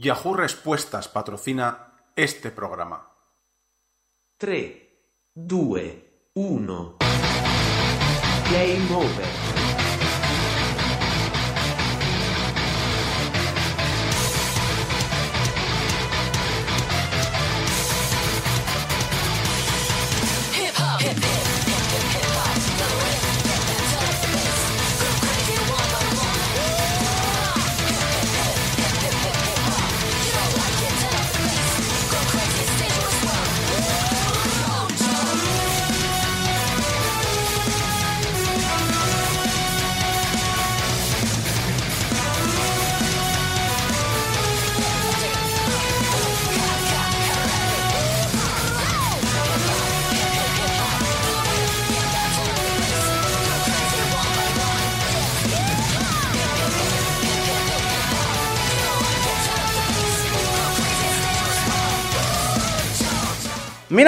[0.00, 3.04] Yahoo Respuestas patrocina este programa.
[4.36, 6.96] 3, 2, 1.
[8.48, 9.67] Game over.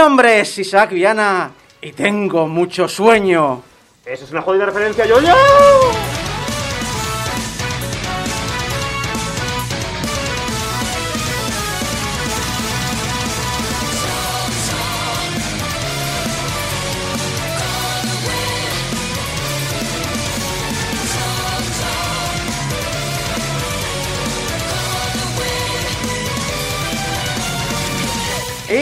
[0.01, 1.51] Nombre es Isaac Viana
[1.83, 3.63] y tengo mucho sueño.
[4.07, 5.35] Eso es una jodida referencia, yo yo.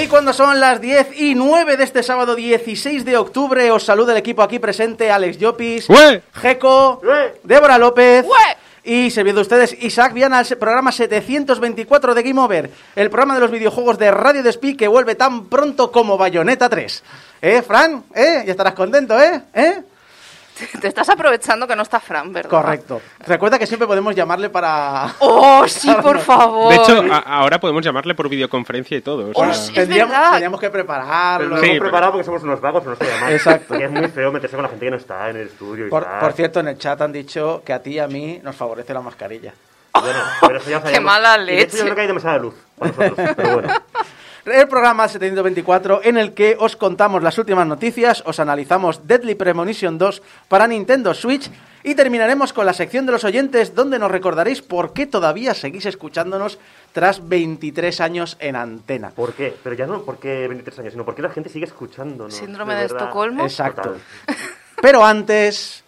[0.08, 4.12] Y cuando son las 10 y 9 de este sábado 16 de octubre, os saluda
[4.12, 6.22] el equipo aquí presente, Alex Llopis, ¡Ué!
[6.32, 7.38] Jeco, ¡Ué!
[7.42, 8.24] Débora López
[8.84, 13.50] y serviendo ustedes Isaac Viana, el programa 724 de Game Over, el programa de los
[13.50, 17.02] videojuegos de Radio Despí que vuelve tan pronto como Bayonetta 3.
[17.42, 18.02] ¿Eh, Fran?
[18.14, 18.44] ¿Eh?
[18.46, 19.42] Ya estarás contento, ¿eh?
[19.52, 19.82] ¿Eh?
[20.80, 22.50] Te estás aprovechando que no está Fran, ¿verdad?
[22.50, 23.00] Correcto.
[23.26, 25.14] Recuerda que siempre podemos llamarle para...
[25.20, 26.70] Oh, sí, por favor.
[26.70, 29.30] De hecho, ahora podemos llamarle por videoconferencia y todo.
[29.30, 29.68] o sea- Oh, sí.
[29.70, 30.30] es tendríamos, verdad.
[30.30, 31.48] tendríamos que Pero prepararlo.
[31.48, 33.30] lo Sí, hemos pero- preparado porque somos unos vagos, no se llama.
[33.32, 33.78] Exacto.
[33.78, 35.90] Y es muy feo meterse con la gente que no está en el estudio y
[35.90, 36.18] Por, tal.
[36.20, 38.92] por cierto, en el chat han dicho que a ti y a mí nos favorece
[38.94, 39.52] la mascarilla.
[40.00, 41.76] Bueno, pero eso ya Qué mala Y de hecho, leche.
[41.78, 43.68] yo creo que hay demasiada luz para nosotros, pero bueno.
[44.50, 49.98] El programa 724 en el que os contamos las últimas noticias, os analizamos Deadly Premonition
[49.98, 51.50] 2 para Nintendo Switch
[51.82, 55.84] y terminaremos con la sección de los oyentes donde nos recordaréis por qué todavía seguís
[55.84, 56.58] escuchándonos
[56.92, 59.10] tras 23 años en antena.
[59.10, 59.54] ¿Por qué?
[59.62, 62.34] Pero ya no porque 23 años, sino porque la gente sigue escuchándonos.
[62.34, 63.02] Síndrome de, verdad.
[63.02, 63.42] Estocolmo.
[63.42, 63.82] Exacto.
[63.82, 64.00] Total.
[64.80, 65.84] Pero antes,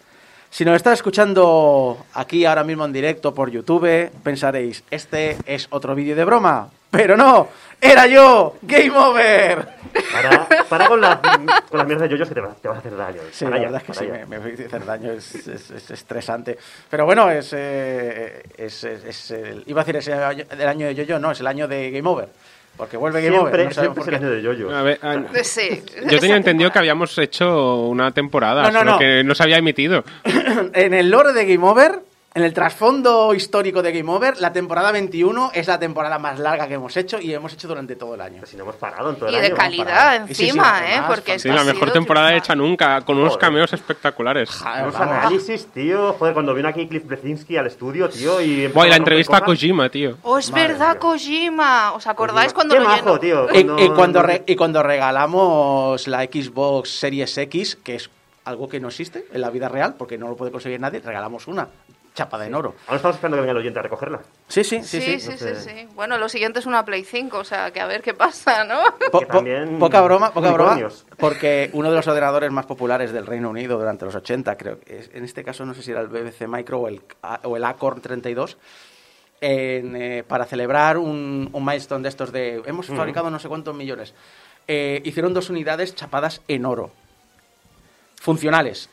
[0.51, 5.95] si nos estás escuchando aquí ahora mismo en directo por YouTube, pensaréis, este es otro
[5.95, 6.69] vídeo de broma.
[6.91, 7.47] Pero no,
[7.81, 9.81] era yo, Game Over.
[10.13, 11.19] Para, para con, la,
[11.69, 13.19] con las mierdas de yoyos que te, va- te vas a hacer daño.
[13.31, 15.35] Sí, Para la ya, verdad es que sí, me, me voy a hacer daño, es,
[15.47, 16.57] es- es estresante.
[16.89, 20.67] Pero bueno, es, eh, es, es- es el- iba a decir, es el año, el
[20.67, 22.29] año de Yo-Yo, no, es el año de Game Over.
[22.77, 23.65] Porque vuelve Game Siempre, Over.
[23.67, 24.25] no sabemos siempre por es el qué.
[24.25, 24.73] año de yoyos.
[24.73, 25.83] A ver, ah, Sí.
[26.09, 28.97] yo tenía entendido que habíamos hecho una temporada, No, no, solo no.
[28.99, 30.05] que no se había emitido.
[30.73, 31.99] En el lore de Game Over,
[32.33, 36.65] en el trasfondo histórico de Game Over, la temporada 21 es la temporada más larga
[36.65, 38.35] que hemos hecho y hemos hecho durante todo el año.
[38.35, 39.55] Pero si no hemos parado en todo Y el de año.
[39.57, 40.25] calidad.
[40.25, 41.03] Y sí, sí, encima, además, ¿eh?
[41.07, 43.41] Porque Sí, la mejor temporada hecha nunca, con unos Joder.
[43.41, 44.49] cameos espectaculares.
[44.49, 45.15] Ja, Unos vamos.
[45.17, 46.13] análisis, tío.
[46.13, 48.67] Joder, cuando vino aquí Cliff Blesinski al estudio, tío, y...
[48.67, 49.41] Buah, y la entrevista a.
[49.41, 50.17] Kojima, tío.
[50.21, 50.97] Oh, es Madre verdad.
[50.99, 51.91] Kojima.
[51.91, 53.47] ¿Os acordáis cuando Qué lo majo, tío.
[53.53, 58.09] Y, y cuando re- y cuando regalamos la Xbox Series X, que es
[58.45, 61.47] algo que no existe en la vida real, porque no lo puede conseguir nadie, regalamos
[61.47, 61.67] una
[62.13, 62.75] chapada en oro.
[62.87, 64.19] Ahora estamos esperando que venga el oyente a recogerla.
[64.47, 64.99] Sí, sí, sí.
[65.01, 65.31] Sí, sí.
[65.31, 65.87] sí, sí, no sí.
[65.95, 68.81] Bueno, lo siguiente es una Play 5, o sea, que a ver qué pasa, ¿no?
[69.11, 70.77] Po- po- también poca broma, poca broma,
[71.17, 74.99] porque uno de los ordenadores más populares del Reino Unido durante los 80, creo que
[74.99, 77.01] es- en este caso no sé si era el BBC Micro o el,
[77.43, 78.57] o el Acorn 32,
[79.39, 83.73] en, eh, para celebrar un, un milestone de estos de hemos fabricado no sé cuántos
[83.73, 84.13] millones,
[84.67, 86.91] eh, hicieron dos unidades chapadas en oro,
[88.19, 88.89] funcionales,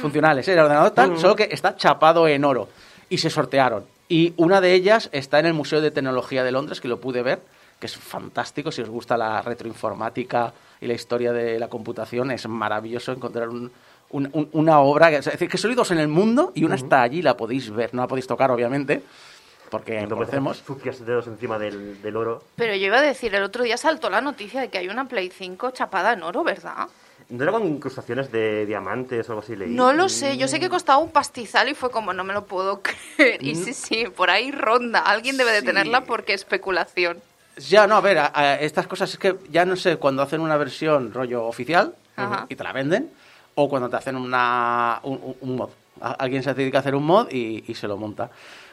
[0.00, 0.52] funcionales, ¿eh?
[0.54, 2.68] el ordenador tal, solo que está chapado en oro
[3.08, 3.84] y se sortearon.
[4.08, 7.22] Y una de ellas está en el Museo de Tecnología de Londres, que lo pude
[7.22, 7.40] ver,
[7.80, 8.70] que es fantástico.
[8.70, 13.70] Si os gusta la retroinformática y la historia de la computación, es maravilloso encontrar un-
[14.10, 15.10] un- un- una obra.
[15.10, 17.70] Que, es decir, que son dos en el mundo y una está allí, la podéis
[17.70, 17.94] ver.
[17.94, 19.02] No la podéis tocar, obviamente,
[19.70, 20.58] porque conocemos.
[20.66, 22.42] sucias dedos encima del, del oro.
[22.56, 25.06] Pero yo iba a decir, el otro día saltó la noticia de que hay una
[25.06, 26.88] Play 5 chapada en oro, ¿verdad?
[27.32, 29.56] ¿No era con incrustaciones de diamantes o algo así?
[29.56, 29.70] Leí?
[29.70, 32.44] No lo sé, yo sé que costaba un pastizal y fue como, no me lo
[32.44, 32.82] puedo
[33.16, 33.42] creer.
[33.42, 35.00] Y sí, sí, por ahí ronda.
[35.00, 35.66] Alguien debe de Sí.
[35.66, 37.18] tenerla porque especulación.
[37.56, 40.40] Ya, no, a ver, a- a estas cosas es que ya no sé cuando hacen
[40.42, 42.46] una versión rollo oficial Ajá.
[42.50, 43.10] y te la venden,
[43.54, 45.70] o cuando te hacen una, un, mod.
[46.00, 48.30] Alguien se dedica a hacer un mod y, y se lo monta.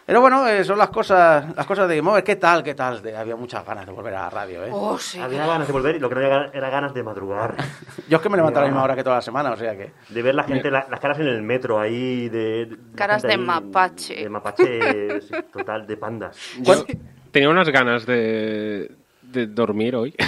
[0.09, 2.23] Pero bueno, eh, son las cosas, las cosas de Game Over.
[2.23, 2.63] ¿Qué tal?
[2.63, 2.99] ¿Qué tal?
[2.99, 4.69] De- había muchas ganas de volver a la radio, ¿eh?
[4.73, 5.19] Oh, sí.
[5.19, 7.53] Había ganas de volver y lo que no había era ganas de madrugar.
[8.09, 9.77] Yo es que me levanto a la misma hora que toda la semana, o sea
[9.77, 9.91] que...
[10.09, 12.65] De ver la gente, la- las caras en el metro ahí, de...
[12.65, 14.15] de- la Caras gente de mapache.
[14.15, 16.35] De mapache, sí, total, de pandas.
[16.59, 16.85] Yo
[17.31, 18.91] tenía unas ganas de,
[19.21, 20.15] de dormir hoy.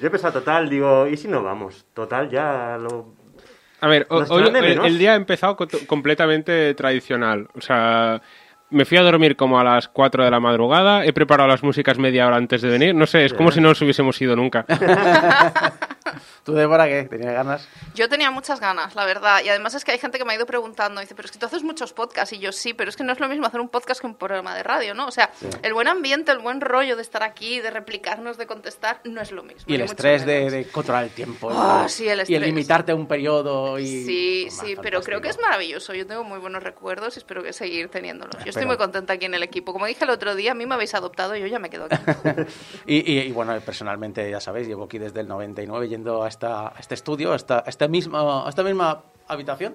[0.00, 1.84] Yo he pensado, total, digo, ¿y si no vamos?
[1.92, 3.17] Total, ya lo...
[3.80, 4.42] A ver, hoy
[4.84, 7.48] el, día ha empezado co- completamente tradicional.
[7.54, 8.20] O sea,
[8.70, 11.98] me fui a dormir como a las 4 de la madrugada, he preparado las músicas
[11.98, 12.94] media hora antes de venir.
[12.94, 14.64] No sé, es como si no nos hubiésemos ido nunca.
[16.48, 17.04] ¿Tú, Débora, qué?
[17.04, 17.68] ¿Tenías ganas?
[17.94, 19.42] Yo tenía muchas ganas, la verdad.
[19.44, 21.38] Y además es que hay gente que me ha ido preguntando, dice, pero es que
[21.38, 22.32] tú haces muchos podcasts.
[22.32, 24.14] Y yo sí, pero es que no es lo mismo hacer un podcast que un
[24.14, 25.06] programa de radio, ¿no?
[25.06, 25.30] O sea,
[25.62, 29.30] el buen ambiente, el buen rollo de estar aquí, de replicarnos, de contestar, no es
[29.30, 29.64] lo mismo.
[29.66, 31.50] Y el estrés de, controlar el tiempo.
[31.52, 31.88] Ah, ¿no?
[31.90, 32.40] sí, el Y el estrés.
[32.46, 33.86] limitarte a un periodo y...
[33.86, 35.92] Sí, sí, pero creo que es maravilloso.
[35.92, 38.42] Yo tengo muy buenos recuerdos y espero que seguir teniéndolos.
[38.42, 39.74] Yo estoy muy contenta aquí en el equipo.
[39.74, 41.84] Como dije el otro día, a mí me habéis adoptado y yo ya me quedo
[41.90, 41.96] aquí.
[42.86, 46.68] Y, y- y, bueno, personalmente, ya sabéis, llevo aquí desde el 99 yendo a, esta,
[46.68, 49.74] a este estudio, a esta, a esta misma, a esta misma habitación.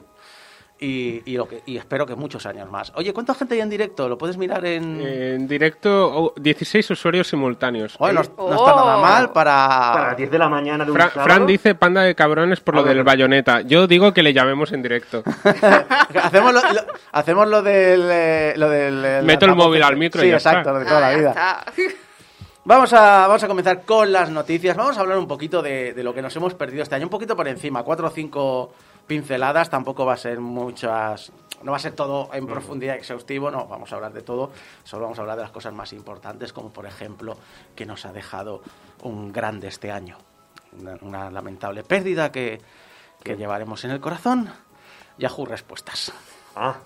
[0.79, 2.91] Y, y lo que, y espero que muchos años más.
[2.95, 4.09] Oye, ¿cuánta gente hay en directo?
[4.09, 4.99] ¿Lo puedes mirar en...?
[5.01, 7.95] En directo, oh, 16 usuarios simultáneos.
[7.97, 9.01] Bueno, no, no está nada Oh.
[9.01, 9.53] mal para...
[9.93, 11.23] Para las 10 de la mañana de un Fra- sábado...
[11.25, 13.05] Fran dice panda de cabrones por Ah, lo del bueno.
[13.05, 13.61] bayoneta.
[13.61, 15.23] Yo digo que le llamemos en directo.
[16.21, 18.01] hacemos, lo, lo- hacemos lo del...
[18.11, 20.73] eh, Lo del eh, Meto el móvil tapote- al micro y Sí, ya exacto, está.
[20.73, 21.65] lo de toda Ah, la ya vida.
[22.65, 24.77] Vamos a, vamos a comenzar con las noticias.
[24.77, 27.09] Vamos a hablar un poquito de, de lo que nos hemos perdido este año, un
[27.09, 28.73] poquito por encima, cuatro o cinco
[29.05, 33.67] pinceladas, tampoco va a ser muchas, no va a ser todo en profundidad exhaustivo, no,
[33.67, 34.51] vamos a hablar de todo,
[34.85, 37.37] solo vamos a hablar de las cosas más importantes, como por ejemplo
[37.75, 38.61] que nos ha dejado
[39.01, 40.17] un grande este año,
[40.79, 42.61] una, una lamentable pérdida que,
[43.21, 44.49] que llevaremos en el corazón.
[45.17, 46.13] Yahoo Respuestas.
[46.55, 46.77] Ah,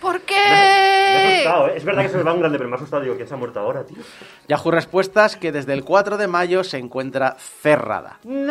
[0.00, 1.34] ¿Por me he qué?
[1.34, 1.72] asustado, ¿eh?
[1.76, 3.02] Es verdad que se me va un grande, pero me ha asustado.
[3.02, 3.98] Digo, ¿quién se ha muerto ahora, tío?
[4.48, 8.18] Yahoo Respuestas que desde el 4 de mayo se encuentra cerrada.
[8.24, 8.46] ¡No!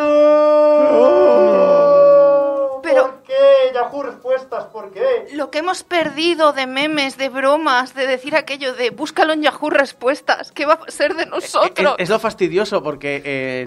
[2.81, 3.33] Pero- ¿Por qué?
[3.73, 5.27] Yahoo Respuestas, ¿por qué?
[5.33, 9.69] Lo que hemos perdido de memes, de bromas, de decir aquello de búscalo en Yahoo
[9.69, 11.95] Respuestas, ¿qué va a ser de nosotros?
[11.97, 13.65] Es, es lo fastidioso porque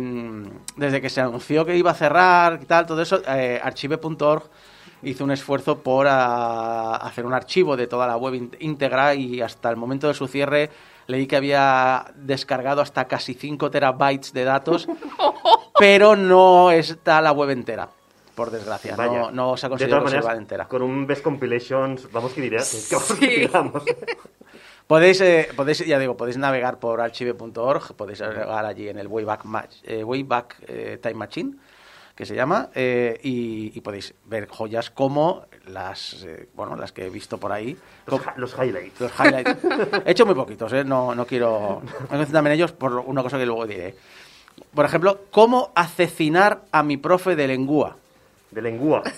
[0.76, 4.44] desde que se anunció que iba a cerrar y tal, todo eso, eh, archive.org
[5.02, 9.70] hizo un esfuerzo por ah, hacer un archivo de toda la web íntegra y hasta
[9.70, 10.70] el momento de su cierre
[11.06, 14.86] leí que había descargado hasta casi 5 terabytes de datos,
[15.78, 17.88] pero no está la web entera,
[18.34, 18.94] por desgracia.
[18.96, 19.18] Vaya.
[19.18, 20.66] No, no se ha conseguido conservar entera.
[20.68, 23.16] con un Best Compilations, vamos que diría que, que Sí.
[23.46, 23.82] tiramos.
[24.86, 29.44] Podéis, eh, podéis, ya digo, podéis navegar por archive.org, podéis navegar allí en el Wayback,
[29.44, 31.56] Match- eh, Wayback eh, Time Machine,
[32.18, 37.06] que se llama, eh, y, y podéis ver joyas como las, eh, bueno, las que
[37.06, 37.76] he visto por ahí.
[38.08, 39.00] Los, los highlights.
[39.00, 39.56] los highlights.
[40.04, 40.82] He hecho muy poquitos, ¿eh?
[40.82, 41.80] no, no quiero
[42.10, 43.94] me en ellos por una cosa que luego diré.
[44.74, 47.96] Por ejemplo, cómo asesinar a mi profe de lengua.
[48.50, 49.04] De lengua.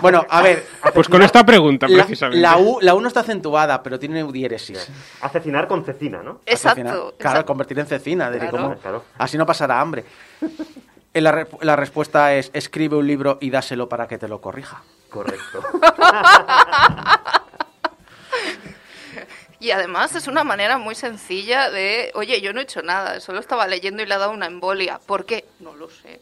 [0.00, 0.64] Bueno, a ver,
[0.94, 2.40] Pues con esta pregunta, la, precisamente.
[2.40, 4.90] la U, la U no está acentuada, pero tiene diéresis.
[5.20, 6.40] Asesinar con cecina, ¿no?
[6.46, 6.86] Asesinar.
[6.86, 6.90] Exacto.
[6.90, 7.46] Claro, exacto.
[7.46, 8.30] convertir en cecina.
[8.80, 9.04] Claro.
[9.18, 10.06] Así no pasará hambre.
[11.14, 14.40] Eh, La, re- la respuesta es escribe un libro y dáselo para que te lo
[14.40, 14.82] corrija.
[15.10, 15.62] Correcto.
[19.60, 23.38] Y además es una manera muy sencilla de, oye, yo no he hecho nada, solo
[23.38, 24.98] estaba leyendo y le ha dado una embolia.
[25.06, 25.44] ¿Por qué?
[25.60, 26.20] No lo sé.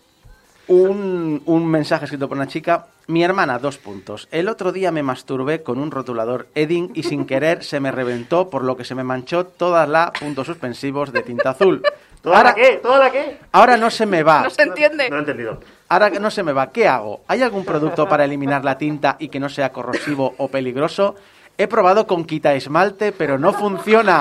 [0.71, 2.87] Un, un mensaje escrito por una chica.
[3.09, 4.29] Mi hermana, dos puntos.
[4.31, 8.49] El otro día me masturbé con un rotulador Edding y sin querer se me reventó,
[8.51, 11.83] por lo que se me manchó toda la puntos suspensivos de tinta azul.
[12.23, 12.77] ¿Toda Ahora, la qué?
[12.81, 13.39] ¿Toda la qué?
[13.51, 14.45] ahora no se me va.
[14.45, 15.11] No se entiende.
[15.11, 15.61] No lo he entendido.
[15.89, 17.23] Ahora que no se me va, ¿qué hago?
[17.27, 21.17] ¿Hay algún producto para eliminar la tinta y que no sea corrosivo o peligroso?
[21.59, 24.21] He probado con quita esmalte, pero no funciona.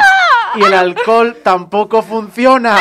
[0.56, 2.76] Y el alcohol tampoco funciona.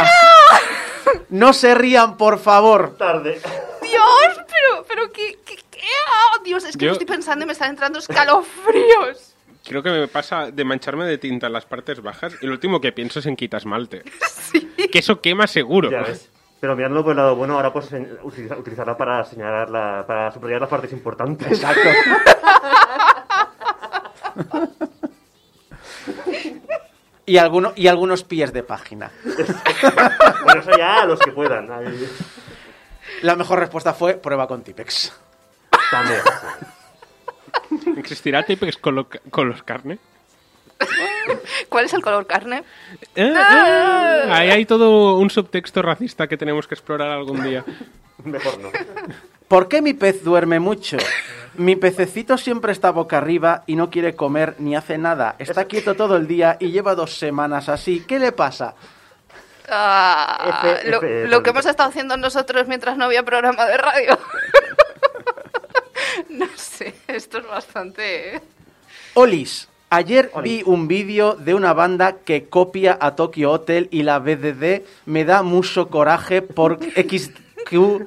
[1.31, 2.97] No se rían, por favor.
[2.97, 3.41] Tarde.
[3.83, 5.81] Dios, pero, pero qué, qué, qué?
[6.09, 9.35] Ah, Dios, es que Yo- lo estoy pensando y me están entrando escalofríos.
[9.65, 12.81] Creo que me pasa de mancharme de tinta en las partes bajas y lo último
[12.81, 14.03] que pienso es en quitas malte.
[14.91, 15.91] Que eso quema seguro.
[15.91, 16.31] Ya ves.
[16.61, 20.61] Pero mirándolo por el lado bueno, ahora en- utiliza- utilizarla para señalar la, para subrayar
[20.63, 21.47] las partes importantes.
[21.53, 21.89] Exacto.
[27.29, 29.11] Y, alguno, y algunos pies de página.
[30.45, 31.71] Bueno, eso ya a los que puedan.
[31.71, 32.09] Ahí.
[33.23, 35.13] La mejor respuesta fue prueba con Tipex.
[35.91, 36.21] También.
[37.99, 39.99] ¿Existirá Tipex con, lo- con los carne?
[41.69, 42.65] ¿Cuál es el color carne?
[43.15, 47.65] Eh, eh, ahí hay todo un subtexto racista que tenemos que explorar algún día.
[48.25, 48.71] Mejor no.
[49.49, 50.97] ¿Por qué mi pez duerme mucho?
[51.59, 55.35] Mi pececito siempre está boca arriba y no quiere comer ni hace nada.
[55.41, 58.05] Está quieto todo el día y lleva dos semanas así.
[58.07, 58.77] ¿Qué le pasa?
[59.69, 63.77] Ah, F, lo, F, lo que hemos estado haciendo nosotros mientras no había programa de
[63.77, 64.19] radio.
[66.31, 68.37] no sé, esto es bastante...
[68.37, 68.41] ¿eh?
[69.15, 70.59] Olis, ayer Olis.
[70.59, 75.25] vi un vídeo de una banda que copia a Tokyo Hotel y la BDD me
[75.25, 78.07] da mucho coraje por XQ.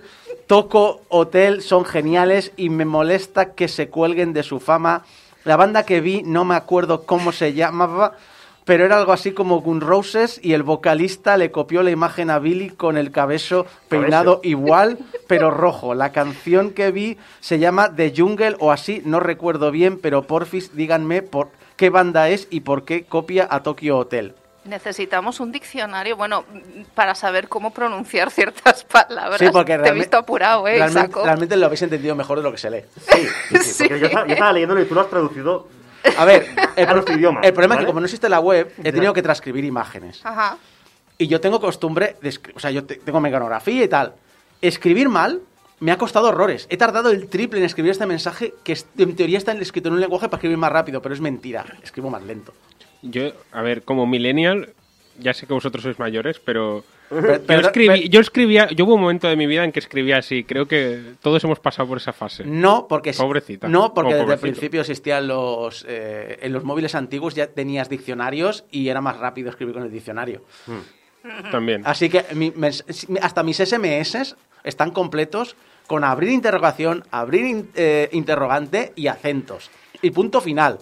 [0.52, 5.06] Toco Hotel son geniales y me molesta que se cuelguen de su fama.
[5.46, 8.18] La banda que vi no me acuerdo cómo se llamaba,
[8.66, 12.40] pero era algo así como Gun Roses y el vocalista le copió la imagen a
[12.40, 15.94] Billy con el cabello peinado igual, pero rojo.
[15.96, 20.76] La canción que vi se llama The Jungle o así, no recuerdo bien, pero porfis
[20.76, 24.36] díganme por qué banda es y por qué copia a Tokyo Hotel.
[24.64, 26.46] Necesitamos un diccionario, bueno,
[26.94, 29.40] para saber cómo pronunciar ciertas palabras.
[29.40, 31.24] Sí, porque Te he visto apurado, ¿eh, realmente, Isaco?
[31.26, 32.84] realmente lo habéis entendido mejor de lo que se lee.
[33.00, 33.84] Sí, sí, sí, Sí.
[33.86, 35.68] porque yo, estaba, yo estaba leyéndolo y tú lo has traducido.
[36.18, 37.86] A ver, el, A nuestro idioma, el problema es ¿vale?
[37.86, 40.22] que como no existe la web, he tenido que transcribir imágenes.
[40.24, 40.58] Ajá.
[41.18, 44.14] Y yo tengo costumbre de o sea, yo te- tengo mecanografía y tal.
[44.62, 45.42] Escribir mal
[45.80, 46.68] me ha costado horrores.
[46.70, 49.96] He tardado el triple en escribir este mensaje que es- en teoría está escrito en
[49.96, 51.66] un lenguaje para escribir más rápido, pero es mentira.
[51.84, 52.54] Escribo más lento.
[53.02, 54.70] Yo, a ver, como millennial,
[55.20, 58.86] ya sé que vosotros sois mayores, pero Pero- yo, pero- escribí, pero- yo escribía, yo
[58.86, 60.44] hubo un momento de mi vida en que escribía así.
[60.46, 62.46] Creo que todos hemos pasado por esa fase.
[62.46, 63.68] No, porque Pobrecita.
[63.68, 68.64] No, porque desde el principio existían los eh, en los móviles antiguos ya tenías diccionarios
[68.72, 70.44] y era más rápido escribir con el diccionario.
[71.52, 71.82] También.
[71.86, 72.54] Así que mi-
[73.22, 75.56] hasta mis SMS están completos
[75.88, 79.70] con abrir interrogación, abrir in- eh, interrogante y acentos.
[80.02, 80.80] Y punto final.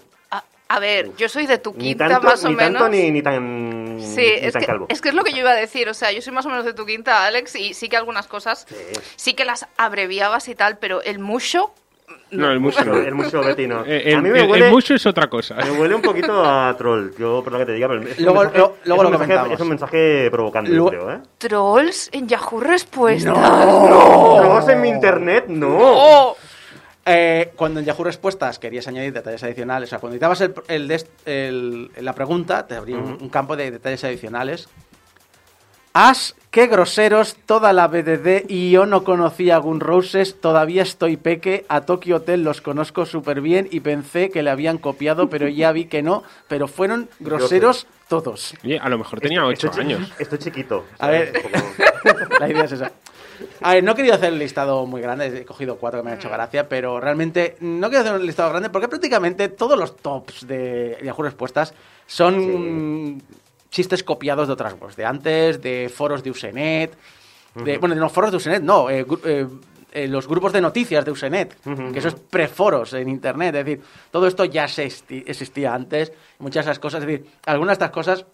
[0.71, 2.73] A, ver, yo soy de tu Ni quinta tanto, más o ni, menos.
[2.81, 4.85] tanto ni, ni tan, Sí, ni es tan que, calvo.
[4.89, 5.89] es que es lo que yo iba a decir.
[5.89, 8.27] O sea, yo soy más o menos de tu quinta, Alex, y sí que algunas
[8.27, 8.67] cosas
[9.15, 11.71] sí, que las abreviabas y tal, pero el mucho.
[12.31, 12.93] no, el mucho no.
[13.01, 13.83] El mucho Betty no.
[13.83, 15.55] Eh, a mí el, me el- huele, el mucho es otra cosa.
[15.55, 17.11] me huele un poquito a troll.
[17.17, 18.93] Yo, por lo que te diga, pero es un Luego- mensaje- lo- luego es lo
[18.93, 19.51] un mensaje- comentamos.
[19.53, 21.19] Es un mensaje provocante, Luego- creo, ¿eh?
[21.39, 23.33] Trolls en Yahoo Respuestas.
[23.33, 26.35] Trolls en mi internet, no.
[27.11, 30.53] Eh, cuando en Yahoo Respuestas querías añadir detalles adicionales, o sea, cuando editabas el,
[31.25, 34.69] el la pregunta, te abría un, un campo de detalles adicionales.
[35.91, 41.17] As, qué groseros, toda la BDD y yo no conocía a Gun Roses, todavía estoy
[41.17, 45.47] peque, a Tokyo Hotel los conozco súper bien y pensé que le habían copiado, pero
[45.47, 48.53] ya vi que no, pero fueron groseros todos.
[48.63, 50.13] Oye, a lo mejor tenía ocho Estoy chi- años.
[50.19, 50.85] Estoy chiquito.
[50.99, 51.33] A ¿sabes?
[51.33, 51.41] ver.
[51.41, 52.91] Como- La idea es esa.
[53.61, 56.11] A ver, no he querido hacer el listado muy grande, he cogido cuatro que me
[56.11, 59.97] han hecho gracia, pero realmente no quiero hacer un listado grande porque prácticamente todos los
[59.97, 61.73] tops de Yahoo Respuestas
[62.07, 63.21] son
[63.69, 66.97] chistes copiados de otras webs, de antes, de foros de Usenet,
[67.55, 69.47] de, bueno, de los foros de Usenet, no, eh, eh,
[69.91, 73.83] eh, los grupos de noticias de Usenet, que eso es preforos en Internet, es decir,
[74.11, 77.91] todo esto ya se existía antes, muchas de esas cosas, es decir, algunas de estas
[77.91, 78.25] cosas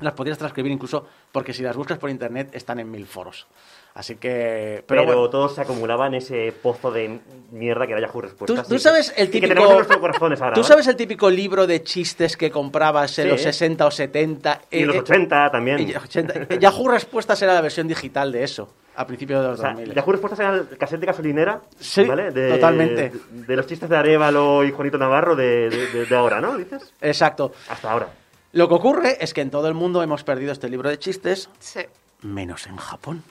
[0.00, 3.46] las podrías transcribir incluso porque si las buscas por internet están en mil foros.
[3.92, 4.84] Así que.
[4.86, 5.30] Pero, Pero, bueno.
[5.30, 7.18] todo se acumulaba en ese pozo de
[7.50, 8.68] mierda que era Yahoo ¿Tú, Respuestas.
[8.68, 9.48] tú sabes el típico.
[9.48, 10.54] tenemos en nuestros corazones ahora.
[10.54, 13.30] ¿Tú sabes el típico libro de chistes que comprabas en Sí.
[13.32, 14.60] los 60 o 70?
[14.70, 15.80] Y en los Eh, 80 también.
[15.80, 16.54] eh, 80.
[16.58, 19.92] Yahoo Respuestas era la versión digital de eso, a principios de los O sea, 2000.
[19.94, 22.30] Yahoo Respuestas era el cassette de gasolinera, Sí, ¿vale?
[22.30, 23.10] De, totalmente.
[23.10, 26.56] De, de los chistes de Arevalo y Juanito Navarro de, de- de- de ahora, ¿no?
[26.56, 26.92] ¿Dices?
[27.00, 27.52] Exacto.
[27.68, 28.08] Hasta ahora.
[28.52, 31.50] Lo que ocurre es que en todo el mundo hemos perdido este libro de chistes,
[31.58, 31.80] Sí.
[32.22, 33.22] menos en Japón.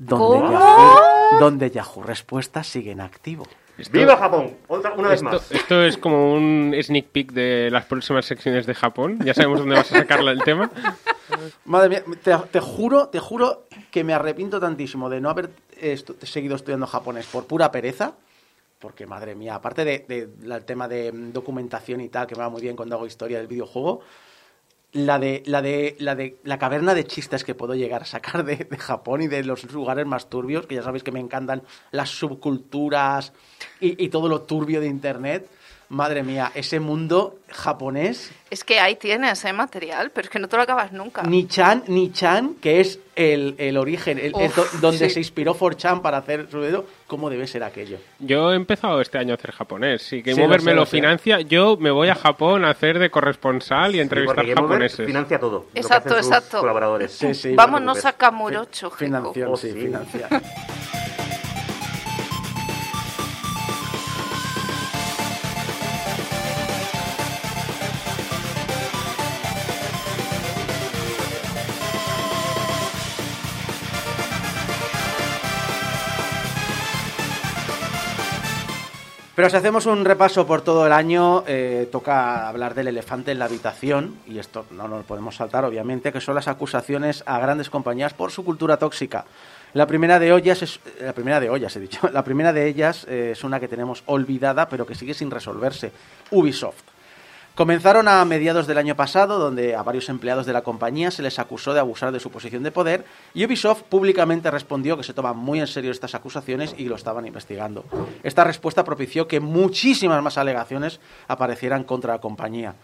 [0.00, 0.52] Donde ¿Cómo?
[0.52, 3.46] Yahoo, donde Yahoo Respuestas sigue en activo.
[3.76, 4.56] Esto- ¡Viva Japón!
[4.68, 5.52] Otra, una vez Esto, más.
[5.52, 9.18] esto es como un sneak peek de las próximas secciones de Japón.
[9.24, 10.70] Ya sabemos dónde vas a sacar el tema.
[11.64, 16.18] Madre mía, te, te juro, te juro que me arrepiento tantísimo de no haber estu-
[16.24, 18.14] seguido estudiando japonés por pura pereza.
[18.78, 22.40] Porque, madre mía, aparte del de, el tema de mm, documentación y tal, que me
[22.40, 24.00] va muy bien cuando hago historia del videojuego,
[24.92, 28.44] la de, la de, la de la caverna de chistes que puedo llegar a sacar
[28.44, 31.62] de, de Japón y de los lugares más turbios, que ya sabéis que me encantan
[31.90, 33.32] las subculturas
[33.80, 35.48] y, y todo lo turbio de internet.
[35.90, 39.52] Madre mía, ese mundo japonés Es que ahí tienes, ¿eh?
[39.52, 41.22] Material, pero es que no te lo acabas nunca.
[41.24, 45.14] Nichan, Nichan, que es el, el origen, el- Uf, donde sí.
[45.14, 47.98] se inspiró 4chan para hacer su dedo, ¿cómo debe ser aquello?
[48.20, 50.02] Yo he empezado este año a hacer japonés.
[50.02, 52.70] Si Game Sí, lo Over sé, me lo financia, yo me voy a Japón a
[52.70, 55.06] hacer de corresponsal y a Sí, entrevistar Over japoneses.
[55.06, 55.66] financia todo.
[55.66, 56.60] lo que Exacto, hacen sus exacto.
[56.60, 57.10] colaboradores.
[57.10, 59.90] Sí, sí, Vámonos a Kamurocho, Financiación, Oh, sí, sí.
[79.40, 83.38] Pero si hacemos un repaso por todo el año, eh, toca hablar del elefante en
[83.38, 87.70] la habitación, y esto no lo podemos saltar, obviamente, que son las acusaciones a grandes
[87.70, 89.24] compañías por su cultura tóxica.
[89.72, 92.06] La primera de ellas es la primera de ollas, he dicho.
[92.12, 95.90] La primera de ellas eh, es una que tenemos olvidada, pero que sigue sin resolverse.
[96.30, 96.82] Ubisoft.
[97.60, 101.38] Comenzaron a mediados del año pasado, donde a varios empleados de la compañía se les
[101.38, 105.36] acusó de abusar de su posición de poder, y Ubisoft públicamente respondió que se toman
[105.36, 107.84] muy en serio estas acusaciones y lo estaban investigando.
[108.22, 112.76] Esta respuesta propició que muchísimas más alegaciones aparecieran contra la compañía.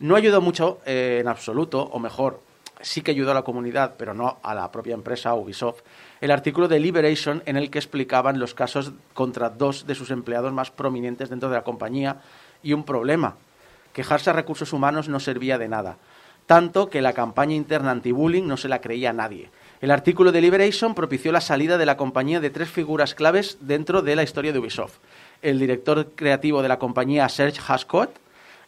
[0.00, 2.40] No ayudó mucho eh, en absoluto, o mejor,
[2.80, 5.82] sí que ayudó a la comunidad, pero no a la propia empresa Ubisoft,
[6.20, 10.52] el artículo de Liberation en el que explicaban los casos contra dos de sus empleados
[10.52, 12.20] más prominentes dentro de la compañía
[12.64, 13.36] y un problema.
[13.92, 15.98] Quejarse a recursos humanos no servía de nada,
[16.46, 19.50] tanto que la campaña interna anti-bullying no se la creía nadie.
[19.80, 24.00] El artículo de Liberation propició la salida de la compañía de tres figuras claves dentro
[24.02, 24.98] de la historia de Ubisoft.
[25.42, 28.10] El director creativo de la compañía, Serge Hascott,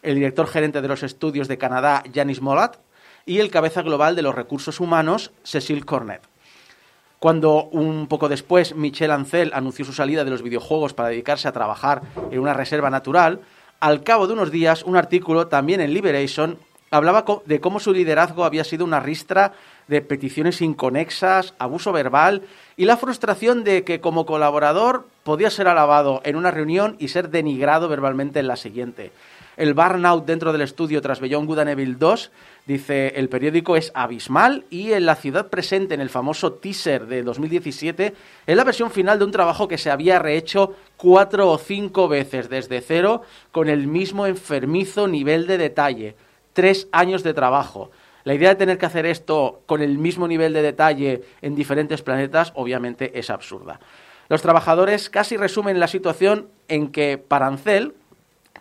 [0.03, 2.77] el director gerente de los estudios de Canadá, Janis Molat,
[3.25, 6.21] y el cabeza global de los recursos humanos, Cecil Cornet.
[7.17, 11.53] Cuando un poco después Michel Ancel anunció su salida de los videojuegos para dedicarse a
[11.53, 13.39] trabajar en una reserva natural,
[13.85, 16.57] al cabo de unos días un artículo también en Liberation
[16.89, 19.53] hablaba de cómo su liderazgo había sido una ristra
[19.87, 22.41] de peticiones inconexas, abuso verbal
[22.77, 27.29] y la frustración de que como colaborador podía ser alabado en una reunión y ser
[27.29, 29.11] denigrado verbalmente en la siguiente.
[29.57, 32.31] El burnout dentro del estudio tras Beyond Good and Evil 2,
[32.65, 37.23] dice el periódico, es abismal y en la ciudad presente en el famoso teaser de
[37.23, 38.13] 2017
[38.45, 42.49] es la versión final de un trabajo que se había rehecho cuatro o cinco veces
[42.49, 43.21] desde cero
[43.51, 46.15] con el mismo enfermizo nivel de detalle.
[46.51, 47.91] Tres años de trabajo.
[48.25, 52.01] La idea de tener que hacer esto con el mismo nivel de detalle en diferentes
[52.01, 53.79] planetas obviamente es absurda.
[54.27, 57.93] Los trabajadores casi resumen la situación en que para Ancel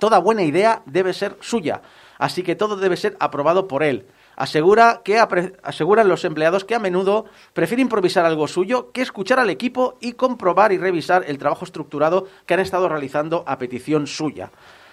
[0.04, 1.80] toda buena idea debe ser suya,
[2.18, 4.04] así que todo debe ser aprobado por él.
[4.36, 5.18] Asegura que
[5.62, 10.12] aseguran los empleados que a menudo prefiere improvisar algo suyo que escuchar al equipo y
[10.12, 14.50] comprobar y revisar el trabajo estructurado que han estado realizando a petición suya.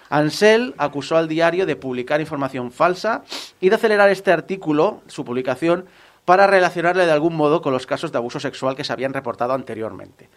[0.09, 3.25] Ansel acusó al diario de publicar información falsa
[3.59, 5.87] y de acelerar este artículo, su publicación,
[6.23, 9.51] para relacionarle de algún modo con los casos de abuso sexual que se habían reportado
[9.51, 10.29] anteriormente.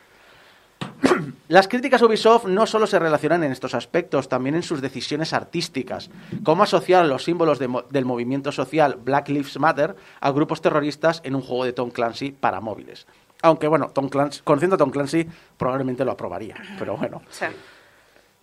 [1.48, 5.32] Las críticas a Ubisoft no solo se relacionan en estos aspectos, también en sus decisiones
[5.32, 6.10] artísticas,
[6.42, 11.20] como asociar los símbolos de mo- del movimiento social Black Lives Matter a grupos terroristas
[11.24, 13.06] en un juego de Tom Clancy para móviles.
[13.42, 17.20] Aunque bueno, Tom Clancy, conociendo a Tom Clancy probablemente lo aprobaría, pero bueno.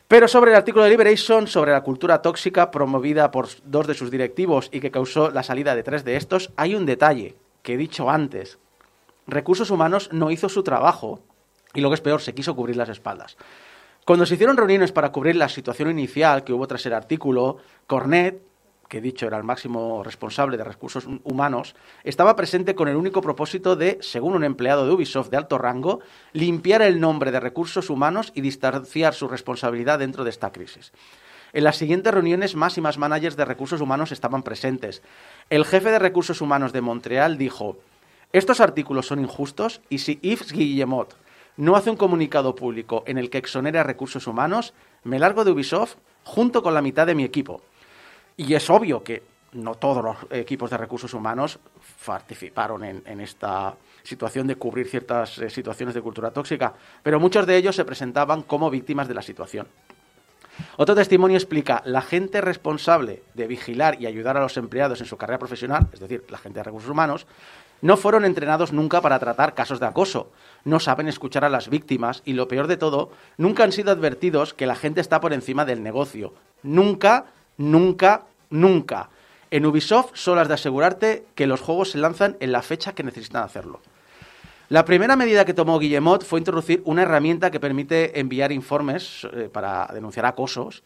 [0.08, 4.12] Pero sobre el artículo de Liberation, sobre la cultura tóxica promovida por dos de sus
[4.12, 7.77] directivos y que causó la salida de tres de estos, hay un detalle que he
[7.77, 8.60] dicho antes.
[9.25, 11.21] Recursos Humanos no hizo su trabajo
[11.73, 13.38] y lo que es peor, se quiso cubrir las espaldas.
[14.05, 18.41] Cuando se hicieron reuniones para cubrir la situación inicial que hubo tras el artículo, Cornet,
[18.89, 23.75] que dicho era el máximo responsable de recursos humanos, estaba presente con el único propósito
[23.75, 26.01] de, según un empleado de Ubisoft de alto rango,
[26.34, 30.91] limpiar el nombre de recursos humanos y distanciar su responsabilidad dentro de esta crisis.
[31.53, 35.01] En las siguientes reuniones, más y más managers de recursos humanos estaban presentes.
[35.49, 37.77] El jefe de recursos humanos de Montreal dijo,
[38.34, 41.15] estos artículos son injustos y si Yves Guillemot
[41.58, 45.52] no hace un comunicado público en el que exonere a recursos humanos, me largo de
[45.52, 47.62] Ubisoft junto con la mitad de mi equipo.
[48.38, 51.60] Y es obvio que no todos los equipos de recursos humanos
[52.06, 57.46] participaron en, en esta situación de cubrir ciertas eh, situaciones de cultura tóxica, pero muchos
[57.46, 59.68] de ellos se presentaban como víctimas de la situación.
[60.78, 65.18] Otro testimonio explica, la gente responsable de vigilar y ayudar a los empleados en su
[65.18, 67.26] carrera profesional, es decir, la gente de recursos humanos,
[67.82, 70.32] no fueron entrenados nunca para tratar casos de acoso,
[70.63, 74.54] no saben escuchar a las víctimas y lo peor de todo, nunca han sido advertidos
[74.54, 76.34] que la gente está por encima del negocio.
[76.63, 77.26] Nunca,
[77.58, 79.10] nunca, nunca.
[79.50, 83.04] En Ubisoft solo has de asegurarte que los juegos se lanzan en la fecha que
[83.04, 83.82] necesitan hacerlo.
[84.70, 89.50] La primera medida que tomó Guillemot fue introducir una herramienta que permite enviar informes eh,
[89.52, 90.84] para denunciar acosos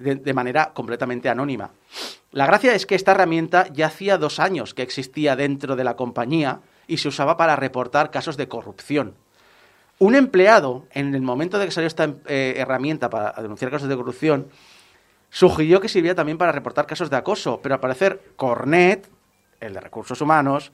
[0.00, 1.70] de, manera completamente anónima.
[2.32, 5.96] La gracia es que esta herramienta ya hacía dos años que existía dentro de la
[5.96, 9.14] compañía y se usaba para reportar casos de corrupción.
[9.98, 13.96] Un empleado, en el momento de que salió esta eh, herramienta para denunciar casos de
[13.96, 14.48] corrupción,
[15.28, 19.08] sugirió que sirviera también para reportar casos de acoso, pero al parecer Cornet,
[19.60, 20.72] el de recursos humanos,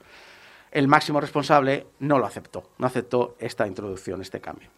[0.70, 4.70] el máximo responsable, no lo aceptó, no aceptó esta introducción, este cambio.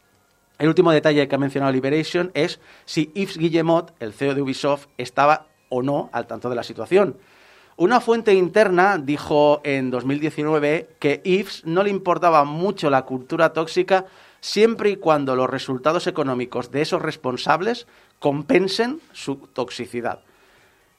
[0.59, 4.87] El último detalle que ha mencionado Liberation es si Yves Guillemot, el CEO de Ubisoft,
[4.99, 7.17] estaba o no al tanto de la situación.
[7.77, 14.07] Una fuente interna dijo en 2019 que Yves no le importaba mucho la cultura tóxica
[14.41, 17.87] siempre y cuando los resultados económicos de esos responsables
[18.19, 20.21] compensen su toxicidad.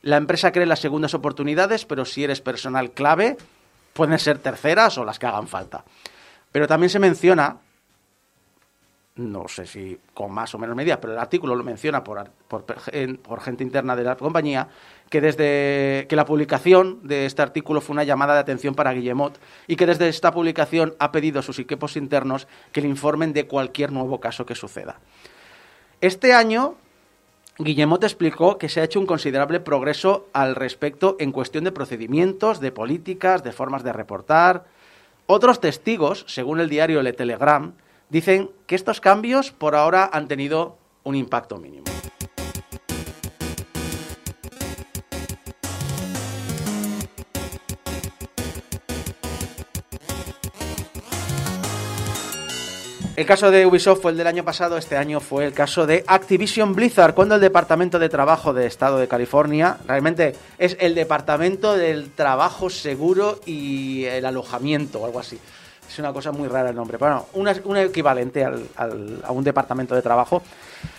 [0.02, 3.36] La empresa cree las segundas oportunidades, pero si eres personal clave,
[3.92, 5.84] pueden ser terceras o las que hagan falta.
[6.54, 7.58] Pero también se menciona,
[9.20, 13.42] no sé si con más o menos medidas, pero el artículo lo menciona por, por,
[13.42, 14.70] gente interna de la compañía,
[15.10, 19.38] que desde que la publicación de este artículo fue una llamada de atención para Guillemot
[19.68, 23.46] y que desde esta publicación ha pedido a sus equipos internos que le informen de
[23.46, 25.00] cualquier nuevo caso que suceda.
[26.00, 26.76] Este año,
[27.58, 32.62] Guillemot explicó que se ha hecho un considerable progreso al respecto en cuestión de procedimientos,
[32.62, 34.64] de políticas, de formas de reportar.
[35.28, 37.74] Otros testigos, según el diario Le Telegram,
[38.10, 41.86] dicen que estos cambios por ahora han tenido un impacto mínimo.
[53.16, 56.06] El caso de Ubisoft fue el del año pasado, este año fue el caso de
[56.08, 61.76] Activision Blizzard, cuando el Departamento de Trabajo del Estado de California, realmente es el Departamento
[61.76, 65.38] del Trabajo Seguro y el Alojamiento, o algo así.
[65.90, 70.04] Es una cosa muy rara el nombre, pero bueno, un equivalente a un departamento de
[70.04, 70.44] trabajo,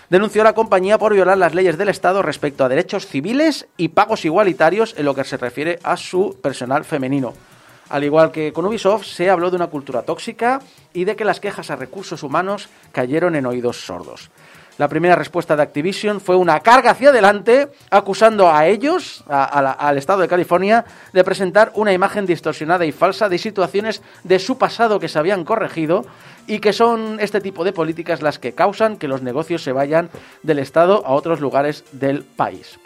[0.08, 3.90] denunció a la compañía por violar las leyes del Estado respecto a derechos civiles y
[3.90, 7.34] pagos igualitarios en lo que se refiere a su personal femenino.
[7.88, 10.60] Al igual que con Ubisoft, se habló de una cultura tóxica
[10.92, 14.30] y de que las quejas a recursos humanos cayeron en oídos sordos.
[14.78, 20.22] La primera respuesta de Activision fue una carga hacia adelante, acusando a ellos, al Estado
[20.22, 25.08] de California, de presentar una imagen distorsionada y falsa de situaciones de su pasado que
[25.08, 26.06] se habían corregido
[26.46, 30.10] y que son este tipo de políticas las que causan que los negocios se vayan
[30.42, 32.78] del Estado a otros lugares del país.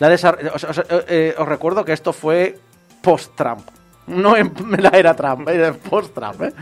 [0.00, 2.58] Eh, os recuerdo que esto fue
[3.02, 3.68] post-Trump.
[4.06, 6.42] No en la era Trump, era post-Trump.
[6.42, 6.52] ¿eh?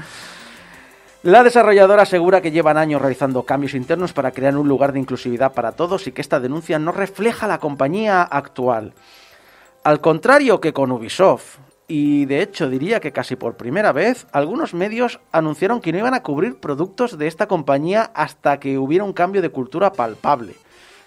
[1.23, 5.53] La desarrolladora asegura que llevan años realizando cambios internos para crear un lugar de inclusividad
[5.53, 8.93] para todos y que esta denuncia no refleja la compañía actual.
[9.85, 14.75] Al contrario que con Ubisoft, y de hecho diría que casi por primera vez, algunos
[14.75, 19.13] medios anunciaron que no iban a cubrir productos de esta compañía hasta que hubiera un
[19.13, 20.55] cambio de cultura palpable.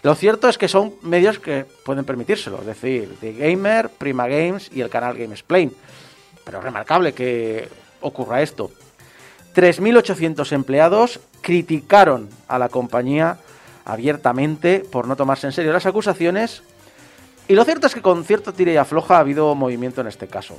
[0.01, 4.69] Lo cierto es que son medios que pueden permitírselo, es decir, The Gamer, Prima Games
[4.73, 5.73] y el canal Gamesplain
[6.45, 7.67] pero es remarcable que
[8.01, 8.69] ocurra esto.
[9.55, 13.37] 3.800 empleados criticaron a la compañía
[13.85, 16.63] abiertamente por no tomarse en serio las acusaciones
[17.47, 20.27] y lo cierto es que con cierto tire y afloja ha habido movimiento en este
[20.27, 20.57] caso.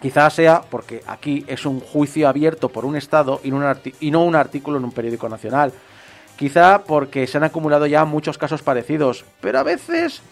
[0.00, 3.50] Quizás sea porque aquí es un juicio abierto por un Estado y
[4.10, 5.72] no un artículo en un periódico nacional.
[6.36, 10.22] Quizá porque se han acumulado ya muchos casos parecidos, pero a veces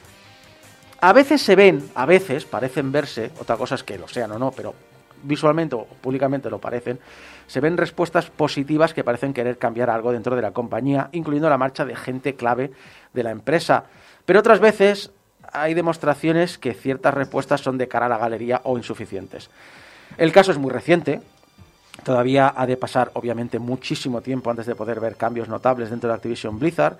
[1.00, 4.38] a veces se ven, a veces parecen verse, otra cosa es que lo sean o
[4.38, 4.74] no, pero
[5.22, 6.98] visualmente o públicamente lo parecen,
[7.50, 11.58] se ven respuestas positivas que parecen querer cambiar algo dentro de la compañía, incluyendo la
[11.58, 12.70] marcha de gente clave
[13.12, 13.86] de la empresa.
[14.24, 15.10] Pero otras veces
[15.52, 19.50] hay demostraciones que ciertas respuestas son de cara a la galería o insuficientes.
[20.16, 21.22] El caso es muy reciente,
[22.04, 26.14] todavía ha de pasar obviamente muchísimo tiempo antes de poder ver cambios notables dentro de
[26.14, 26.98] Activision Blizzard,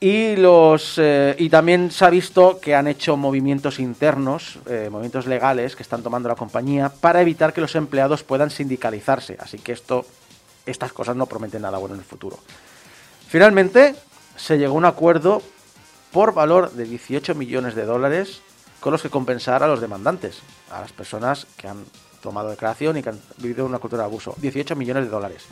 [0.00, 5.26] y, los, eh, y también se ha visto que han hecho movimientos internos, eh, movimientos
[5.26, 9.36] legales que están tomando la compañía para evitar que los empleados puedan sindicalizarse.
[9.38, 10.06] Así que esto,
[10.64, 12.38] estas cosas no prometen nada bueno en el futuro.
[13.28, 13.94] Finalmente,
[14.36, 15.42] se llegó a un acuerdo
[16.12, 18.40] por valor de 18 millones de dólares
[18.80, 20.38] con los que compensar a los demandantes,
[20.70, 21.84] a las personas que han
[22.22, 24.34] tomado declaración y que han vivido una cultura de abuso.
[24.38, 25.44] 18 millones de dólares.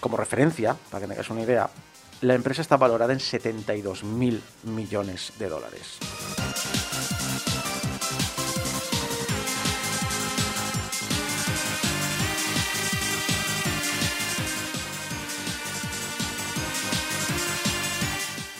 [0.00, 1.70] Como referencia, para que tengáis una idea,
[2.24, 5.98] la empresa está valorada en 72 mil millones de dólares.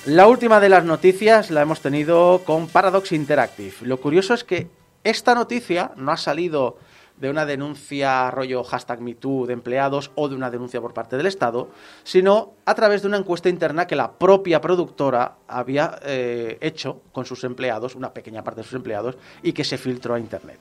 [0.05, 3.73] La última de las noticias la hemos tenido con Paradox Interactive.
[3.81, 4.69] Lo curioso es que
[5.03, 6.77] esta noticia no ha salido
[7.25, 11.25] de una denuncia rollo hashtag MeToo de empleados o de una denuncia por parte del
[11.25, 11.71] Estado,
[12.03, 17.25] sino a través de una encuesta interna que la propia productora había eh, hecho con
[17.25, 20.59] sus empleados, una pequeña parte de sus empleados, y que se filtró a Internet.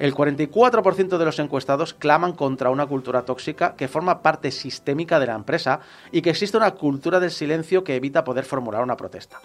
[0.00, 5.28] El 44% de los encuestados claman contra una cultura tóxica que forma parte sistémica de
[5.28, 5.78] la empresa
[6.10, 9.40] y que existe una cultura del silencio que evita poder formular una protesta.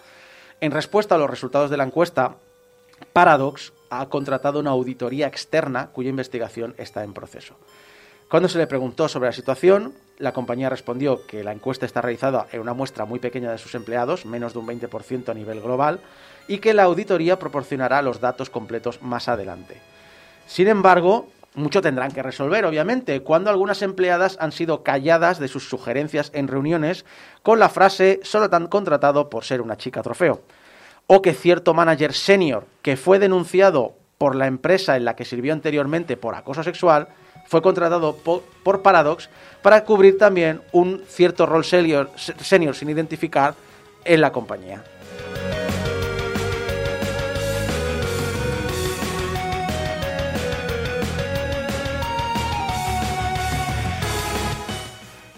[0.60, 2.38] En respuesta a los resultados de la encuesta,
[3.14, 7.56] Paradox ha contratado una auditoría externa cuya investigación está en proceso.
[8.30, 12.48] Cuando se le preguntó sobre la situación, la compañía respondió que la encuesta está realizada
[12.52, 16.00] en una muestra muy pequeña de sus empleados, menos de un 20% a nivel global,
[16.48, 19.80] y que la auditoría proporcionará los datos completos más adelante.
[20.48, 25.70] Sin embargo, mucho tendrán que resolver, obviamente, cuando algunas empleadas han sido calladas de sus
[25.70, 27.06] sugerencias en reuniones
[27.44, 30.42] con la frase solo tan contratado por ser una chica trofeo.
[31.08, 35.54] O que cierto manager senior que fue denunciado por la empresa en la que sirvió
[35.54, 37.10] anteriormente por acoso sexual
[37.48, 39.30] fue contratado po- por, Paradox
[39.62, 43.54] para cubrir también un cierto rol senior, senior sin identificar
[44.04, 44.84] en la compañía.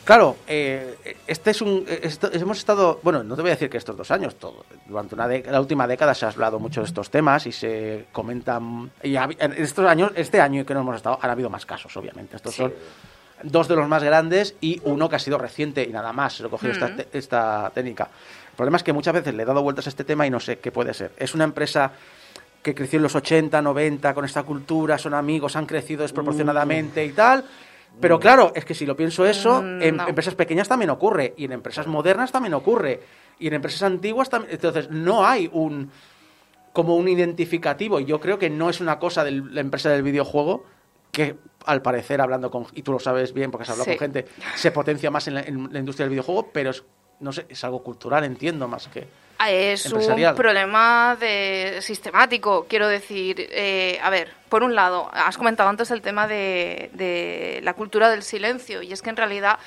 [0.06, 0.96] Claro, eh,
[1.28, 1.86] este es un.
[1.88, 3.00] esto- hemos estado.
[3.04, 4.66] Bueno, no te voy a decir que estos dos años, todo.
[4.88, 8.06] Durante una dé- la última década se ha hablado mucho de estos temas y se
[8.12, 8.90] comentan.
[9.04, 11.96] Y ha- en estos años, este año que no hemos estado, han habido más casos,
[11.98, 12.36] obviamente.
[12.38, 12.74] Estos son
[13.44, 16.34] dos de los más grandes y uno que ha sido reciente y nada más.
[16.38, 18.06] Se lo cogido esta, te- esta técnica.
[18.50, 20.40] El problema es que muchas veces le he dado vueltas a este tema y no
[20.40, 21.12] sé qué puede ser.
[21.18, 21.92] Es una empresa
[22.64, 27.12] que creció en los 80, 90 con esta cultura, son amigos, han crecido desproporcionadamente y
[27.12, 27.46] tal.
[28.00, 30.08] Pero claro, es que si lo pienso eso, Mm, en no.
[30.08, 33.00] empresas pequeñas también ocurre, y en empresas modernas también ocurre,
[33.40, 34.54] y en empresas antiguas también.
[34.54, 35.90] Entonces, no hay un
[36.74, 38.00] como un identificativo.
[38.00, 40.64] Y yo creo que no es una cosa de la empresa del videojuego
[41.12, 42.68] que, al parecer, hablando con.
[42.74, 43.98] Y tú lo sabes bien porque has hablado Sí.
[43.98, 46.84] con gente, se potencia más en la, en la industria del videojuego, pero es,
[47.20, 49.08] no sé, es algo cultural, entiendo, más que.
[49.40, 50.02] Ah, Es un
[50.36, 53.48] problema de sistemático, quiero decir.
[53.52, 58.10] eh, a ver, por un lado, has comentado antes el tema de, de la cultura
[58.10, 59.60] del silencio, y es que en realidad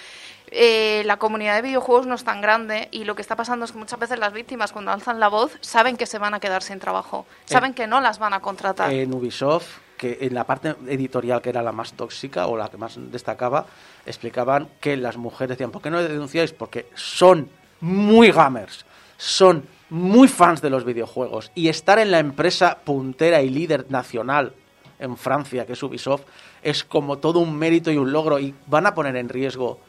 [0.51, 3.71] eh, la comunidad de videojuegos no es tan grande y lo que está pasando es
[3.71, 6.65] que muchas veces las víctimas cuando alzan la voz saben que se van a quedar
[6.65, 8.93] sin trabajo, saben que no las van a contratar.
[8.93, 12.79] En Ubisoft, que en la parte editorial que era la más tóxica o la que
[12.79, 13.67] más destacaba,
[14.07, 16.53] explicaban que las mujeres decían, ¿por qué no denunciáis?
[16.55, 17.51] Porque son
[17.83, 18.87] muy gamers,
[19.19, 24.55] son muy fans de los videojuegos y estar en la empresa puntera y líder nacional
[24.99, 26.23] en Francia, que es Ubisoft,
[26.63, 29.81] es como todo un mérito y un logro y van a poner en riesgo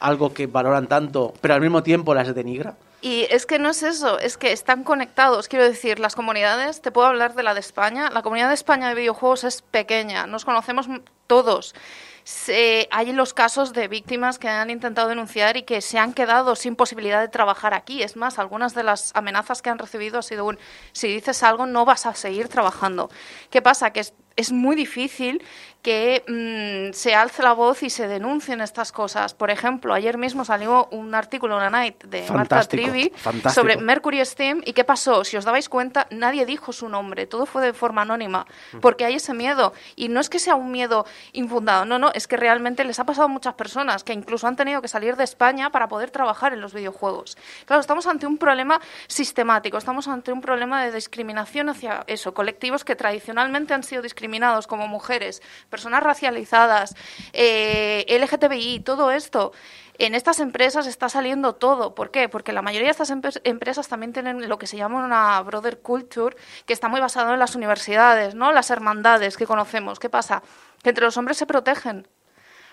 [0.00, 2.74] algo que valoran tanto, pero al mismo tiempo las denigra.
[3.04, 5.48] Y es que no es eso, es que están conectados.
[5.48, 8.88] Quiero decir, las comunidades, te puedo hablar de la de España, la comunidad de España
[8.88, 10.86] de videojuegos es pequeña, nos conocemos
[11.26, 11.74] todos.
[12.22, 16.54] Se- hay los casos de víctimas que han intentado denunciar y que se han quedado
[16.54, 18.04] sin posibilidad de trabajar aquí.
[18.04, 20.56] Es más, algunas de las amenazas que han recibido ha sido un,
[20.92, 23.10] si dices algo no vas a seguir trabajando.
[23.50, 23.90] ¿Qué pasa?
[23.92, 25.44] Que es, es muy difícil
[25.82, 29.34] que mm, se alce la voz y se denuncien estas cosas.
[29.34, 33.52] Por ejemplo, ayer mismo salió un artículo en la Night de Marta Trivi fantástico.
[33.52, 35.24] sobre Mercury Steam y qué pasó.
[35.24, 38.46] Si os dabais cuenta, nadie dijo su nombre, todo fue de forma anónima,
[38.80, 39.72] porque hay ese miedo.
[39.96, 43.04] Y no es que sea un miedo infundado, no, no, es que realmente les ha
[43.04, 46.52] pasado a muchas personas que incluso han tenido que salir de España para poder trabajar
[46.52, 47.36] en los videojuegos.
[47.66, 52.84] Claro, estamos ante un problema sistemático, estamos ante un problema de discriminación hacia eso, colectivos
[52.84, 55.42] que tradicionalmente han sido discriminados como mujeres,
[55.72, 56.94] personas racializadas,
[57.32, 59.52] eh, LGTBI, todo esto.
[59.98, 61.94] En estas empresas está saliendo todo.
[61.94, 62.28] ¿Por qué?
[62.28, 66.36] Porque la mayoría de estas empresas también tienen lo que se llama una brother culture,
[66.66, 68.52] que está muy basado en las universidades, ¿no?
[68.52, 69.98] Las hermandades que conocemos.
[69.98, 70.42] ¿Qué pasa?
[70.82, 72.06] Que entre los hombres se protegen.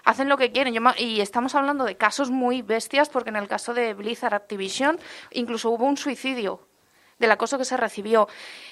[0.03, 0.73] Hacen lo que quieren.
[0.73, 4.99] Yo y estamos hablando de casos muy bestias, porque en el caso de Blizzard Activision
[5.31, 6.68] incluso hubo un suicidio
[7.19, 8.27] del acoso que se recibió.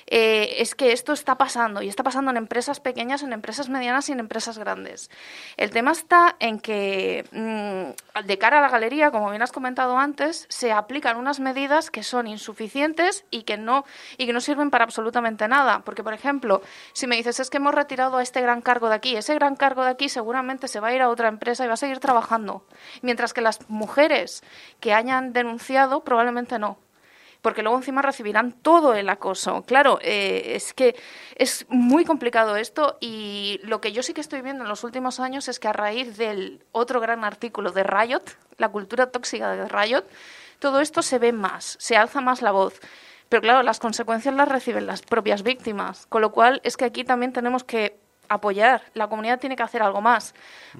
[0.07, 4.09] Eh, es que esto está pasando y está pasando en empresas pequeñas, en empresas medianas
[4.09, 5.11] y en empresas grandes.
[5.57, 9.97] El tema está en que mm, de cara a la galería, como bien has comentado
[9.97, 13.85] antes, se aplican unas medidas que son insuficientes y que no
[14.17, 16.61] y que no sirven para absolutamente nada, porque por ejemplo,
[16.93, 19.55] si me dices es que hemos retirado a este gran cargo de aquí, ese gran
[19.55, 21.99] cargo de aquí seguramente se va a ir a otra empresa y va a seguir
[21.99, 22.65] trabajando,
[23.01, 24.43] mientras que las mujeres
[24.79, 26.77] que hayan denunciado probablemente no
[27.41, 29.63] porque luego encima recibirán todo el acoso.
[29.63, 30.95] Claro, eh, es que
[31.35, 35.19] es muy complicado esto y lo que yo sí que estoy viendo en los últimos
[35.19, 38.23] años es que a raíz del otro gran artículo de Riot,
[38.57, 40.05] la cultura tóxica de Riot,
[40.59, 42.79] todo esto se ve más, se alza más la voz.
[43.29, 47.03] Pero claro, las consecuencias las reciben las propias víctimas, con lo cual es que aquí
[47.03, 50.33] también tenemos que apoyar, la comunidad tiene que hacer algo más,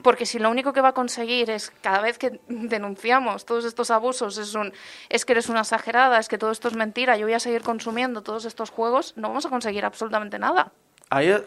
[0.04, 3.92] porque si lo único que va a conseguir es cada vez que denunciamos todos estos
[3.92, 4.74] abusos es un
[5.10, 7.62] es que eres una exagerada, es que todo esto es mentira, yo voy a seguir
[7.62, 10.72] consumiendo todos estos juegos, no vamos a conseguir absolutamente nada.
[11.10, 11.42] Ahí, eh,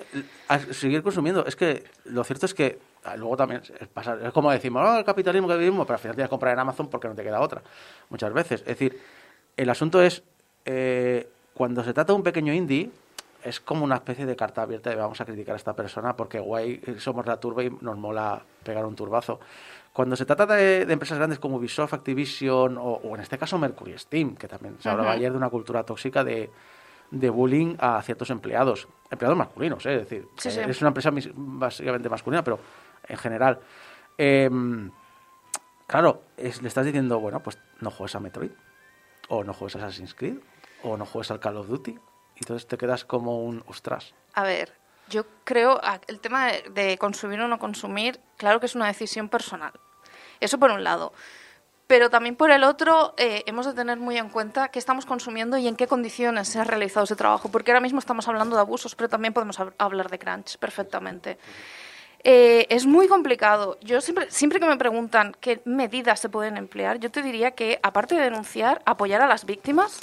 [0.48, 1.44] a seguir consumiendo.
[1.44, 5.04] Es que lo cierto es que ah, luego también es, es como decimos, "Oh, el
[5.04, 7.40] capitalismo, el capitalismo, pero al final tienes que comprar en Amazon porque no te queda
[7.40, 7.60] otra.
[8.08, 8.60] Muchas veces.
[8.62, 8.98] Es decir,
[9.56, 10.22] el asunto es,
[10.64, 12.90] eh, cuando se trata de un pequeño indie,
[13.44, 16.38] es como una especie de carta abierta de vamos a criticar a esta persona porque
[16.40, 19.40] guay, eh, somos la turba y nos mola pegar un turbazo.
[19.92, 23.58] Cuando se trata de, de empresas grandes como Ubisoft, Activision o, o en este caso
[23.58, 26.50] Mercury Steam, que también se hablaba ayer de una cultura tóxica de
[27.12, 29.94] de bullying a ciertos empleados, empleados masculinos, ¿eh?
[29.96, 30.60] es decir, Sí, eh, sí.
[30.60, 32.60] es una empresa básicamente masculina, pero
[33.08, 33.58] en general.
[34.16, 34.92] Em,
[35.88, 38.52] claro, es- le estás diciendo, bueno, pues no juegues a Metroid,
[39.28, 40.36] o no juegues a Assassin's Creed,
[40.84, 41.98] o no juegues al Call of Duty,
[42.40, 44.14] entonces te quedas como un ostras.
[44.34, 44.72] A ver,
[45.08, 49.72] yo creo el tema de, consumir o no consumir, claro que es una decisión personal.
[50.40, 51.12] Eso por un lado.
[51.86, 55.58] Pero también por el otro, eh, hemos de tener muy en cuenta qué estamos consumiendo
[55.58, 57.50] y en qué condiciones se ha realizado ese trabajo.
[57.50, 61.36] Porque ahora mismo estamos hablando de abusos, pero también podemos hab- hablar de crunch perfectamente.
[62.22, 63.76] Eh, es muy complicado.
[63.80, 67.80] Yo siempre, siempre que me preguntan qué medidas se pueden emplear, yo te diría que,
[67.82, 69.98] aparte de denunciar, apoyar a las víctimas.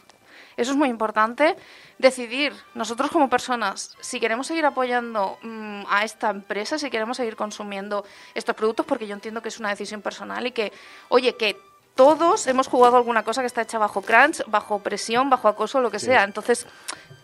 [0.58, 1.56] Eso es muy importante.
[2.00, 7.36] Decidir, nosotros como personas, si queremos seguir apoyando mm, a esta empresa, si queremos seguir
[7.36, 10.74] consumiendo estos productos, porque yo entiendo que es una decisión personal y que,
[11.10, 11.62] oye, que
[11.98, 15.92] todos hemos jugado alguna cosa que está hecha bajo crunch, bajo presión, bajo acoso, lo
[15.92, 16.24] que sea.
[16.24, 16.68] Entonces,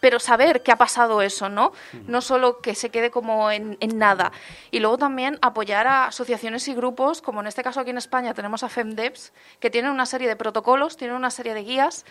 [0.01, 1.71] pero saber que ha pasado eso, ¿no?
[2.07, 4.33] No solo que se quede como en, en nada.
[4.71, 8.33] Y luego también apoyar a asociaciones y grupos, como en este caso aquí en España
[8.33, 9.31] tenemos a FEMDEPS,
[9.61, 12.03] que tienen una serie de protocolos, tienen una serie de guías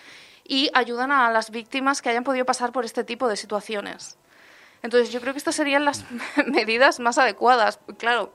[0.45, 4.17] y ayudan a las víctimas que hayan podido pasar por este tipo de situaciones.
[4.83, 6.05] Entonces, yo creo que estas serían las
[6.47, 7.81] medidas más adecuadas.
[7.99, 8.33] Claro,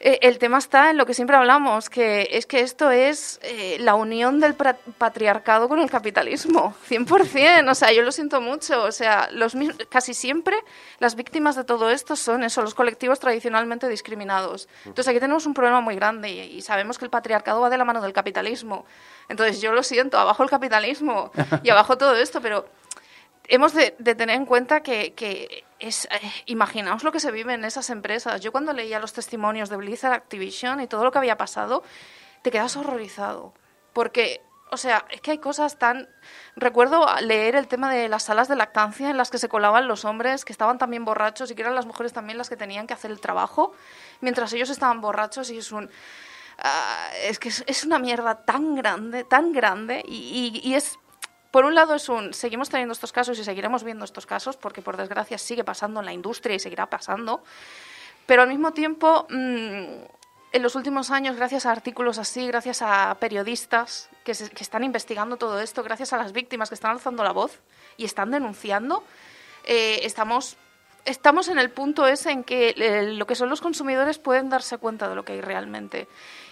[0.00, 3.78] eh, el tema está en lo que siempre hablamos, que es que esto es eh,
[3.80, 7.70] la unión del patriarcado con el capitalismo, 100%.
[7.70, 8.84] O sea, yo lo siento mucho.
[8.84, 9.56] O sea, los
[9.88, 10.56] casi siempre
[11.00, 14.68] las víctimas de todo esto son eso, los colectivos tradicionalmente discriminados.
[14.84, 17.78] Entonces aquí tenemos un problema muy grande y, y sabemos que el patriarcado va de
[17.78, 18.86] la mano del capitalismo.
[19.28, 21.32] Entonces yo lo siento, abajo el capitalismo
[21.62, 22.66] y abajo todo esto, pero
[23.48, 27.90] hemos de, tener en cuenta que, es, eh, imaginaos lo que se vive en esas
[27.90, 28.40] empresas.
[28.40, 31.82] Yo cuando leía los testimonios de Blizzard, Activision y todo lo que había pasado,
[32.42, 33.54] te quedas horrorizado.
[33.92, 36.08] Porque, o sea, es que hay cosas tan...
[36.56, 40.04] Recuerdo leer el tema de las salas de lactancia en las que se colaban los
[40.04, 42.94] hombres que estaban también borrachos y que eran las mujeres también las que tenían que
[42.94, 43.72] hacer el trabajo,
[44.20, 45.90] mientras ellos estaban borrachos y es un...
[46.58, 50.98] ah, es que es, una mierda tan grande, tan grande y- y es
[51.50, 54.82] por un lado es un, seguimos teniendo estos casos y seguiremos viendo estos casos porque
[54.82, 57.42] por desgracia sigue pasando en la industria y seguirá pasando,
[58.26, 59.84] pero al mismo tiempo mm,
[60.52, 65.60] en los últimos años gracias a artículos así, gracias a periodistas que, están investigando todo
[65.60, 67.60] esto, gracias a las víctimas que están alzando la voz
[67.96, 69.02] y están denunciando,
[69.64, 70.56] eh, estamos
[71.04, 74.76] estamos en el punto ese en que eh, lo que son los consumidores pueden darse
[74.76, 76.06] cuenta de lo que hay realmente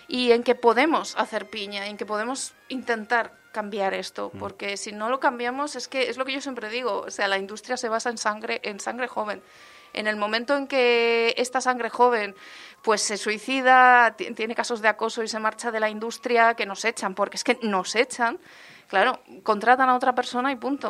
[0.09, 5.09] y en que podemos hacer piña, en que podemos intentar cambiar esto, porque si no
[5.09, 7.89] lo cambiamos es que es lo que yo siempre digo, o sea, la industria se
[7.89, 9.41] basa en sangre, en sangre joven.
[9.95, 12.35] En el momento en que esta sangre joven
[12.83, 16.67] pues se suicida, ti- tiene casos de acoso y se marcha de la industria, que
[16.67, 18.39] nos echan, porque es que nos echan,
[18.89, 20.89] claro, contratan a otra persona y punto.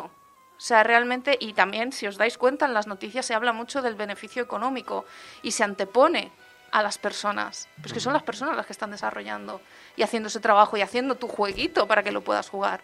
[0.57, 3.81] O sea, realmente, y también, si os dais cuenta, en las noticias se habla mucho
[3.81, 5.05] del beneficio económico
[5.41, 6.31] y se antepone
[6.71, 7.67] a las personas.
[7.81, 9.61] Pues que son las personas las que están desarrollando
[9.95, 12.81] y haciendo ese trabajo y haciendo tu jueguito para que lo puedas jugar.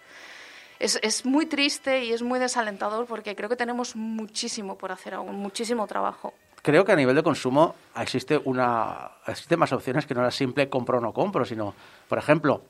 [0.80, 5.14] Es, es muy triste y es muy desalentador porque creo que tenemos muchísimo por hacer
[5.14, 6.34] aún, muchísimo trabajo.
[6.62, 10.70] Creo que a nivel de consumo existe una existen más opciones que no la simple
[10.70, 11.76] compro o no compro, sino,
[12.08, 12.64] por ejemplo,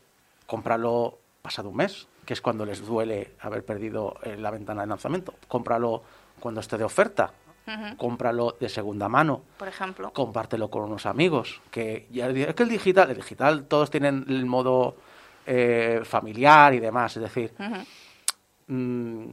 [0.47, 4.87] cómpralo pasado un mes, que es cuando les duele haber perdido eh, la ventana de
[4.87, 5.35] lanzamiento.
[5.47, 6.01] Cómpralo
[6.39, 7.31] cuando esté de oferta.
[7.97, 9.41] Cómpralo de segunda mano.
[9.57, 10.11] Por ejemplo.
[10.11, 11.61] compártelo con unos amigos.
[11.71, 14.95] Que ya es que el digital, el digital todos tienen el modo
[15.45, 17.15] eh, familiar y demás.
[17.17, 17.75] Es decir, Ujú,
[18.67, 19.27] mm,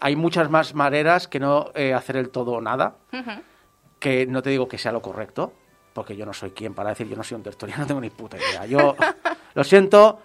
[0.00, 2.96] hay muchas más maneras que no eh, hacer el todo o nada.
[3.12, 3.30] ujú.
[3.98, 5.52] Que no te digo que sea lo correcto,
[5.94, 8.10] porque yo no soy quien para decir yo no soy un tertuliano, no tengo ni
[8.10, 8.66] puta idea.
[8.66, 8.94] Yo
[9.54, 10.20] lo siento.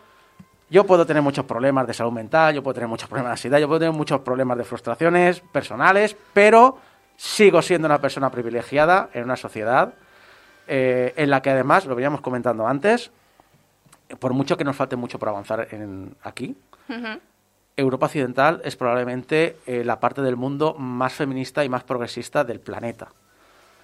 [0.71, 3.57] Yo puedo tener muchos problemas de salud mental, yo puedo tener muchos problemas de ansiedad,
[3.57, 6.77] yo puedo tener muchos problemas de frustraciones personales, pero
[7.19, 9.93] sigo siendo una persona privilegiada en una sociedad
[10.69, 13.11] eh, en la que además, lo veníamos comentando antes,
[14.19, 16.55] por mucho que nos falte mucho por avanzar en, aquí.
[17.75, 22.61] Europa Occidental es probablemente eh, la parte del mundo más feminista y más progresista del
[22.61, 23.09] planeta.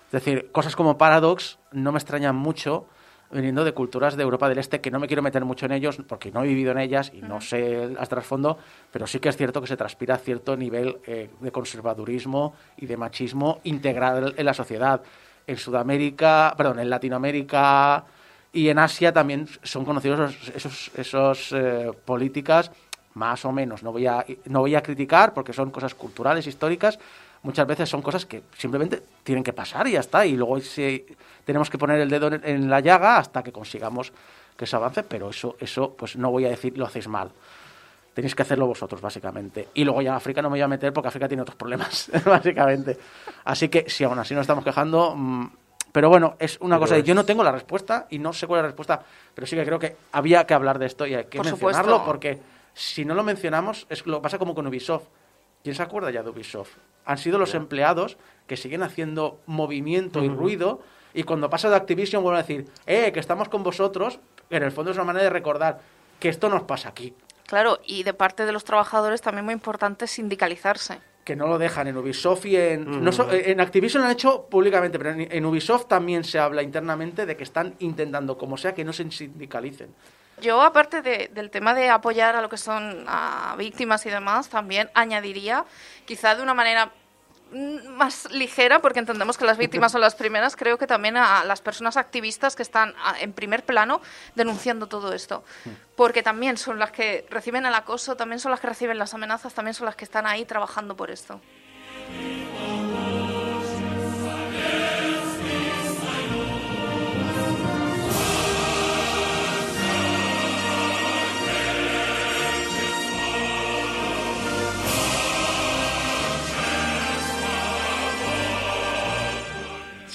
[0.05, 2.87] Es decir, cosas como Paradox no me extrañan mucho
[3.31, 5.97] viniendo de culturas de Europa del Este, que no me quiero meter mucho en ellos
[6.07, 8.57] porque no he vivido en ellas y no sé el trasfondo,
[8.91, 12.97] pero sí que es cierto que se transpira cierto nivel eh, de conservadurismo y de
[12.97, 15.01] machismo integral en la sociedad.
[15.47, 18.05] En Sudamérica, perdón, en Latinoamérica
[18.51, 22.71] y en Asia también son conocidos esos, esos, eh, políticas
[23.13, 23.83] más o menos.
[23.83, 26.99] No voy, a, no voy a criticar porque son cosas culturales, históricas.
[27.45, 30.25] Muchas veces son cosas que simplemente tienen que pasar y ya está.
[30.25, 31.05] Y luego si
[31.45, 34.11] tenemos que poner el dedo en, la llaga hasta que consigamos
[34.57, 37.29] que se avance, pero eso, eso pues no voy a decir lo hacéis mal.
[38.15, 39.67] Tenéis que hacerlo vosotros, básicamente.
[39.75, 42.09] Y luego ya en África no me voy a meter porque África tiene otros problemas,
[42.25, 42.97] básicamente.
[43.43, 45.13] Así que si aún así nos estamos quejando...
[45.15, 45.45] mm,
[45.91, 46.95] pero bueno, es una Pero cosa.
[46.95, 49.01] de- es- Yo no tengo la respuesta y no sé cuál es la respuesta,
[49.35, 51.91] pero sí que creo que había que hablar de esto y hay que Por mencionarlo
[51.99, 52.05] supuesto.
[52.05, 52.39] porque
[52.73, 55.05] si no lo mencionamos, es lo pasa como con Ubisoft.
[55.65, 56.73] ¿Quién se acuerda ya de Ubisoft?
[57.05, 62.21] Han sido los empleados que siguen haciendo movimiento y ruido y cuando pasa de Activision
[62.21, 64.19] vuelven a decir, eh, que estamos con vosotros,
[64.51, 65.79] en el fondo es una manera de recordar
[66.19, 67.15] que esto nos pasa aquí.
[67.47, 70.99] Claro, y de parte de los trabajadores también muy importante sindicalizarse.
[71.23, 73.03] que no lo dejan en Ubisoft y en...
[73.03, 76.61] no so- en Activision lo han hecho públicamente, pero en, en Ubisoft también se habla
[76.61, 79.89] internamente de que están intentando, como sea, que no se sindicalicen.
[80.41, 84.49] Yo, aparte de- del tema de apoyar a lo que son a víctimas y demás,
[84.49, 85.63] también añadiría,
[86.05, 86.91] quizá de una manera
[87.51, 91.43] mm, más ligera, porque entendemos que las víctimas son las primeras, creo que también a
[91.45, 94.01] las personas activistas que están en primer plano
[94.33, 95.43] denunciando todo esto.
[95.95, 99.53] Porque también son las que reciben el acoso, también son las que reciben las amenazas,
[99.53, 101.39] también son las que están ahí trabajando por esto.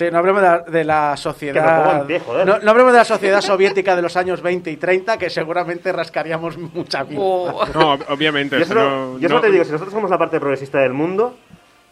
[0.00, 2.06] Sí, no hablemos de la, de sociedad...
[2.06, 2.46] pie, joder.
[2.46, 5.92] no, no hablemos de la sociedad soviética de los años 20 y 30, que seguramente
[5.92, 7.20] rascaríamos mucha vida.
[7.22, 7.66] Oh.
[7.74, 8.56] No, ob- obviamente.
[8.56, 10.94] Yo eso no- yo solo no- te digo, si nosotros somos la parte progresista del
[10.94, 11.36] mundo,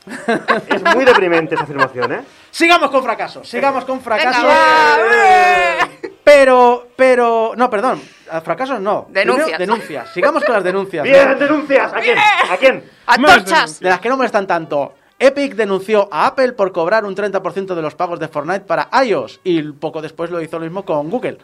[0.06, 2.20] es muy deprimente esa afirmación, ¿eh?
[2.50, 4.42] Sigamos con fracasos, sigamos con fracasos.
[4.42, 5.88] Va.
[6.24, 7.52] Pero, pero...
[7.56, 8.00] No, perdón,
[8.30, 9.06] a fracasos no.
[9.10, 9.48] Denuncias.
[9.48, 10.08] Primero, denuncias.
[10.14, 11.04] Sigamos con las denuncias.
[11.04, 11.92] ¡Bien, denuncias!
[11.92, 12.16] ¿A quién?
[12.18, 12.84] ¿A quién?
[13.06, 13.80] ¡Antorchas!
[13.80, 14.94] De las que no molestan tanto.
[15.18, 19.40] Epic denunció a Apple por cobrar un 30% de los pagos de Fortnite para iOS
[19.42, 21.38] y poco después lo hizo lo mismo con Google.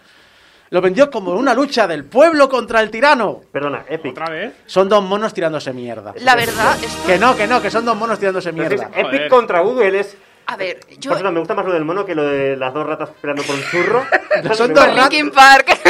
[0.71, 3.43] Lo vendió como una lucha del pueblo contra el tirano.
[3.53, 4.13] Perdona, Epic.
[4.13, 4.55] ¿Otra vez?
[4.67, 6.15] Son dos monos tirándose mierda.
[6.21, 7.07] La verdad, esto...
[7.07, 8.91] Que no, que no, que son dos monos tirándose mierda.
[8.95, 9.29] Epic Joder.
[9.29, 10.17] contra Google es...
[10.47, 11.11] A ver, yo...
[11.11, 13.43] Por cierto, me gusta más lo del mono que lo de las dos ratas peleando
[13.45, 14.05] por un churro.
[14.55, 15.11] Son dos ratas.
[15.11, 15.81] Linkin Park.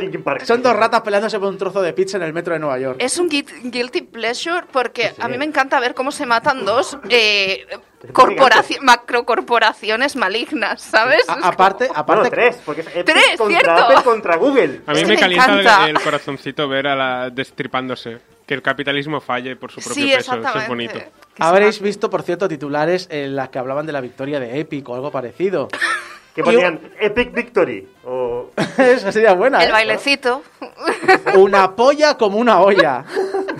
[0.00, 0.24] Linkin.
[0.46, 2.96] Son dos ratas peleándose por un trozo de pizza en el metro de Nueva York.
[2.98, 5.16] Es un guit- guilty pleasure porque Sí.
[5.20, 7.66] a mí me encanta ver cómo se matan dos eh,
[8.12, 11.28] corporaci- macrocorporaciones malignas, ¿sabes?
[11.28, 13.70] A- aparte, como- aparte, Bueno, tres, porque es Tres, contra cierto.
[13.84, 14.80] Apple contra Google.
[14.86, 18.18] A mí Es me que me calienta el, corazoncito ver a la destripándose.
[18.50, 20.34] Que el capitalismo falle por su propio Sí, peso.
[20.34, 20.98] Eso es bonito.
[21.38, 24.96] Habréis visto, por cierto, titulares en las que hablaban de la victoria de Epic o
[24.96, 25.68] algo parecido.
[26.34, 27.88] Que ponían Epic Victory.
[28.04, 28.50] O...
[28.78, 29.62] Esa sería buena.
[29.62, 29.72] El ¿eh?
[29.72, 30.42] bailecito.
[31.36, 33.04] Una polla como una olla.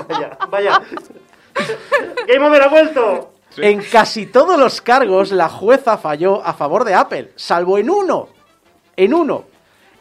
[0.09, 0.83] Vaya, vaya.
[2.27, 3.35] Game Over ha vuelto.
[3.51, 3.63] Sí.
[3.63, 8.29] En casi todos los cargos, la jueza falló a favor de Apple, salvo en uno.
[8.97, 9.50] En uno.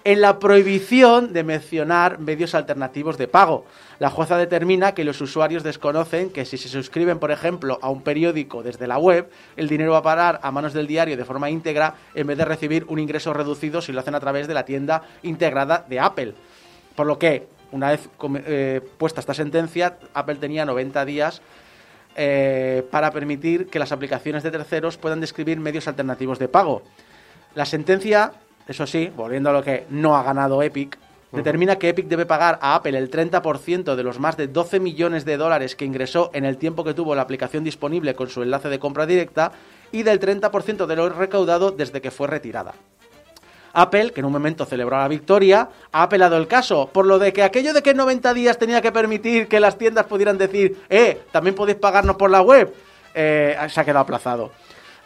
[0.05, 3.65] En la prohibición de mencionar medios alternativos de pago.
[3.99, 8.01] La jueza determina que los usuarios desconocen que si se suscriben, por ejemplo, a un
[8.01, 11.49] periódico desde la web, el dinero va a parar a manos del diario de forma
[11.49, 14.63] íntegra en vez de recibir un ingreso reducido si lo hacen a través de la
[14.63, 16.33] tienda integrada de Apple.
[16.95, 18.07] Por lo que, una vez
[18.45, 21.41] eh, puesta esta sentencia, Apple tenía 90 días
[22.15, 26.83] eh, para permitir que las aplicaciones de terceros puedan describir medios alternativos de pago.
[27.53, 28.33] La sentencia,
[28.69, 30.95] eso sí, volviendo a lo que no ha ganado Epic,
[31.31, 35.25] determina que Epic debe pagar a Apple el 30% de los más de 12 millones
[35.25, 38.69] de dólares que ingresó en el tiempo que tuvo la aplicación disponible con su enlace
[38.69, 39.51] de compra directa
[39.91, 42.75] y del 30% de lo recaudado desde que fue retirada.
[43.73, 47.33] Apple, que en un momento celebró la victoria, ha apelado el caso, por lo de
[47.33, 50.77] que aquello de que en 90 días tenía que permitir que las tiendas pudieran decir,
[50.89, 52.71] eh, también podéis pagarnos por la web,
[53.15, 54.51] eh, se ha quedado aplazado.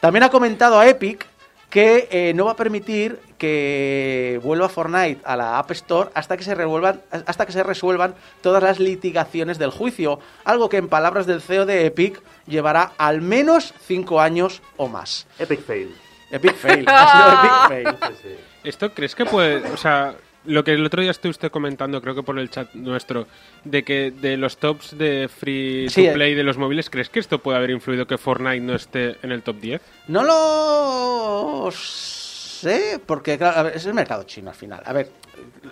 [0.02, 1.26] También ha comentado a Epic
[1.74, 6.44] que eh, no va a permitir que vuelva Fortnite a la App Store hasta que
[6.44, 11.26] se revuelvan, hasta que se resuelvan todas las litigaciones del juicio, algo que en palabras
[11.26, 15.26] del CEO de Epic llevará al menos 5 años o más.
[15.40, 15.96] Epic Fail.
[16.30, 18.38] Epic fail, ha sido Epic fail.
[18.64, 19.68] ¿Esto crees que puede.?
[19.72, 20.14] O sea,
[20.46, 23.28] lo que el otro día estuve usted comentando, creo que por el chat nuestro,
[23.64, 27.20] de que de los tops de free Sí, to play de los móviles, ¿crees que
[27.20, 29.82] esto puede haber influido que Fortnite no esté en el top 10?
[30.08, 34.82] No lo sé, porque claro, a ver, es el mercado chino al final.
[34.86, 35.12] A ver,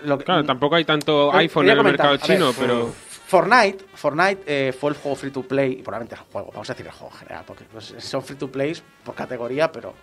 [0.05, 2.93] lo que- Claro, tampoco hay tanto Eh, iPhone en el mercado ver, chino, pero.
[3.27, 6.73] Fortnite, Fortnite eh, fue el juego free to play, y probablemente el juego, vamos a
[6.73, 9.93] decir el juego en general, porque pues, son free to plays por categoría, pero.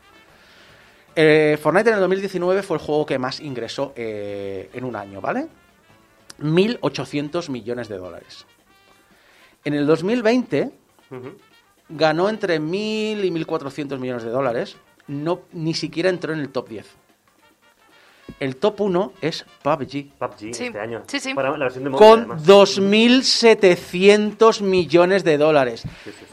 [1.20, 5.20] Eh, Fortnite en el 2019 fue el juego que más ingresó eh, en un año,
[5.20, 5.48] ¿vale?
[6.40, 8.46] 1.800 millones de dólares.
[9.64, 10.70] En el 2020
[11.10, 11.32] Ujú.
[11.88, 14.76] ganó entre 1.000 y 1.400 millones de dólares,
[15.08, 16.86] no, ni siquiera entró en el top 10.
[18.38, 20.12] el top 1 es PUBG.
[20.18, 20.66] PUBG Sí.
[20.66, 21.02] este año.
[21.08, 21.34] Sí, sí.
[21.34, 22.46] Para la versión de móvil, Con además.
[22.46, 25.80] 2.700 millones de dólares.
[26.04, 26.26] Sí, sí, sí.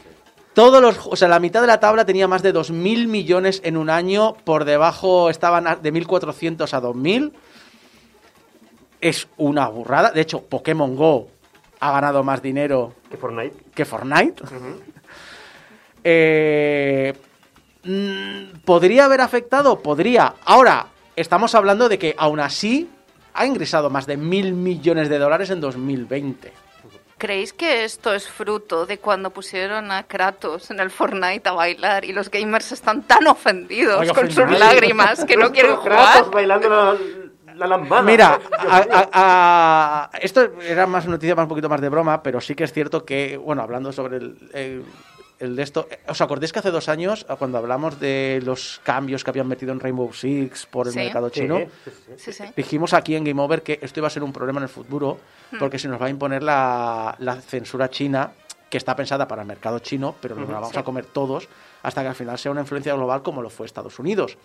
[0.56, 3.76] Todos los, o sea, la mitad de la tabla tenía más de 2.000 millones en
[3.76, 4.32] un año.
[4.42, 7.32] Por debajo estaban de 1.400 a 2.000.
[9.02, 10.12] Es una burrada.
[10.12, 11.28] De hecho, Pokémon Go
[11.78, 13.54] ha ganado más dinero Que Fortnite.
[13.74, 14.42] que Fortnite.
[16.08, 17.12] Eh,
[17.82, 19.80] mm, ¿Podría haber afectado?
[19.80, 20.36] Podría.
[20.44, 20.86] Ahora,
[21.16, 22.88] estamos hablando de que aún así
[23.34, 26.52] ha ingresado más de mil millones de dólares en 2020.
[27.18, 32.04] ¿Creéis que esto es fruto de cuando pusieron a Kratos en el Fortnite a bailar
[32.04, 36.30] y los gamers están tan ofendidos con sus lágrimas que no quieren Kratos jugar?
[36.30, 38.02] bailando la, la lambada.
[38.02, 38.88] Mira, a- mío.
[38.92, 42.64] a- a- esto era más noticia, más un poquito más de broma, pero sí que
[42.64, 44.84] es cierto que, bueno, hablando sobre el, el-
[45.38, 48.80] el de esto, eh, ¿os acordáis que hace dos años, a cuando hablamos de los
[48.82, 50.98] cambios que habían metido en Rainbow Six por el Sí.
[51.00, 51.58] mercado chino?
[51.84, 52.12] sí, sí.
[52.16, 52.44] Sí, sí.
[52.56, 55.18] Dijimos aquí en Game Over que esto iba a ser un problema en el futuro
[55.58, 58.32] porque se nos va a imponer la, la censura china
[58.70, 60.78] que está pensada para el mercado chino, pero nos la vamos Sí.
[60.78, 61.48] a comer todos
[61.82, 64.36] hasta que al final sea una influencia global como lo fue Estados Unidos.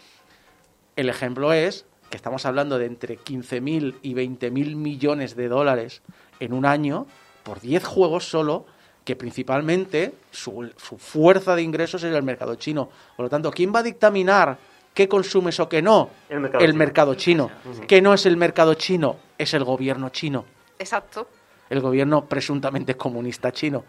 [0.95, 6.01] El ejemplo es que estamos hablando de entre 15.000 y 20.000 millones de dólares
[6.41, 7.07] en un año
[7.43, 8.65] por 10 juegos solo,
[9.03, 12.89] que principalmente su, su fuerza de ingresos es el mercado chino.
[13.15, 14.57] Por lo tanto, ¿quién va a dictaminar
[14.93, 16.09] qué consumes o qué no?
[16.29, 16.73] El mercado chino.
[16.75, 17.51] mercado chino.
[17.87, 20.45] Que no es el mercado chino, es el gobierno chino.
[20.77, 21.27] Exacto.
[21.71, 23.85] El gobierno presuntamente comunista chino.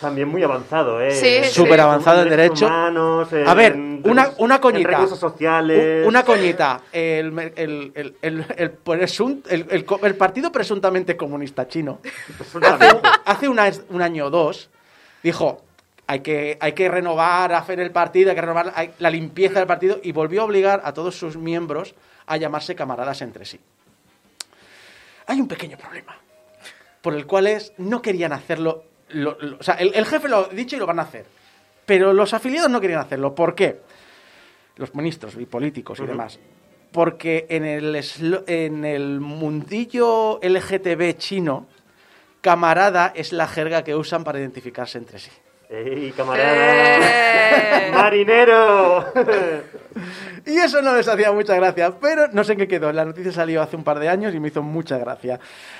[0.00, 1.10] También muy avanzado, ¿eh?
[1.10, 1.44] Sí.
[1.52, 2.66] Súper avanzado en derechos derecho.
[2.74, 4.88] humanos, A ver, en una, una en coñita.
[4.88, 6.06] recursos sociales.
[6.08, 6.80] Una coñita.
[6.90, 11.98] El, el, el, el, el presun- el- el co- el partido presuntamente comunista chino
[12.62, 14.70] hace, hace una- un año o dos
[15.22, 15.62] dijo
[16.06, 19.66] hay que, hay que renovar, hacer el partido, hay que renovar hay- la limpieza del
[19.68, 21.94] partido y volvió a obligar a todos sus miembros
[22.26, 23.60] a llamarse camaradas entre sí.
[25.26, 26.16] Hay un pequeño problema
[27.08, 28.84] por el cual es no querían hacerlo.
[29.10, 31.24] lo- lo- o sea, el, el jefe lo ha dicho y lo van a hacer.
[31.86, 33.34] Pero los afiliados no querían hacerlo.
[33.34, 33.80] ¿Por qué?
[34.76, 36.38] Los ministros y políticos y demás.
[36.92, 37.98] Porque en el,
[38.46, 41.66] en el mundillo LGTB chino,
[42.42, 45.30] camarada es la jerga que usan para identificarse entre sí.
[45.70, 46.48] ¡Ey, camarada!
[46.54, 47.90] ¡Eh!
[47.92, 49.04] ¡Marinero!
[50.46, 52.90] Y eso no les hacía mucha gracia, pero no sé en qué quedó.
[52.90, 55.38] La noticia salió hace un par de años y me hizo mucha gracia.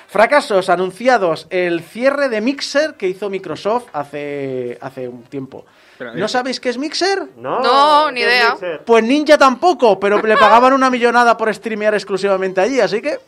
[0.09, 1.47] Fracasos anunciados.
[1.49, 5.65] El cierre de Mixer que hizo Microsoft hace, hace un tiempo.
[5.97, 7.23] Pero, ¿No sabéis qué es Mixer?
[7.39, 8.81] No, No, ni ¿qué es idea.
[8.85, 13.19] Pues Ninja tampoco, pero le pagaban una millonada por streamear exclusivamente allí, así que...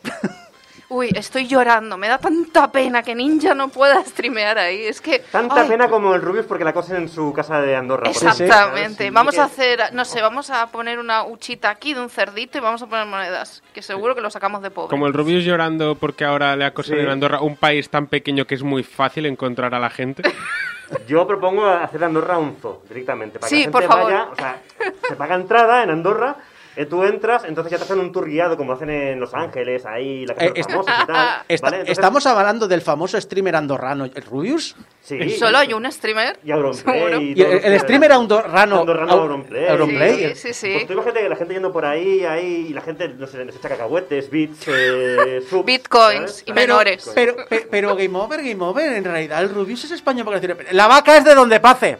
[0.93, 1.95] Uy, estoy llorando.
[1.97, 4.83] Me da tanta pena que Ninja no pueda streamear ahí.
[4.83, 5.19] Es que.
[5.31, 8.03] Tanta ay, pena como el Rubius porque la cosen en su casa de Andorra.
[8.03, 8.11] por.
[8.11, 9.05] Exactamente.
[9.05, 12.09] Sí, vamos que- a hacer, no sé, vamos a poner una huchita aquí de un
[12.09, 13.63] cerdito y vamos a poner monedas.
[13.73, 14.89] Que seguro que lo sacamos de pobre.
[14.89, 17.01] Como el Rubius llorando porque ahora le acosan Sí.
[17.03, 20.23] en Andorra, un país tan pequeño que es muy fácil encontrar a la gente.
[21.07, 23.39] Yo propongo hacer de Andorra un zoo directamente.
[23.39, 24.11] Para Sí, que la por gente favor.
[24.11, 24.61] vaya, o sea,
[25.07, 26.35] se paga entrada en Andorra.
[26.75, 29.85] Eh, tú entras, entonces ya te hacen un tour guiado como hacen en Los Ángeles,
[29.85, 31.41] ahí, la casa Eh, de los est- famosos y tal.
[31.47, 31.75] Esta- ¿vale?
[31.77, 34.75] Entonces- Estamos hablando del famoso streamer andorrano, el Rubius.
[35.01, 35.29] Sí.
[35.31, 36.39] Solo hay un streamer.
[36.43, 37.31] Y Auronplay.
[37.31, 38.79] Y Y el, el streamer andorrano...
[38.81, 39.67] Andorrano Au- Auronplay.
[39.67, 40.35] Auronplay.
[40.35, 40.71] Sí, sí, sí.
[40.73, 43.43] Pues tú imagínate que la gente yendo por ahí, ahí, y la gente, no sé,
[43.43, 46.43] les echa cacahuetes, bits, eh, subs, Bitcoins ¿sabes?
[46.47, 47.11] y Pero, menores.
[47.13, 50.67] pero, pe- pero Game Over, Game Over, en realidad el Rubius es español porque decir,
[50.71, 51.97] la vaca es de donde pase.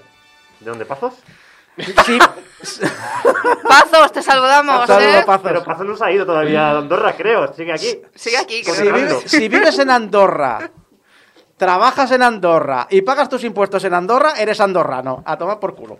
[0.59, 1.13] ¿De dónde pazos?
[1.77, 2.19] Sí,
[3.67, 5.23] Pazos, te saludamos, Saludo, ¿eh?
[5.25, 5.41] Pazos.
[5.43, 7.53] Pero Pazos no se ha ido todavía a Andorra, creo.
[7.53, 7.99] Sigue aquí.
[8.13, 8.61] Sigue aquí.
[8.61, 10.69] que si, vives, si vives en Andorra,
[11.57, 15.23] trabajas en Andorra y pagas tus impuestos en Andorra, eres andorrano.
[15.25, 15.97] A tomar por culo.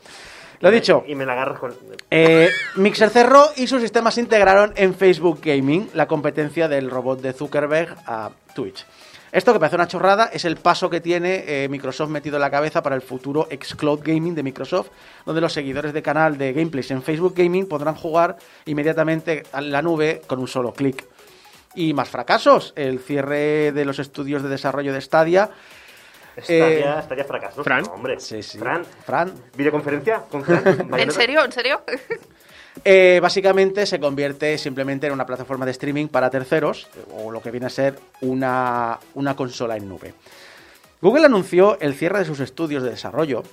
[0.60, 1.74] Lo dicho, Y me la agarras con.
[2.12, 7.20] eh, Mixer cerró y sus sistemas se integraron en Facebook Gaming, la competencia del robot
[7.22, 8.86] de Zuckerberg a Twitch.
[9.32, 12.52] Esto que parece una chorrada es el paso que tiene eh, Microsoft metido en la
[12.52, 14.90] cabeza para el futuro xCloud Gaming de Microsoft,
[15.26, 19.82] donde los seguidores de canal de gameplays en Facebook Gaming podrán jugar inmediatamente a la
[19.82, 21.06] nube con un solo clic.
[21.76, 25.50] Y más fracasos, el cierre de los estudios de desarrollo de Stadia.
[26.36, 27.64] Estaría, Eh, fracaso.
[27.64, 27.84] Fran.
[27.84, 28.20] No, hombre.
[28.20, 28.58] Sí, sí.
[28.58, 28.84] Fran.
[29.06, 30.24] Fran, ¿Videoconferencia?
[30.30, 30.90] ¿Con Fran?
[30.98, 31.46] ¿En serio?
[31.46, 31.82] ¿En serio?
[32.84, 37.52] Eh, básicamente se convierte simplemente en una plataforma de streaming para terceros, o lo que
[37.52, 40.14] viene a ser una, una consola en nube.
[41.02, 43.44] Google anunció el cierre de sus estudios de desarrollo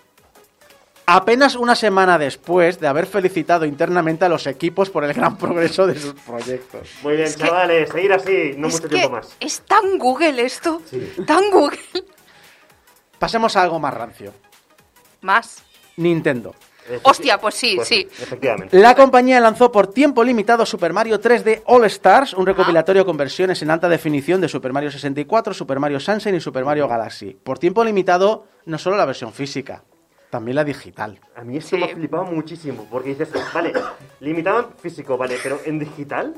[1.11, 5.87] apenas una semana después de haber felicitado internamente a los equipos por el gran progreso
[5.87, 6.91] de sus proyectos.
[7.03, 9.35] Muy bien, chavales, seguir así, no es mucho que tiempo más.
[9.41, 10.83] es tan Google esto.
[10.85, 11.11] Sí.
[11.27, 11.79] Tan Google.
[13.19, 14.35] Pasemos a algo más rancio.
[15.23, 15.63] Más.
[15.97, 16.55] Nintendo.
[17.03, 18.09] Hostia, pues sí, sí.
[18.21, 18.79] Efectivamente.
[18.79, 23.61] La compañía lanzó por tiempo limitado Super Mario 3D All Stars, un recopilatorio con versiones
[23.63, 27.35] en alta definición de Super Mario 64, Super Mario Sunshine y Super Mario Galaxy.
[27.43, 29.83] Por tiempo limitado, no solo la versión física,
[30.31, 31.19] también la digital.
[31.37, 31.83] A mí esto Sí.
[31.83, 33.73] me ha flipado muchísimo, porque dices, vale,
[34.21, 36.35] limitado en físico, vale, pero en digital...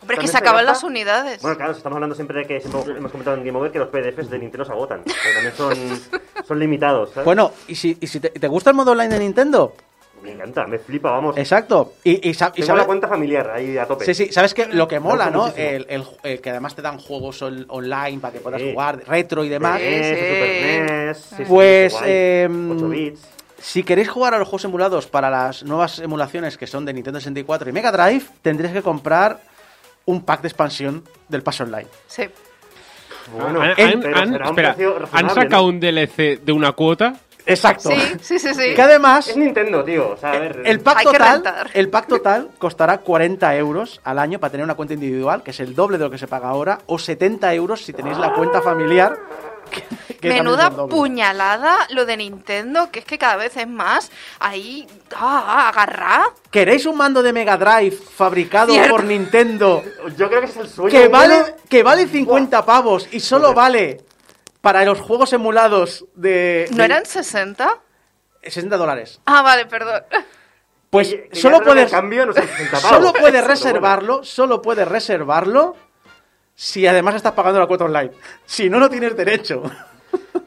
[0.00, 1.42] Hombre, que también se acaban gasta- las unidades.
[1.42, 3.86] Bueno, claro, estamos hablando siempre de que siempre hemos comentado en Game Over que los
[3.88, 5.74] PDFs de Nintendo se agotan, que también son,
[6.44, 7.24] son limitados, ¿sabes?
[7.24, 9.74] Bueno, y si, y si te, te gusta el modo online de Nintendo,
[10.22, 11.36] Me encanta, me flipa, vamos.
[11.36, 11.94] exacto.
[12.04, 14.04] Y, y, y Tengo sabes- la cuenta familiar ahí a tope.
[14.04, 15.48] Sí, sí, sabes que lo que mola, ¿no?
[15.48, 18.70] El, el- el que además te dan juegos on- online para que puedas Sí.
[18.72, 19.80] jugar, retro y demás.
[19.80, 20.10] Sí, sí.
[20.10, 23.20] Super NES, sí, Pues, em, 8 bits.
[23.58, 27.20] Si queréis jugar a los juegos emulados para las nuevas emulaciones que son de Nintendo
[27.20, 29.40] 64 y Mega Drive, tendréis que comprar
[30.04, 31.86] un pack de expansión del pase online.
[32.08, 32.24] Sí.
[33.32, 34.76] Bueno, Han- pero han- espera,
[35.12, 35.68] ¿han sacado ¿no?
[35.68, 37.14] un DLC de una cuota?
[37.46, 37.90] Exacto.
[37.90, 38.74] Sí, sí, sí, sí.
[38.74, 40.10] Que además, Es Nintendo, tío.
[40.12, 40.62] O sea, a ver.
[40.64, 41.42] el pack, total,
[41.74, 45.60] el pack total costará 40 euros al año para tener una cuenta individual, que es
[45.60, 48.60] el doble de lo que se paga ahora, o 70 euros si tenéis la cuenta
[48.62, 49.18] familiar.
[49.70, 49.80] que-
[50.20, 54.86] que también Menuda puñalada lo de Nintendo, que es que cada vez es más ahí,
[55.16, 56.24] ah, agarrá.
[56.50, 58.90] ¿Queréis un mando de Mega Drive fabricado Cierto.
[58.90, 59.82] por Nintendo
[60.16, 60.90] Yo creo que es el sueño.
[60.90, 64.02] que vale, que vale 50 pavos y solo vale
[64.62, 67.78] para los juegos emulados de, ¿No de eran 60?
[68.42, 69.20] 60 dólares?
[69.26, 70.02] Ah, vale, perdón.
[70.88, 72.88] Pues Que- que ya solo puedes, cambio no son 60 pavos.
[72.88, 73.48] solo puedes bueno.
[73.48, 75.76] reservarlo, solo puedes reservarlo
[76.54, 78.12] si además estás pagando la cuota online.
[78.46, 79.62] Si no, no tienes derecho.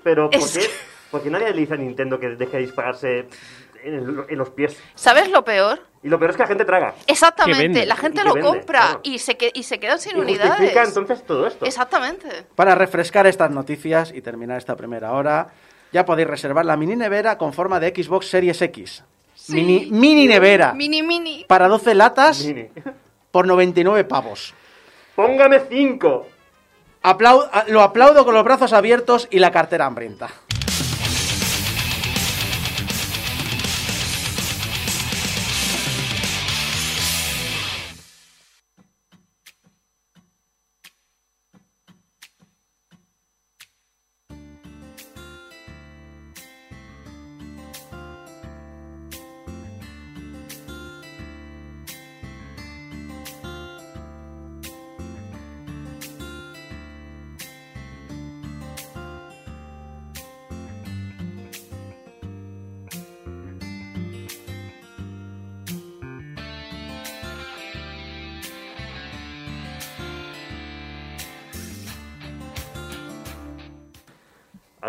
[0.04, 0.70] Pero ¿por Es qué,
[1.12, 3.28] por qué nadie le dice a Nintendo que deje de dispararse
[3.86, 4.78] en, el- en los pies?
[4.96, 5.80] ¿Sabes lo peor?
[6.04, 6.94] Y lo peor es que la gente traga.
[7.08, 7.86] Exactamente, vende.
[7.86, 9.00] la gente lo vende, compra claro.
[9.04, 10.52] y, se que- y se quedan sin Y unidades.
[10.52, 11.66] justifica entonces todo esto.
[11.66, 12.28] Exactamente.
[12.56, 15.48] Para refrescar estas noticias y terminar esta primera hora,
[15.92, 19.04] ya podéis reservar la mini nevera con forma de Xbox Series X.
[19.34, 19.54] Sí.
[19.54, 20.74] Mini, mini nevera.
[20.74, 21.46] Mini, mini.
[21.48, 22.70] Para 12 latas Mini.
[23.32, 24.54] por 99 pavos.
[25.16, 26.28] Póngame 5.
[27.04, 30.30] Aplau- a- lo aplaudo con los brazos abiertos y la cartera hambrienta.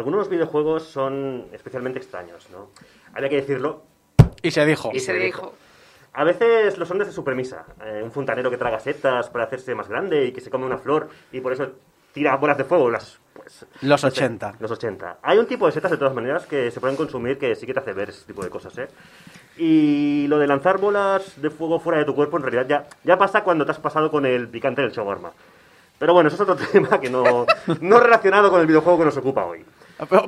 [0.06, 2.70] Algunos videojuegos son especialmente extraños, ¿no?
[3.12, 3.82] Habría que decirlo.
[4.40, 4.92] Y se dijo.
[4.94, 5.52] Y se dijo.
[6.12, 7.64] A veces lo son desde su premisa.
[7.84, 10.78] Eh, un fontanero que traga setas para hacerse más grande y que se come una
[10.78, 11.72] flor y por eso
[12.12, 12.88] tira bolas de fuego.
[12.88, 14.54] Las, pues, Los no sé, 80.
[14.60, 15.18] los 80.
[15.22, 17.74] Hay un tipo de setas de todas maneras que se pueden consumir que sí que
[17.74, 18.86] te hace ver ese tipo de cosas, ¿eh?
[19.56, 23.18] Y lo de lanzar bolas de fuego fuera de tu cuerpo en realidad ya, ya
[23.18, 25.32] pasa cuando te has pasado con el picante del shawarma.
[25.98, 27.44] Pero bueno, eso es otro tema que no,
[27.80, 29.64] no relacionado con el videojuego que nos ocupa hoy.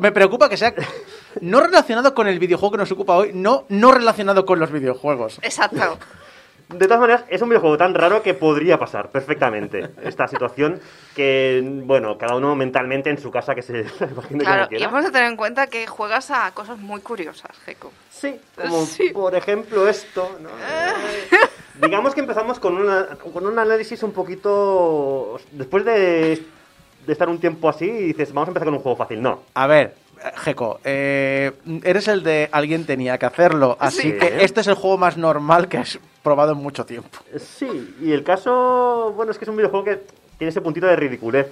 [0.00, 0.74] Me preocupa que sea
[1.40, 5.38] no relacionado con el videojuego que nos ocupa hoy, no, no relacionado con los videojuegos.
[5.42, 5.98] Exacto.
[6.68, 10.78] De todas maneras, es un videojuego tan raro que podría pasar perfectamente esta situación
[11.16, 15.04] que, bueno, cada uno mentalmente en su casa que se imagine Claro, como y hemos
[15.04, 17.90] de tener en cuenta que juegas a cosas muy curiosas, Geko.
[18.10, 19.10] Sí, como Sí.
[19.14, 20.50] por ejemplo esto, ¿no?
[21.86, 25.38] Digamos que empezamos con, una, con un análisis un poquito...
[25.52, 26.42] Después de,
[27.09, 29.22] de estar un tiempo así, dices, vamos a empezar con un juego fácil.
[29.22, 29.40] No.
[29.54, 29.94] A ver,
[30.44, 31.52] Jeco, eh,
[31.82, 34.18] eres el de alguien tenía que hacerlo, así Sí.
[34.18, 37.09] que este es el juego más normal que has probado en mucho tiempo.
[37.38, 40.00] Sí, y el caso, bueno, es que es un videojuego que
[40.36, 41.46] tiene ese puntito de ridiculez,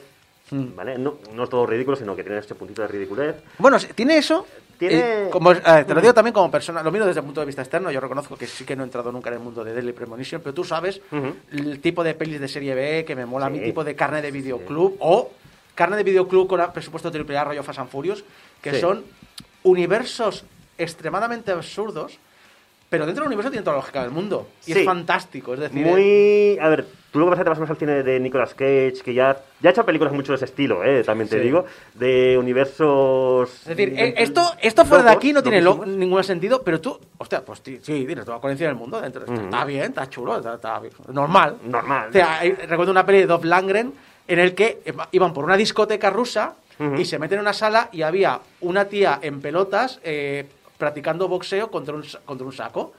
[0.50, 0.98] ¿vale?
[0.98, 3.36] No, no es todo ridículo, sino que tiene ese puntito de ridiculez.
[3.58, 4.46] Bueno, sí, tiene eso.
[4.78, 7.40] Tiene- eh, como, eh, te lo digo también como persona, lo miro desde el punto
[7.40, 7.90] de vista externo.
[7.90, 10.42] Yo reconozco que sí que no he entrado nunca en el mundo de Deadly Premonition,
[10.42, 11.00] pero tú sabes
[11.50, 13.64] el tipo de pelis de serie B que me mola a mi Sí.
[13.64, 15.30] tipo de carne de videoclub o
[15.76, 18.24] carne de videoclub con presupuesto triple A rollo Fast and Furious,
[18.60, 18.80] que Sí.
[18.80, 19.04] son
[19.62, 20.44] universos
[20.78, 22.18] extremadamente absurdos,
[22.90, 24.48] pero dentro del universo tiene toda la lógica del mundo.
[24.66, 24.80] Y Sí.
[24.80, 26.58] es fantástico, es decir, eh, Muy...
[26.64, 28.54] A ver, tú lo que pasa es que te vas más al cine de Nicolas
[28.54, 31.02] Cage, que ya, ya ha hecho películas mucho de ese estilo, ¿eh?
[31.02, 31.42] También te Sí.
[31.44, 31.64] digo,
[31.94, 33.50] de universos...
[33.62, 36.62] Es decir, eh, de- esto, esto fuera de locos, aquí no tiene lo- ningún sentido,
[36.62, 39.24] pero tú, hostia, pues sí, sí, tienes toda la coherencia del mundo dentro.
[39.24, 41.56] Está, bien, está chulo, está, está bien, normal.
[41.64, 42.10] Normal.
[42.10, 43.92] O sea, hay- recuerdo una peli de Dolph Langren
[44.28, 46.54] en el que iban por una discoteca rusa
[46.98, 50.44] y se meten en una sala y había una tía en pelotas eh,
[50.76, 52.92] practicando boxeo contra un, contra un saco.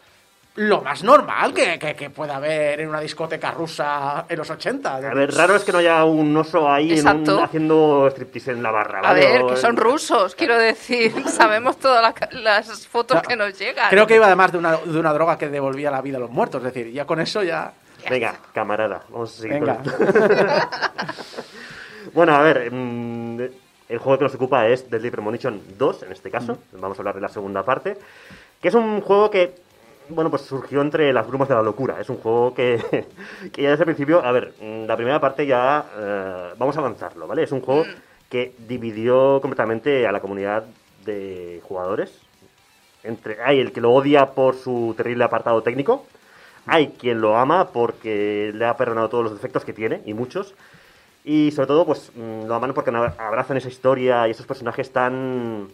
[0.56, 4.96] Lo más normal que, que, que pueda haber en una discoteca rusa en los 80.
[4.96, 8.64] A ver, raro es que no haya un oso ahí en un- haciendo striptease en
[8.64, 8.98] la barra.
[8.98, 9.20] A ¿vale?
[9.20, 11.14] ver, O- que son rusos, quiero decir.
[11.30, 13.88] Sabemos todas la- las fotos que nos llegan.
[13.92, 16.32] Creo que iba además de una, de una droga que devolvía la vida a los
[16.32, 16.66] muertos.
[16.66, 17.72] Es decir, ya con eso ya...
[18.10, 19.78] Venga, camarada, vamos a seguir Venga.
[19.78, 20.20] con esto.
[22.14, 23.42] bueno, a ver, mm,
[23.90, 26.58] el juego que nos ocupa es Deadly Premonition 2, en este caso.
[26.74, 27.98] Vamos a hablar de la segunda parte.
[28.62, 29.56] Que es un juego que,
[30.10, 32.00] bueno, pues surgió entre las brumas de la locura.
[32.00, 32.82] Es un juego que,
[33.54, 36.80] que ya desde el principio, a ver, mm, la primera parte ya eh, vamos a
[36.80, 37.44] avanzarlo, ¿vale?
[37.44, 37.86] Es un juego
[38.30, 40.66] que dividió completamente a la comunidad
[41.06, 42.22] de jugadores.
[43.04, 46.06] Entre, hay el que lo odia por su terrible apartado técnico.
[46.68, 50.54] Hay quien lo ama porque le ha perdonado todos los defectos que tiene, y muchos.
[51.26, 55.70] Y sobre todo, pues mm, lo aman porque abrazan esa historia y esos personajes tan.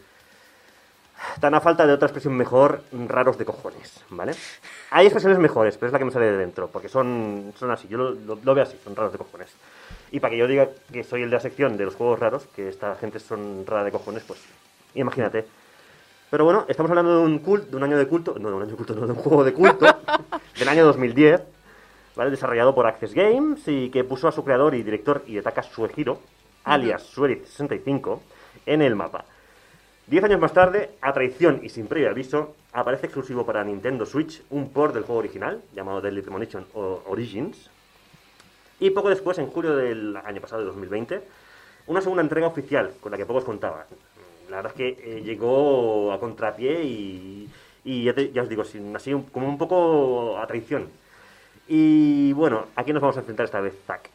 [1.40, 4.34] tan a falta de otra expresión mejor, raros de cojones, ¿vale?
[4.92, 7.88] Hay expresiones mejores, pero es la que me sale de dentro, porque son, son así,
[7.88, 9.50] yo lo, lo- lo veo así, son raros de cojones.
[10.12, 12.44] Y para que yo diga que soy el de la sección de los juegos raros,
[12.56, 14.40] que esta gente son rara de cojones, pues
[14.96, 15.46] imagínate.
[16.34, 18.64] Pero bueno, estamos hablando de un culto, de un año de culto, no de un
[18.64, 19.86] año de culto, no, de un juego de culto
[20.58, 21.44] del año 2010,
[22.16, 22.32] ¿vale?
[22.32, 26.18] Desarrollado por Access Games y que puso a su creador y director Hidetaka Suehiro,
[26.64, 28.20] alias Sueri65,
[28.66, 29.26] en el mapa.
[30.08, 34.42] Diez años más tarde, a traición y sin previo aviso, aparece exclusivo para Nintendo Switch
[34.50, 37.70] un port del juego original, llamado Deadly Premonition Origins.
[38.80, 41.22] Y poco después, en julio del año pasado, de 2020,
[41.86, 43.86] una segunda entrega oficial, con la que pocos contaban.
[44.54, 47.50] La verdad es que eh, llegó a contrapié y,
[47.86, 50.90] y ya, te- ya os digo, sin- así un- como un poco a traición.
[51.68, 54.12] Y bueno, ¿a nos vamos a enfrentar esta vez, Zack?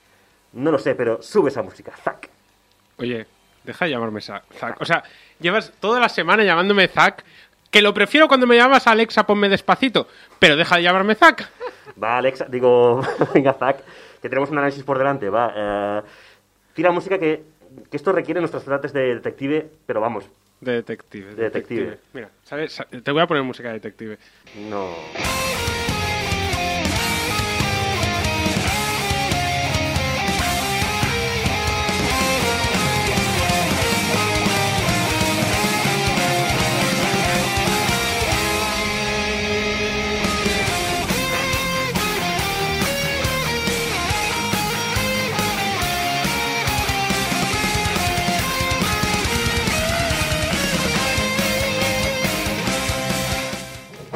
[0.53, 2.29] No lo sé, pero sube esa música, Zack.
[2.99, 3.27] Oye,
[3.65, 4.45] deja de llamarme Zack.
[4.81, 5.03] O sea,
[5.41, 7.25] llevas toda la semana llamándome Zack,
[7.73, 10.07] que lo prefiero cuando me llamas Alexa, ponme despacito,
[10.39, 11.51] pero deja de llamarme Zack.
[12.01, 13.03] Va, Alexa, digo,
[13.35, 13.79] venga, Zack,
[14.23, 15.53] que tenemos un análisis por delante, va.
[15.57, 16.03] eh,
[16.75, 17.43] tira música que,
[17.91, 20.25] que esto requiere nuestros trates de detective, pero vamos,
[20.61, 21.35] De detective.
[21.35, 21.99] De detective.
[22.13, 22.73] Mira, ¿sabes?
[22.73, 24.19] Sa- Te voy a poner música de detective.
[24.69, 24.89] no.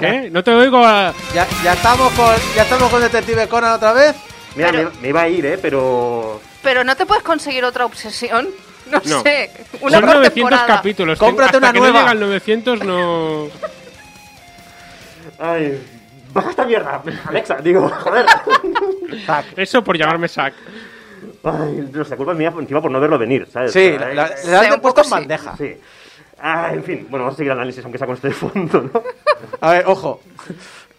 [0.02, 0.30] ¿Qué?
[0.30, 1.12] No te oigo a...
[1.34, 4.14] Ya, ya estamos con ya estamos con Detective Conan otra vez.
[4.56, 5.58] Mira, Pero- me, me iba a ir, ¿eh?
[5.60, 6.40] Pero...
[6.62, 8.48] Pero no te puedes conseguir otra obsesión.
[8.90, 9.22] No, No.
[9.22, 9.50] sé.
[9.80, 10.66] Una Son por 900 temporada.
[10.66, 11.18] capítulos.
[11.18, 11.92] Cómprate Hasta una que nueva.
[11.92, 13.48] no llega al 900 no...
[15.38, 15.80] Ay,
[16.32, 18.26] baja esta mierda, Alexa, digo, joder.
[19.56, 20.54] Eso por llamarme Zack.
[21.44, 23.72] Ay, no sé, la culpa es mía encima por no verlo venir, ¿sabes?
[23.72, 25.56] Sí, Ay, la, la, Sí, le has un puesto en bandeja.
[25.56, 25.76] Sí.
[26.44, 28.82] Ah, en fin, bueno, vamos a seguir el análisis, aunque sea con este de fondo,
[28.92, 29.02] ¿no?
[29.60, 30.20] A ver, ojo.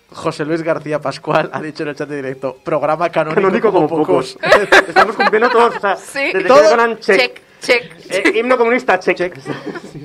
[0.09, 3.89] José Luis García Pascual ha dicho en el chat de directo, programa canónico, Canónico como,
[3.89, 4.37] como pocos.
[4.87, 6.31] Estamos cumpliendo todos, o sea, Sí.
[6.31, 7.41] desde Todo- que check.
[7.59, 8.25] Check, check.
[8.27, 9.37] Eh, himno comunista, check.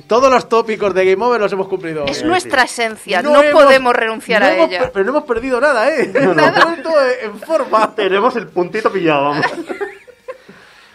[0.07, 2.05] Todos los tópicos de Game Over los hemos cumplido.
[2.05, 3.21] Es nuestra esencia.
[3.21, 4.79] No, hemos- podemos renunciar no a ella.
[4.79, 6.07] per- pero no hemos perdido nada, ¿eh?
[6.13, 6.47] Nada.
[6.49, 7.93] Estamos todo en forma.
[7.95, 9.45] Tenemos el puntito pillado, vamos.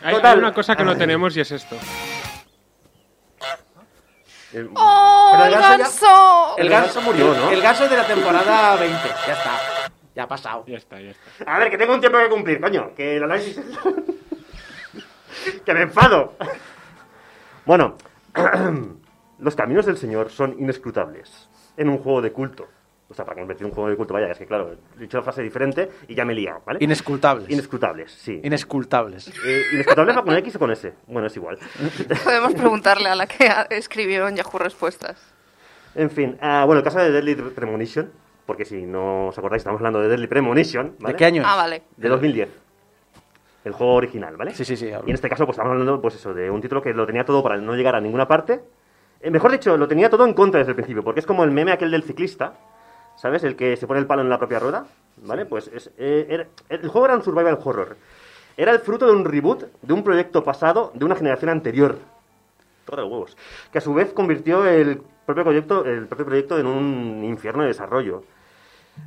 [0.02, 0.32] Hay, Total.
[0.32, 1.76] hay una cosa que no tenemos y es esto.
[4.54, 6.54] Eh, ¡Oh, Pero el el ganso ya-!
[6.58, 7.50] El El ganso ganso murió, ¿no?
[7.50, 8.98] El ganso es de la temporada 20.
[9.26, 9.60] Ya está.
[10.14, 10.64] Ya ha pasado.
[10.66, 11.52] Ya está, ya está.
[11.52, 12.94] A ver, que tengo un tiempo que cumplir, coño.
[12.94, 13.56] Que el análisis
[15.64, 16.34] que me enfado.
[17.66, 17.96] Bueno,
[19.38, 22.68] los caminos del Señor son inescrutables en un juego de culto.
[23.14, 25.22] O sea, para convertir un juego de culto, vaya, es que claro, he dicho la
[25.22, 26.80] frase diferente y ya me he liado, ¿vale?
[26.82, 27.48] Inescrutables.
[27.48, 28.40] Inescrutables, sí.
[28.42, 29.28] Inescultables.
[29.28, 30.92] Eh, ¿Inescrutables va con X o con S?
[31.06, 31.56] Bueno, es igual.
[32.24, 35.32] Podemos preguntarle a la que en Yahoo Respuestas.
[35.94, 38.10] En fin, ah, bueno, el caso de Deadly Premonition,
[38.46, 41.12] porque si no os acordáis, estamos hablando de Deadly Premonition, ¿vale?
[41.12, 41.48] ¿De qué año es?
[41.48, 41.84] Ah, vale.
[41.96, 42.48] De 2010.
[43.64, 44.54] El juego original, ¿vale?
[44.54, 44.90] Sí, sí, sí.
[44.90, 45.06] hablo.
[45.06, 47.24] Y en este caso, pues estamos hablando, pues eso, de un título que lo tenía
[47.24, 48.60] todo para no llegar a ninguna parte.
[49.24, 51.50] Eh, mejor dicho, lo tenía todo en contra desde el principio, porque es como el
[51.50, 52.58] meme aquel del ciclista,
[53.16, 53.44] ¿sabes?
[53.44, 54.86] El que se pone el palo en la propia rueda,
[55.24, 55.46] ¿vale?
[55.46, 57.96] Pues es, eh, era- el juego era un survival horror.
[58.56, 61.98] Era el fruto de un reboot de un proyecto pasado de una generación anterior.
[62.84, 63.36] Toca de huevos.
[63.72, 67.68] Que a su vez convirtió el propio proyecto, el propio proyecto en un infierno de
[67.68, 68.22] desarrollo.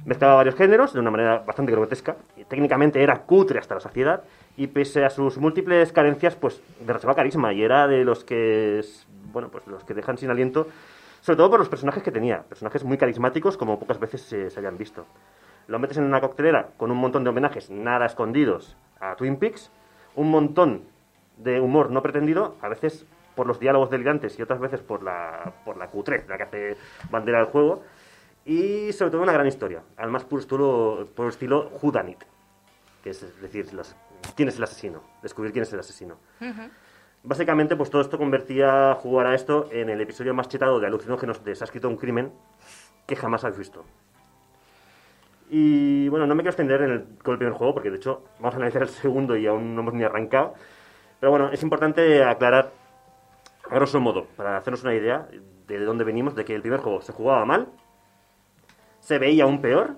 [0.06, 2.18] Mezclaba varios géneros de una manera bastante grotesca.
[2.36, 4.24] y técnicamente era cutre hasta la saciedad.
[4.58, 7.54] Y pese a sus múltiples carencias, pues derrochaba carisma.
[7.54, 8.84] Y era de los que,
[9.32, 10.68] bueno, pues los que dejan sin aliento
[11.22, 14.60] Sobre todo por los personajes que tenía, personajes muy carismáticos como pocas veces se, se
[14.60, 15.06] habían visto.
[15.68, 19.70] Lo metes en una coctelera con un montón de homenajes nada escondidos a Twin Peaks,
[20.16, 20.84] un montón
[21.38, 23.06] de humor no pretendido, a veces
[23.36, 26.78] por los diálogos delirantes y otras veces por la, por la cutrez, la que hace
[27.12, 27.84] bandera del juego,
[28.46, 31.70] y sobre todo una gran historia, al más puro estilo, puro estilo
[33.04, 33.96] que es, es decir, los-
[34.36, 36.18] quién es el asesino, descubrir quién es el asesino.
[37.28, 41.44] Básicamente, pues todo esto convertía jugar a esto en el episodio más chetado de alucinógenos
[41.44, 42.32] de Se ha escrito un crimen
[43.06, 43.84] que jamás has visto.
[45.50, 48.24] Y bueno, no me quiero extender en el, con el primer juego, porque de hecho
[48.40, 50.54] vamos a analizar el segundo y aún no hemos ni arrancado.
[51.20, 52.72] Pero bueno, es importante aclarar,
[53.70, 55.28] a grosso modo, para hacernos una idea
[55.68, 57.68] de dónde venimos, de que el primer juego se jugaba mal,
[59.02, 59.98] se veía aún peor,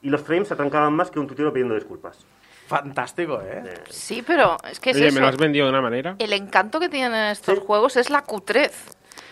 [0.00, 2.24] y los frames se atrancaban más que un tutero pidiendo disculpas.
[2.66, 3.62] Fantástico, ¿eh?
[3.90, 5.14] Sí, pero es que es Oye, eso.
[5.14, 6.16] me lo has vendido de una manera.
[6.18, 7.64] El encanto que tienen estos Sí.
[7.66, 8.72] juegos es la cutrez.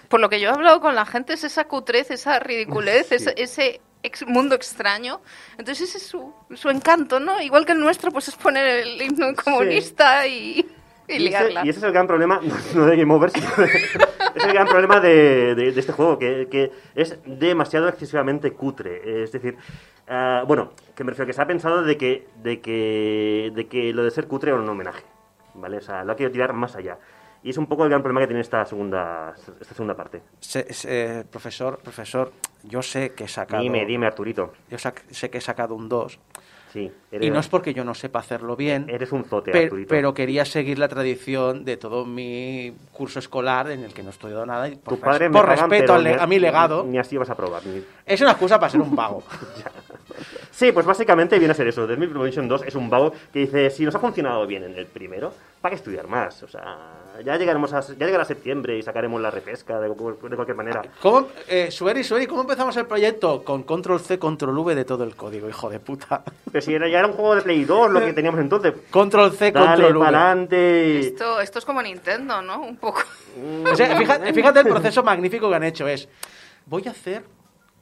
[0.09, 3.15] Por lo que yo he hablado con la gente, es esa cutrez, esa ridiculez, Sí.
[3.17, 5.21] ese, ese ex- mundo extraño.
[5.59, 7.41] Entonces ese es su, su encanto, ¿no?
[7.41, 10.65] Igual que el nuestro, pues es poner el himno comunista y,
[11.09, 12.41] y Y ese, y ese es el gran problema,
[12.75, 13.65] no de Game Over, sino de-
[14.35, 19.23] es el gran problema de, de- de este juego, que, que es demasiado excesivamente cutre.
[19.23, 19.57] Es decir,
[20.09, 23.93] ah, bueno, que me refiero que se ha pensado de que, de que, de que
[23.93, 25.05] lo de ser cutre era un homenaje,
[25.55, 25.79] ¿vale?
[25.79, 26.99] O sea, lo ha querido tirar más allá.
[27.43, 30.23] Y es un poco el gran problema que tiene esta segunda, esta segunda parte.
[30.41, 32.33] Se- se- profesor, profesor,
[32.63, 33.63] yo sé que he sacado...
[33.63, 34.55] Dime, dime, Arturito.
[34.71, 36.19] Yo sé que he sacado un 2.
[36.75, 38.87] Sí, Y no es porque yo no sepa hacerlo bien.
[38.91, 39.89] Eres un zote, Pe- Arturito.
[39.89, 44.11] pero quería seguir la tradición de todo mi curso escolar en el que no he
[44.11, 47.17] estudiado nada y por, padre pagan, respeto pero al ni- a mi legado Ni así
[47.17, 47.65] vas a probar.
[47.65, 49.23] ni- es una excusa para ser un vago
[50.51, 51.87] Sí, pues básicamente viene a ser eso.
[51.87, 54.75] The Smith Promotion 2 es un vago que dice, si nos ha funcionado bien en
[54.77, 56.43] el primero, ¿para qué estudiar más?
[56.43, 56.63] O sea,
[57.23, 60.83] ya llegaremos a, ya llegará septiembre y sacaremos la repesca de, de cualquier manera.
[61.01, 63.45] ¿Cómo, eh, Sueri, Sueri, ¿cómo empezamos el proyecto?
[63.45, 66.23] Con control C, control V de todo el código, hijo de puta.
[66.51, 68.75] Pero si era, ya era un juego de Play 2 lo que teníamos entonces.
[68.91, 70.05] Control C, Dale, control V.
[70.07, 70.99] adelante.
[71.01, 72.63] Esto, esto es como Nintendo, ¿no?
[72.63, 73.03] Un poco.
[73.37, 75.89] O sea, fíjate, fíjate el proceso magnífico que han hecho.
[75.89, 76.09] Es,
[76.67, 77.25] voy a hacer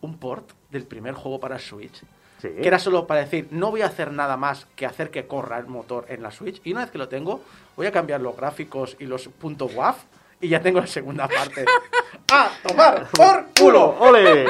[0.00, 2.02] un port del primer juego para Switch.
[2.42, 2.48] Sí.
[2.60, 5.58] Que era solo para decir, no voy a hacer nada más que hacer que corra
[5.58, 6.60] el motor en la Switch.
[6.64, 7.40] Y una vez que lo tengo,
[7.76, 10.02] voy a cambiar los gráficos y los puntos WAF
[10.40, 11.64] y ya tengo la segunda parte.
[12.32, 13.96] ¡Ah, tomar por culo!
[14.00, 14.48] ¡Ole!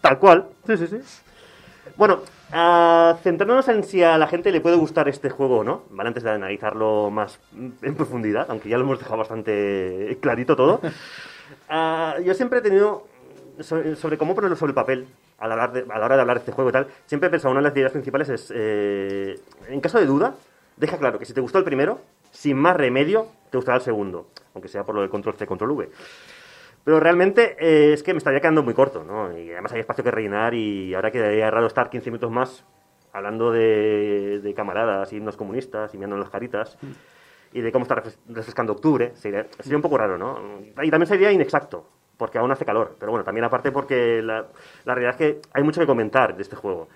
[0.00, 0.46] Tal cual.
[0.64, 1.00] Sí, sí, sí.
[1.96, 2.20] Bueno,
[2.52, 6.06] ah, centrándonos en si a la gente le puede gustar este juego o no, ¿vale?
[6.06, 10.80] Antes de analizarlo más en profundidad, aunque ya lo hemos dejado bastante clarito todo.
[11.68, 13.06] Ah, yo siempre he tenido,
[13.60, 15.06] sobre, sobre cómo ponerlo sobre el papel,
[15.42, 17.30] al hablar de- a la hora de hablar de este juego y tal, siempre he
[17.30, 19.38] pensado, una de las ideas principales es, eh,
[19.68, 20.34] en caso de duda,
[20.76, 24.28] deja claro que si te gustó el primero, sin más remedio, te gustará el segundo,
[24.54, 25.90] aunque sea por lo del control C, control V.
[26.84, 29.36] Pero realmente eh, es que me estaría quedando muy corto, ¿no?
[29.38, 32.64] Y además hay espacio que rellenar y ahora quedaría raro estar 15 minutos más
[33.12, 36.78] hablando de, de camaradas y himnos comunistas y mirando las caritas
[37.52, 39.12] y de cómo está refres- refrescando octubre.
[39.14, 40.40] Sería, sería un poco raro, ¿no?
[40.82, 41.86] Y también sería inexacto,
[42.16, 42.96] porque aún hace calor.
[42.98, 44.46] Pero bueno, también aparte porque la,
[44.84, 46.88] la realidad es que hay mucho que comentar de este juego.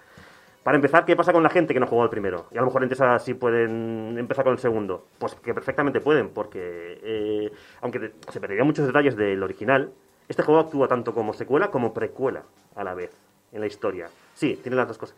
[0.66, 2.46] Para empezar, ¿qué pasa con la gente que no jugó al primero?
[2.50, 5.06] Y a lo mejor antes así pueden empezar con el segundo.
[5.16, 7.52] Pues que perfectamente pueden, porque eh,
[7.82, 9.92] aunque se perderían muchos detalles del original,
[10.28, 12.42] este juego actúa tanto como secuela como precuela
[12.74, 13.12] a la vez
[13.52, 14.08] en la historia.
[14.34, 15.16] Sí, tiene las dos cosas.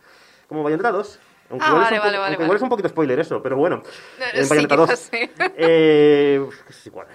[0.48, 1.20] Como Bayonetta 2.
[1.50, 3.56] Aunque, Ah, igual, vale, es un vale, vale, igual es un poquito spoiler eso, pero
[3.56, 3.82] bueno.
[4.20, 4.88] Eh, En sí, Bayonetta 2.
[4.90, 5.30] quizás sí.
[5.56, 7.06] eh, es igual.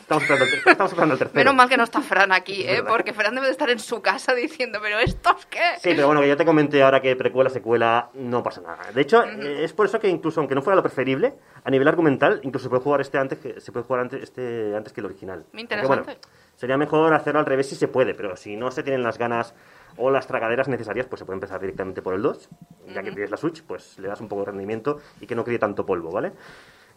[0.00, 1.38] Estamos esperando, estamos esperando el tercero.
[1.38, 2.82] Menos mal que no está Fran aquí, ¿eh?
[2.86, 5.58] Porque Fran debe de estar en su casa diciendo, ¿pero estos qué?
[5.78, 8.92] Sí, pero bueno, que ya te comenté ahora que precuela, secuela, no pasa nada.
[8.94, 11.34] De hecho, eh, es por eso que incluso aunque no fuera lo preferible,
[11.64, 14.76] a nivel argumental, incluso se puede jugar este antes que, se puede jugar antes, este
[14.76, 15.38] antes que el original.
[15.52, 16.02] Muy Aunque, interesante.
[16.04, 16.20] bueno,
[16.56, 19.54] sería mejor hacerlo al revés si se puede, pero si no se tienen las ganas
[19.96, 22.48] o las tragaderas necesarias, pues se puede empezar directamente por el 2.
[22.94, 25.44] Ya que tienes la Switch, pues le das un poco de rendimiento y que no
[25.44, 26.32] críe tanto polvo, ¿vale?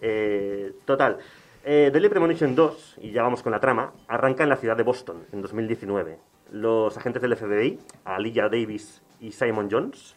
[0.02, 1.18] Eh, total.
[1.64, 4.84] Eh, Deadly Premonition 2, y ya vamos con la trama, arranca en la ciudad de
[4.84, 6.18] Boston en 2019.
[6.52, 10.16] Los agentes del FBI, Aliyah Davis y Simon Jones,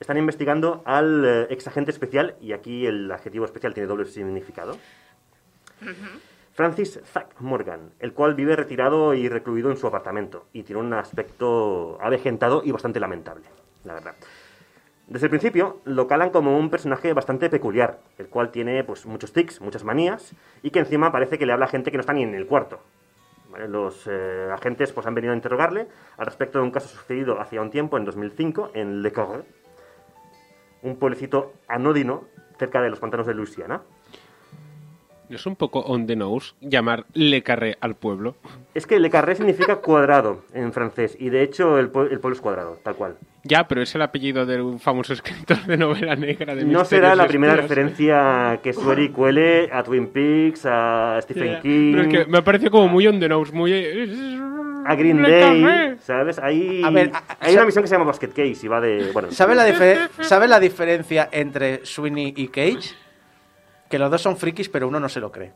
[0.00, 4.78] están investigando al eh, ex agente especial, y aquí el adjetivo especial tiene doble significado,
[6.60, 10.92] Francis Zack Morgan, el cual vive retirado y recluido en su apartamento, y tiene un
[10.92, 13.46] aspecto avejentado y bastante lamentable,
[13.82, 14.14] la verdad.
[15.06, 19.32] Desde el principio lo calan como un personaje bastante peculiar, el cual tiene pues muchos
[19.32, 22.12] tics, muchas manías, y que encima parece que le habla a gente que no está
[22.12, 22.78] ni en el cuarto.
[23.66, 25.88] Los eh, agentes pues han venido a interrogarle
[26.18, 29.44] al respecto de un caso sucedido hacía un tiempo, en 2005, en Le Corre,
[30.82, 32.24] un pueblecito anodino
[32.58, 33.80] cerca de los pantanos de Luisiana.
[35.30, 38.34] ¿No es un poco on the nose llamar Le Carré al pueblo?
[38.74, 42.34] Es que Le Carré significa cuadrado en francés, y de hecho el, pue- el pueblo
[42.34, 43.16] es cuadrado, tal cual.
[43.44, 47.28] Ya, pero es el apellido del famoso escritor de novela negra de No será la
[47.28, 47.68] primera espías.
[47.70, 52.44] referencia que Sueri cuele a Twin Peaks, a Stephen King, Pero es que me ha
[52.44, 53.72] parecido como muy on the nose, muy...
[54.84, 55.98] a Green Le Day, Carré.
[56.00, 56.38] ¿sabes?
[56.40, 59.10] Hay, A ver, a- hay una misión que se llama Basket Case y va de...
[59.12, 62.94] Bueno, ¿Sabes la, dife- ¿Sabe la diferencia entre Sweeney y Cage?
[63.90, 65.52] Que los dos son frikis, pero uno no se lo cree.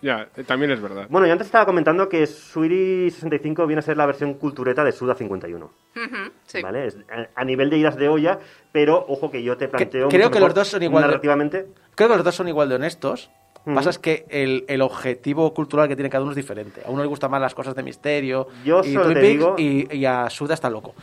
[0.00, 1.06] Ya, eh, también es verdad.
[1.08, 4.90] Bueno, yo antes estaba comentando que Suiri 65 viene a ser la versión cultureta de
[4.90, 5.64] Suda 51.
[5.66, 6.60] Ujú, sí.
[6.60, 6.86] ¿Vale?
[6.88, 6.96] Es
[7.36, 8.40] a, nivel de idas de olla,
[8.72, 10.08] pero ojo que yo te planteo.
[10.08, 11.66] creo mucho que los dos son igual de- Narrativamente.
[11.94, 13.30] Creo que los dos son igual de honestos.
[13.64, 13.74] Mm.
[13.76, 16.82] Pasa es que el, el objetivo cultural que tiene cada uno es diferente.
[16.84, 19.38] A uno le gustan más las cosas de misterio Yo y solo Twin te Peaks,
[19.38, 20.96] digo- y, y a Suda está loco.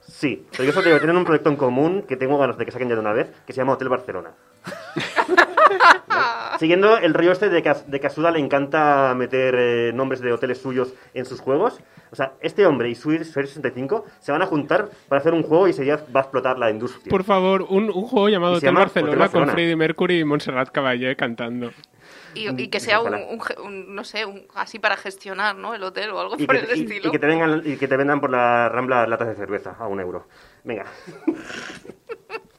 [0.00, 2.64] Sí, pero yo solo te digo, tienen un proyecto en común que tengo ganas de
[2.64, 4.30] que saquen ya de una vez, que se llama Hotel Barcelona.
[6.58, 10.20] Siguiendo el rollo este de que, de que a Suda le encanta meter eh, nombres
[10.20, 11.80] de hoteles suyos en sus juegos.
[12.12, 15.66] O sea, este hombre y Suir 65 se van a juntar para hacer un juego
[15.66, 17.10] y ese día va a explotar la industria.
[17.10, 19.46] Por favor, un, un juego llamado Hotel llama Barcelona, Hotel Barcelona.
[19.46, 21.72] con Freddie Mercury y Montserrat Caballé cantando.
[22.34, 25.74] Y, y que sea un, un un- no sé, un- así para gestionar, ¿no?
[25.74, 27.08] El hotel o algo y por que, el y- estilo.
[27.08, 29.86] y que te vengan, y que te vendan por la Rambla latas de cerveza a
[29.88, 30.26] un euro.
[30.62, 30.84] Venga.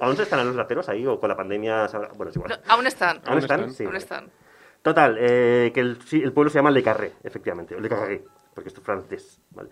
[0.00, 1.86] ¿Aún se están a los lateros ahí o con la pandemia?
[2.16, 2.50] Bueno, es igual.
[2.50, 3.20] No, aún están.
[3.24, 3.60] ¿Aún están?
[3.60, 3.74] están?
[3.74, 3.84] Sí.
[3.84, 4.30] Aún están.
[4.82, 8.66] Total, eh, que el, sí, el pueblo se llama Le Carré, efectivamente, Le Carré, porque
[8.66, 9.70] esto es francés, ¿vale?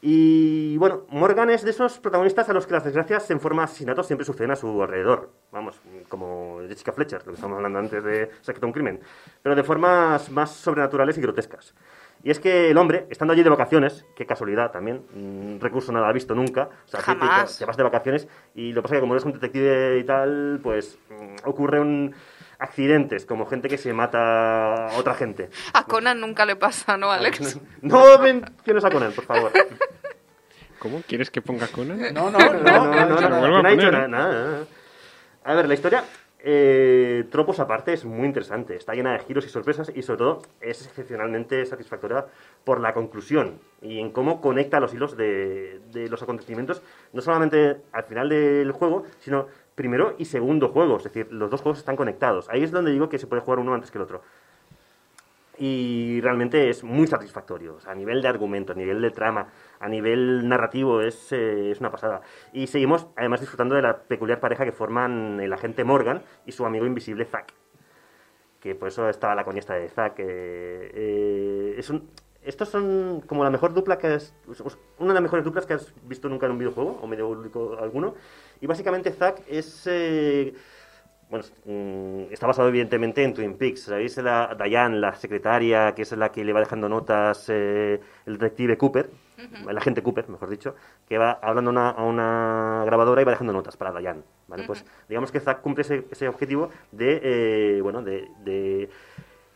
[0.00, 3.64] Y bueno, Morgan es de esos protagonistas a los que las desgracias en forma de
[3.64, 5.78] asesinato siempre suceden a su alrededor, vamos,
[6.08, 9.00] como Jessica Fletcher, lo que estábamos hablando antes de Secreto un crimen,
[9.42, 11.74] pero de formas más sobrenaturales y grotescas.
[12.28, 16.12] Y es que el hombre, estando allí de vacaciones, qué casualidad también, un recurso nada
[16.12, 17.56] visto nunca, o sea, típico, Jamás.
[17.56, 20.04] te vas de vacaciones y lo que pasa es que como eres un detective y
[20.04, 22.14] tal, pues mm, ocurre un
[22.58, 25.48] accidentes, como gente que se mata a otra gente.
[25.72, 27.58] A Conan nunca le pasa, ¿no, Alex?
[27.80, 29.50] No menciones a Conan, por favor.
[30.80, 31.00] ¿Cómo?
[31.08, 32.12] ¿Quieres que ponga Conan?
[32.12, 34.04] No, no, No, no, no, Se lo no, vuelvo a no ha dicho poner, nada,
[34.04, 34.08] ¿eh?
[34.10, 34.64] nada, nada.
[35.44, 36.04] A ver, la historia,
[36.40, 38.76] eh, tropos aparte, es muy interesante.
[38.76, 42.26] Está llena de giros y sorpresas y sobre todo es excepcionalmente satisfactoria
[42.64, 46.82] por la conclusión y en cómo conecta los hilos de, de los acontecimientos,
[47.12, 50.98] no solamente al final del juego, sino primero y segundo juego.
[50.98, 52.48] Es decir, los dos juegos están conectados.
[52.48, 54.22] Ahí es donde digo que se puede jugar uno antes que el otro.
[55.58, 57.74] Y realmente es muy satisfactorio.
[57.76, 59.48] O sea, a nivel de argumento, a nivel de trama,
[59.80, 62.20] a nivel narrativo, es, eh, es una pasada.
[62.52, 66.66] Y seguimos, además, disfrutando de la peculiar pareja que forman el agente Morgan y su
[66.66, 67.54] amigo invisible Zack.
[68.60, 70.14] Que por eso estaba la coñesta de Zack.
[70.18, 72.08] eh, es un,
[72.42, 74.34] estos son como la mejor dupla que has.
[74.98, 77.28] Una de las mejores duplas que has visto nunca en un videojuego, o medio
[77.80, 78.14] alguno.
[78.60, 79.86] Y básicamente Zack es.
[79.86, 80.54] eh,
[81.30, 83.82] bueno, mm, está basado evidentemente en Twin Peaks.
[83.82, 84.16] ¿Sabéis?
[84.18, 88.78] La Diane, la secretaria, que es la que le va dejando notas eh, el detective
[88.78, 89.10] Cooper,
[89.68, 90.74] el agente Cooper, mejor dicho,
[91.08, 94.22] que va hablando una- a una grabadora y va dejando notas para Diane.
[94.48, 94.64] ¿vale?
[94.64, 98.88] Pues digamos que Zack cumple ese, ese objetivo de, eh, bueno, de, de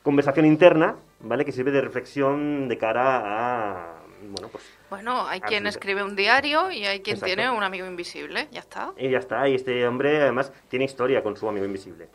[0.03, 1.45] conversación interna, ¿vale?
[1.45, 6.70] Que sirve de reflexión de cara a, bueno, pues Bueno, hay quien escribe un diario
[6.70, 7.35] y hay quien Exacto.
[7.35, 8.49] tiene un amigo invisible.
[8.53, 8.93] Ya está.
[8.97, 12.09] Y ya está, y este hombre además tiene historia con su amigo invisible.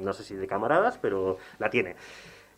[0.00, 1.94] No sé si de camaradas, pero la tiene.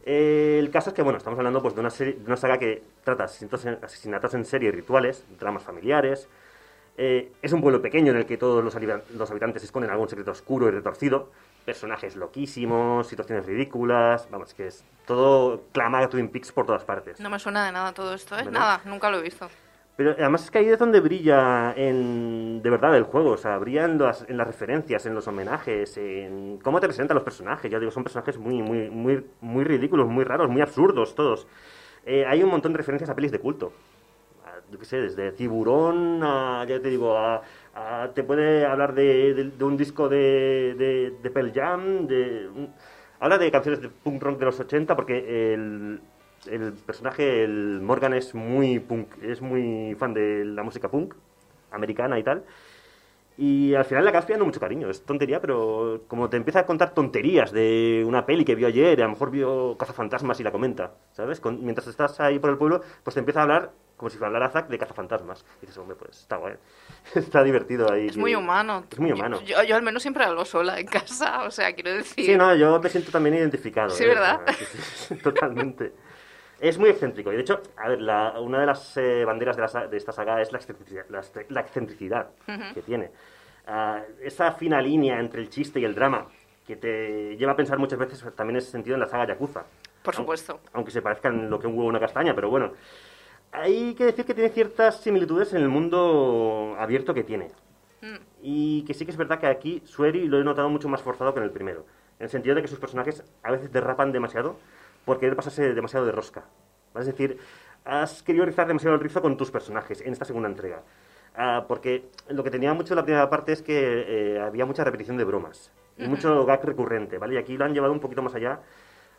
[0.09, 2.59] Eh, el caso es que, bueno, estamos hablando pues, de, una serie, de una saga
[2.59, 6.29] que trata asesinatos en, serie, rituales, dramas familiares.
[6.97, 8.75] Eh, es un pueblo pequeño en el que todos los,
[9.15, 11.33] los habitantes esconden algún secreto oscuro y retorcido.
[11.65, 14.29] Personajes loquísimos, situaciones ridículas.
[14.31, 17.19] Vamos, que es todo clama a Twin Peaks por todas partes.
[17.19, 18.45] No me suena de nada todo esto, ¿eh?
[18.45, 18.53] ¿Verdad?
[18.53, 19.51] Nada, nunca lo he visto.
[19.97, 23.57] Pero además es que ahí es donde brilla en, de verdad el juego, o sea,
[23.57, 27.71] brilla en las, en las referencias, en los homenajes, en cómo te presentan los personajes.
[27.71, 31.47] Ya digo, son personajes muy, muy, muy, muy ridículos, muy raros, muy absurdos todos.
[32.05, 33.73] Eh, hay un montón de referencias a pelis de culto.
[34.45, 37.43] A, yo qué sé, desde Tiburón a, ya te digo, a,
[37.75, 42.49] a- te puede hablar de, de- de un disco de, de, de Pearl Jam, de,
[42.55, 42.75] un-
[43.21, 46.01] habla de canciones de punk rock de los 80 porque el,
[46.51, 51.15] el personaje, el Morgan, es muy punk, es muy fan de la música punk
[51.71, 52.45] americana y tal.
[53.39, 54.89] Y al final le acabas pillando mucho cariño.
[54.89, 58.99] Es tontería, pero como te empieza a contar tonterías de una peli que vio ayer,
[58.99, 61.39] y a lo mejor vio Cazafantasmas y la comenta, ¿sabes?
[61.41, 64.49] Con- mientras estás ahí por el pueblo, pues te empieza a hablar como si hablara
[64.49, 65.45] Zack de Cazafantasmas.
[65.59, 66.55] Y dices, hombre, pues está guay.
[67.15, 68.07] está divertido ahí.
[68.07, 68.85] Es muy humano.
[68.91, 69.43] Es muy humano.
[69.43, 72.25] Yo, yo al menos siempre hablo sola en casa, o sea, quiero decir...
[72.25, 73.91] Sí, no, yo me siento también identificado.
[73.91, 74.09] Sí, ¿eh?
[74.09, 74.41] ¿verdad?
[75.23, 75.93] Totalmente.
[76.61, 77.33] Es muy excéntrico.
[77.33, 80.13] Y de hecho, a ver, la- una de las eh, banderas de, la de esta
[80.13, 82.29] saga es la excentricidad, la, la excentricidad
[82.75, 83.11] que tiene.
[83.67, 86.27] Ah, esa fina línea entre el chiste y el drama
[86.67, 89.65] que te lleva a pensar muchas veces también en ese sentido en la saga Yakuza.
[90.03, 90.61] Por supuesto.
[90.73, 92.73] Aunque se parezcan lo que un huevo una castaña, pero bueno.
[93.53, 97.51] Hay que decir que tiene ciertas similitudes en el mundo abierto que tiene.
[98.03, 98.17] Mm.
[98.43, 101.33] Y que sí que es verdad que aquí Sueri lo he notado mucho más forzado
[101.33, 101.87] que en el primero.
[102.19, 104.57] En el sentido de que sus personajes a veces derrapan demasiado
[105.07, 106.45] por querer pasarse demasiado de rosca.
[106.95, 107.39] Es decir,
[107.87, 110.83] has querido rizar demasiado el rizo con tus personajes en esta segunda entrega.
[111.35, 115.17] Ah, porque lo que tenía mucho la primera parte es que eh, había mucha repetición
[115.17, 115.73] de bromas.
[115.97, 117.35] Y mucho gag recurrente, ¿vale?
[117.35, 118.61] Y aquí lo han llevado un poquito más allá.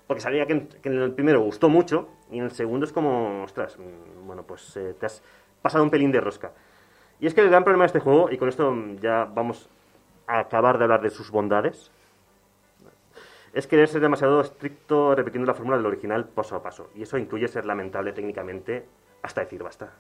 [0.06, 2.94] Porque sabía que en, que en el primero gustó mucho y en el segundo es
[2.94, 5.24] como, ostras, mm, bueno, pues eh, te has
[5.62, 6.52] pasado un pelín de rosca.
[7.20, 9.70] Y es que el gran problema de este juego, y con esto ya vamos
[10.28, 11.92] a acabar de hablar de sus bondades,
[13.54, 16.90] es querer ser demasiado estricto repitiendo la fórmula del original paso a paso.
[16.96, 18.86] Y eso incluye ser lamentable técnicamente
[19.22, 19.94] hasta decir basta.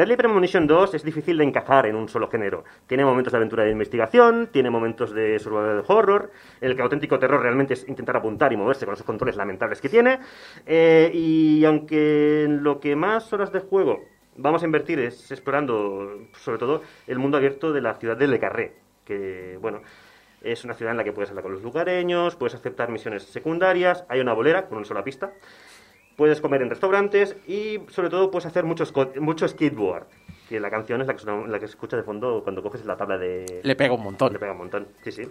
[0.00, 2.64] Deadly Premonition 2 es difícil de encajar en un solo género.
[2.86, 7.18] Tiene momentos de aventura de investigación, tiene momentos de survival horror, en el que auténtico
[7.18, 10.18] terror realmente es intentar apuntar y moverse con esos controles lamentables que tiene.
[10.64, 14.02] Eh, y aunque en lo que más horas de juego
[14.38, 18.38] vamos a invertir es explorando, sobre todo, el mundo abierto de la ciudad de Le
[18.38, 19.82] Carré, que, bueno,
[20.40, 24.06] es una ciudad en la que puedes hablar con los lugareños, puedes aceptar misiones secundarias,
[24.08, 25.34] hay una bolera con una sola pista,
[26.16, 30.04] puedes comer en restaurantes y sobre todo puedes hacer mucho, sco- mucho skateboard,
[30.48, 32.84] que la canción es la que, suena- la que se escucha de fondo cuando coges
[32.84, 33.60] la tabla de...
[33.62, 34.32] Le pega un montón.
[34.32, 35.22] Le pega un montón, sí, sí.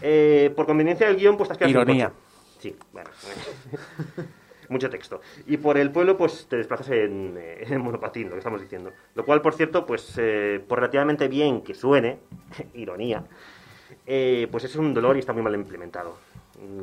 [0.00, 2.12] Eh, por conveniencia del guion, pues te has quedado Ironía.
[2.58, 3.10] Sí, bueno.
[4.68, 5.20] Mucho texto.
[5.46, 8.92] Y por el pueblo, pues te desplazas en, eh, en monopatín, lo que estamos diciendo.
[9.14, 12.18] Lo cual, por cierto, pues eh, por relativamente bien que suene,
[12.74, 13.24] ironía,
[14.06, 16.16] eh, pues es un dolor y está muy mal implementado.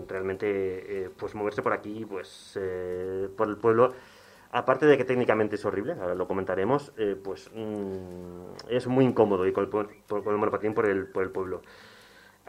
[0.07, 3.93] Realmente, eh, pues moverse por aquí, pues eh, por el pueblo,
[4.51, 9.45] aparte de que técnicamente es horrible, ahora lo comentaremos, eh, pues mm, es muy incómodo
[9.45, 11.61] ir con el, por- con el monopatín por el, por el pueblo.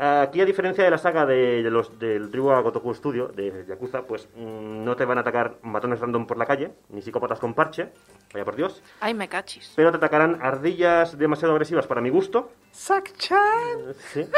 [0.03, 4.07] Aquí, a diferencia de la saga de, de los, del Tribu Gotoku Studio, de Yakuza,
[4.07, 7.53] pues mm, no te van a atacar matones random por la calle, ni psicópatas con
[7.53, 7.91] parche,
[8.33, 9.75] vaya por Dios, Ay, me cachis.
[9.77, 13.93] pero te atacarán ardillas demasiado agresivas para mi gusto, Sak-chan.
[14.15, 14.27] Sí.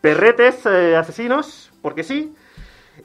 [0.00, 2.34] Perretes eh, asesinos, porque sí.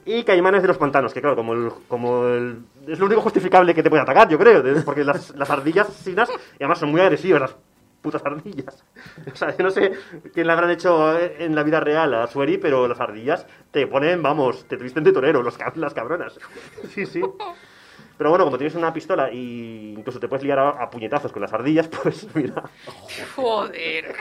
[0.04, 3.74] Y caimanes de los pantanos, que claro, como, el, como el- es lo único justificable
[3.74, 4.62] que te puede atacar, yo creo.
[4.84, 7.56] Porque las, las ardillas asesinas, y además son muy agresivas las
[8.02, 8.84] putas ardillas.
[9.32, 9.92] O sea, yo no sé
[10.32, 13.86] quién le habrán hecho eh, en la vida real a Sueri, pero las ardillas te
[13.86, 16.38] ponen, vamos, te visten de torero, los, las cabronas.
[16.94, 17.20] Sí, sí.
[18.18, 21.42] Pero bueno, como tienes una pistola y incluso te puedes liar a, a puñetazos con
[21.42, 22.62] las ardillas, pues mira.
[23.34, 24.14] Joder.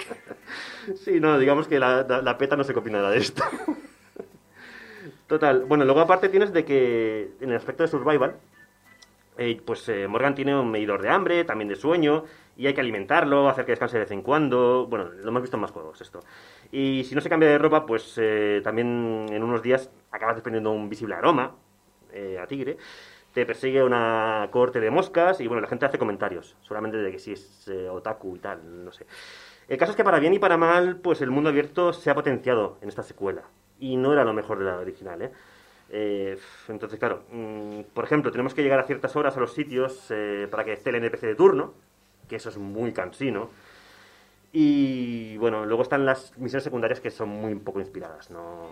[0.94, 3.44] Sí, no, digamos que la, peta no se copia nada de esto.
[5.28, 5.66] Total.
[5.66, 8.36] Bueno, luego aparte tienes de que en el aspecto de survival,
[9.38, 12.26] eh, pues eh, Morgan tiene un medidor de hambre, también de sueño,
[12.56, 14.86] y hay que alimentarlo, hacer que descanse de vez en cuando.
[14.88, 16.20] Bueno, lo hemos visto en más juegos esto.
[16.72, 20.72] Y si no se cambia de ropa, pues eh, también en unos días acabas desprendiendo
[20.72, 21.56] un visible aroma
[22.14, 22.78] eh, a tigre.
[23.34, 27.20] Te persigue una corte de moscas y bueno, la gente hace comentarios, solamente de que
[27.20, 29.06] si es otaku y tal, no sé.
[29.68, 32.16] El caso es que para bien y para mal, pues el mundo abierto se ha
[32.16, 33.44] potenciado en esta secuela.
[33.80, 35.32] Y no era lo mejor de la original, ¿eh?
[35.90, 36.38] Eh,
[36.68, 40.48] entonces, claro, mm, por ejemplo, tenemos que llegar a ciertas horas a los sitios eh,
[40.50, 41.74] para que esté el NPC de turno,
[42.28, 43.50] que eso es muy cansino.
[44.52, 48.32] Y bueno, luego están las misiones secundarias que son muy poco inspiradas.
[48.32, 48.68] No,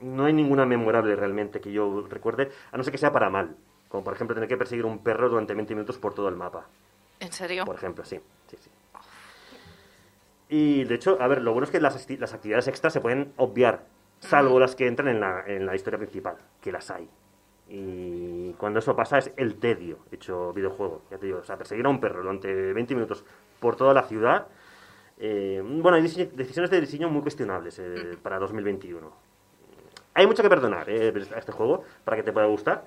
[0.00, 3.56] no hay ninguna memorable realmente que yo recuerde, a no ser que sea para mal.
[3.88, 6.66] Como por ejemplo tener que perseguir un perro durante 20 minutos por todo el mapa.
[7.20, 7.64] ¿En serio?
[7.64, 8.20] Por ejemplo, sí.
[8.48, 8.70] sí, sí.
[10.48, 13.32] Y de hecho, a ver, lo bueno es que las, las actividades extras se pueden
[13.36, 13.84] obviar,
[14.20, 17.08] salvo las que entran en la, en la historia principal, que las hay.
[17.68, 21.02] Y cuando eso pasa es el tedio hecho videojuego.
[21.10, 23.24] Ya te digo, o sea, perseguir a un perro durante 20 minutos
[23.60, 24.46] por toda la ciudad.
[25.18, 29.12] eh, bueno, hay decisiones de diseño muy cuestionables eh, para 2021.
[30.14, 32.84] Hay mucho que perdonar eh, a este juego para que te pueda gustar.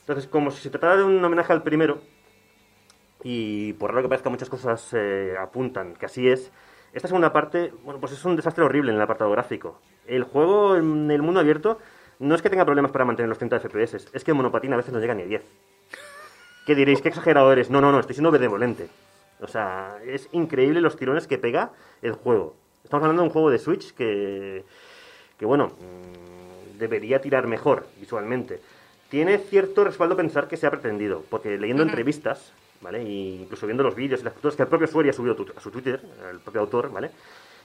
[0.00, 2.00] Entonces, como si se tratara de un homenaje al primero,
[3.24, 6.50] y por raro que parezca muchas cosas eh, apuntan que así es,
[6.92, 9.80] esta segunda parte, bueno, pues es un desastre horrible en el apartado gráfico.
[10.06, 11.78] El juego en el mundo abierto
[12.18, 14.76] no es que tenga problemas para mantener los 30 FPS, es que en monopatín a
[14.76, 15.42] veces no llega ni a 10.
[16.66, 17.00] ¿Qué diréis?
[17.00, 17.70] ¿Qué exagerado eres?
[17.70, 18.88] No, no, no, estoy siendo benevolente.
[19.40, 21.70] O sea, es increíble los tirones que pega
[22.02, 22.54] el juego.
[22.84, 24.64] Estamos hablando de un juego de Switch que,
[25.38, 28.60] que bueno, mm, debería tirar mejor visualmente.
[29.08, 32.52] Tiene cierto respaldo pensar que se ha pretendido, porque leyendo entrevistas
[32.82, 33.02] ¿vale?
[33.02, 35.60] Y incluso viendo los vídeos y las fotos que el propio Sueri ha subido a
[35.60, 36.00] su Twitter,
[36.30, 37.10] el propio autor, ¿vale?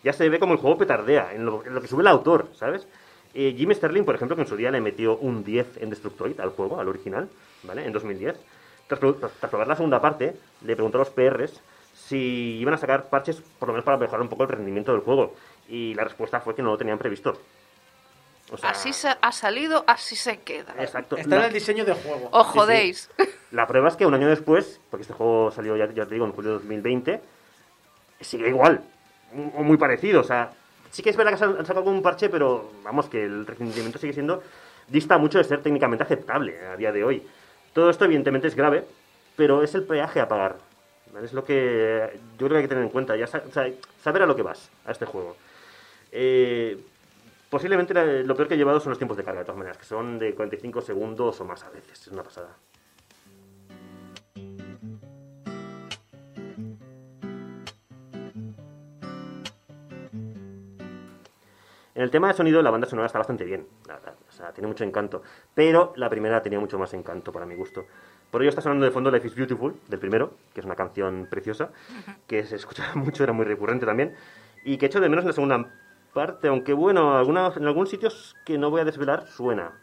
[0.03, 2.47] Ya se ve como el juego petardea, en lo, en lo que sube el autor,
[2.53, 2.87] ¿sabes?
[3.33, 6.39] Eh, Jim Sterling, por ejemplo, que en su día le metió un 10 en Destructoid
[6.39, 7.27] al juego, al original,
[7.63, 7.85] ¿vale?
[7.85, 8.35] En 2010.
[8.87, 11.61] Tras, pro- tras- tras probar la segunda parte, le preguntó a los PRs
[11.93, 15.01] si iban a sacar parches, por lo menos para mejorar un poco el rendimiento del
[15.01, 15.33] juego.
[15.67, 17.37] Y la respuesta fue que no lo tenían previsto.
[18.51, 20.73] O sea, Así se ha salido, así se queda.
[20.79, 21.17] Exacto.
[21.17, 22.29] Está en el diseño del juego.
[22.31, 23.09] Os jodéis.
[23.51, 26.25] La prueba es que un año después, porque este juego salió, ya, ya te digo,
[26.25, 27.21] en julio de 2020,
[28.21, 28.81] sigue igual,
[29.55, 30.21] o muy parecido.
[30.21, 30.51] O sea,
[30.91, 34.13] sí que es verdad que han sacado algún parche, pero vamos, que el rendimiento sigue
[34.13, 34.41] siendo,
[34.87, 37.27] dista mucho de ser técnicamente aceptable a día de hoy.
[37.73, 38.85] Todo esto, evidentemente, es grave,
[39.35, 40.55] pero es el peaje a pagar.
[41.13, 41.25] ¿vale?
[41.25, 43.69] Es lo que yo creo que hay que tener en cuenta, ya sa- o sea,
[44.01, 45.35] saber a lo que vas a este juego.
[46.13, 46.77] Eh,
[47.49, 49.85] posiblemente lo peor que he llevado son los tiempos de carga, de todas maneras, que
[49.85, 52.01] son de 45 segundos o más a veces.
[52.01, 52.55] Es una pasada.
[61.97, 64.13] En el tema de sonido, la banda sonora está bastante bien, la verdad.
[64.29, 65.23] O sea, tiene mucho encanto.
[65.55, 67.87] Pero la primera tenía mucho más encanto para mi gusto.
[68.29, 71.27] Por ello está sonando de fondo Life is Beautiful, del primero, que es una canción
[71.27, 71.71] preciosa,
[72.27, 74.13] que se escuchaba mucho, era muy recurrente también,
[74.63, 75.73] y que echo de menos en la segunda
[76.17, 79.73] parte, aunque bueno, alguna, en algunos sitios que no voy a desvelar suena.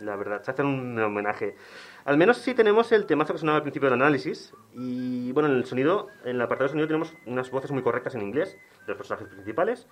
[0.00, 1.56] La verdad, se hacen un homenaje.
[2.04, 4.52] Al menos sí tenemos el temazo que sonaba al principio del análisis.
[4.74, 8.14] Y bueno, en el sonido, en el apartado de sonido tenemos unas voces muy correctas
[8.14, 9.86] en inglés de los personajes principales.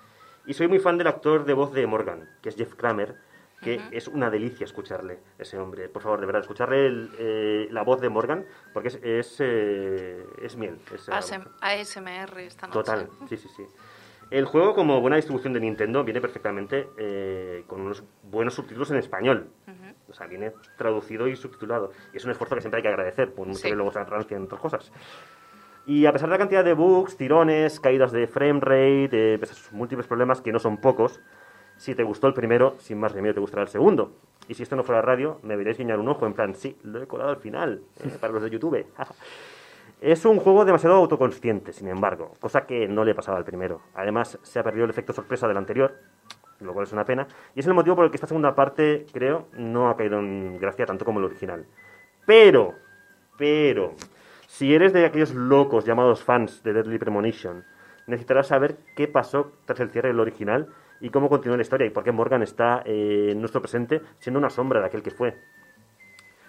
[0.45, 3.17] Y soy muy fan del actor de voz de Morgan, que es Jeff Kramer,
[3.63, 5.89] que es una delicia escucharle, ese hombre.
[5.89, 8.45] Por favor, de verdad, escucharle el, eh, la voz de Morgan,
[8.75, 10.79] porque es, es, eh, es miel.
[10.95, 12.79] Es, ASM ASMR esta noche.
[12.79, 13.67] Total, sí, sí, sí.
[14.31, 18.99] El juego, como buena distribución de Nintendo, viene perfectamente eh, con unos buenos subtítulos en
[18.99, 19.49] español.
[20.09, 21.91] O sea, viene traducido y subtitulado.
[22.13, 23.69] Y es un esfuerzo que siempre hay que agradecer, por mucho Sí.
[23.69, 24.93] que luego se rancian otras cosas.
[25.87, 29.53] Y a pesar de la cantidad de bugs, tirones, caídas de frame rate, eh, pese
[29.53, 31.21] a sus múltiples problemas, que no son pocos,
[31.77, 34.13] si te gustó el primero, sin más remedio te gustará el segundo.
[34.49, 37.03] Y si esto no fuera radio, me veréis guiñar un ojo en plan, sí, lo
[37.03, 38.85] he colado al final, eh, para los de YouTube.
[40.01, 43.83] Es un juego demasiado autoconsciente, sin embargo, cosa que no le pasaba al primero.
[43.95, 45.95] Además, se ha perdido el efecto sorpresa del anterior,
[46.61, 49.05] lo cual es una pena, y es el motivo por el que esta segunda parte,
[49.13, 51.67] creo, no ha caído en gracia tanto como el original.
[52.25, 52.77] Pero,
[53.37, 53.93] pero,
[54.47, 57.65] si eres de aquellos locos llamados fans de Deadly Premonition,
[58.07, 60.69] necesitarás saber qué pasó tras el cierre del original
[61.01, 64.39] y cómo continúa la historia y por qué Morgan está eh, en nuestro presente siendo
[64.39, 65.37] una sombra de aquel que fue.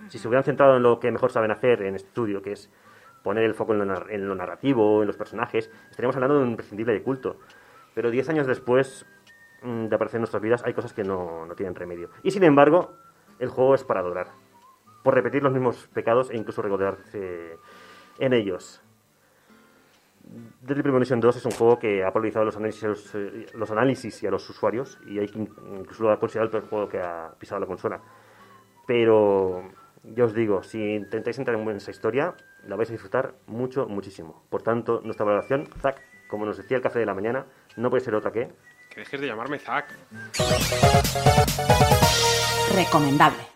[0.08, 2.72] Si se hubieran centrado en lo que mejor saben hacer en estudio, que es
[3.24, 6.50] poner el foco en lo, en lo narrativo, en los personajes, estaríamos hablando de un
[6.50, 7.38] imprescindible de culto.
[7.94, 9.06] Pero diez años después
[9.62, 12.10] mm, de aparecer en nuestras vidas hay cosas que no, no tienen remedio.
[12.24, 12.94] Y sin embargo,
[13.40, 14.28] el juego es para adorar.
[15.04, 17.58] Por repetir los mismos pecados e incluso regodearse
[18.20, 18.82] en ellos.
[20.62, 24.28] Deadly Premonition 2 es un juego que ha polarizado los análisis, eh, los análisis y
[24.28, 27.60] a los usuarios y hay quien incluso lo ha considerado el juego que ha pisado
[27.60, 28.00] la consola.
[28.88, 29.64] Pero
[30.04, 32.36] ya os digo, si intentáis entrar en esa historia,
[32.68, 34.44] la vais a disfrutar mucho, muchísimo.
[34.50, 37.46] Por tanto, nuestra valoración, Zack, como nos decía el café de la mañana,
[37.78, 38.50] no puede ser otra que
[38.90, 39.96] Que dejes de llamarme Zack.
[42.76, 43.51] Recomendable.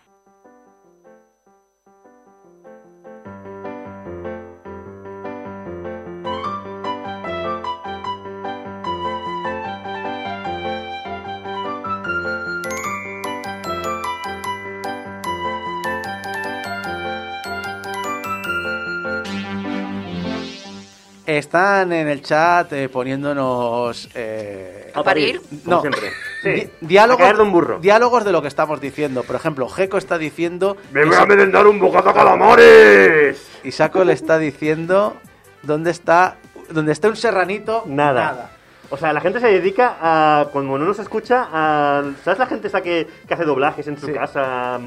[21.26, 24.08] Están en el chat eh, poniéndonos...
[24.14, 25.40] eh, a parir?
[25.64, 25.80] No.
[25.80, 26.02] siempre.
[26.44, 27.78] di- Sí, diálogos, a caer de un burro.
[27.80, 29.24] diálogos de lo que estamos diciendo.
[29.24, 30.76] Por ejemplo, Geco está diciendo...
[30.92, 33.44] ¡Me voy a merendar un bocata calamares!
[33.64, 35.16] Y Saco le está diciendo...
[35.62, 36.36] ¿Dónde está?
[36.70, 37.82] ¿Dónde está un serranito?
[37.86, 38.50] Nada.
[38.90, 42.04] O sea, la gente se dedica a, cuando no nos escucha, a...
[42.22, 44.12] ¿Sabes la gente esa que, que hace doblajes en su Sí.
[44.12, 44.78] casa,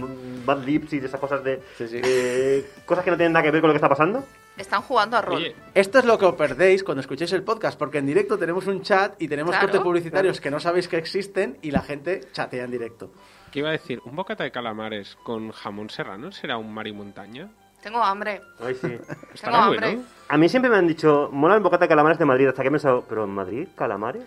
[0.46, 1.62] bad lips y de esas cosas de...
[1.78, 2.00] Sí, sí.
[2.02, 4.24] de cosas que no tienen nada que ver con lo que está pasando?
[4.58, 5.36] Están jugando a rol.
[5.38, 8.68] Oye, Esto es lo que os perdéis cuando escuchéis el podcast, porque en directo tenemos
[8.68, 9.68] un chat y tenemos Claro.
[9.68, 13.12] cortes publicitarios que no sabéis que existen y la gente chatea en directo.
[13.52, 14.00] ¿qué iba a decir?
[14.06, 17.50] ¿Un bocata de calamares con jamón serrano será un mar y montaña?
[17.82, 18.42] Tengo hambre.
[18.60, 18.98] Ay, sí.
[19.34, 19.80] Estará hambre.
[19.96, 20.04] bueno.
[20.30, 22.68] A mí siempre me han dicho, mola el bocata de calamares de Madrid, hasta que
[22.68, 24.24] he pensado, ¿pero en Madrid calamares?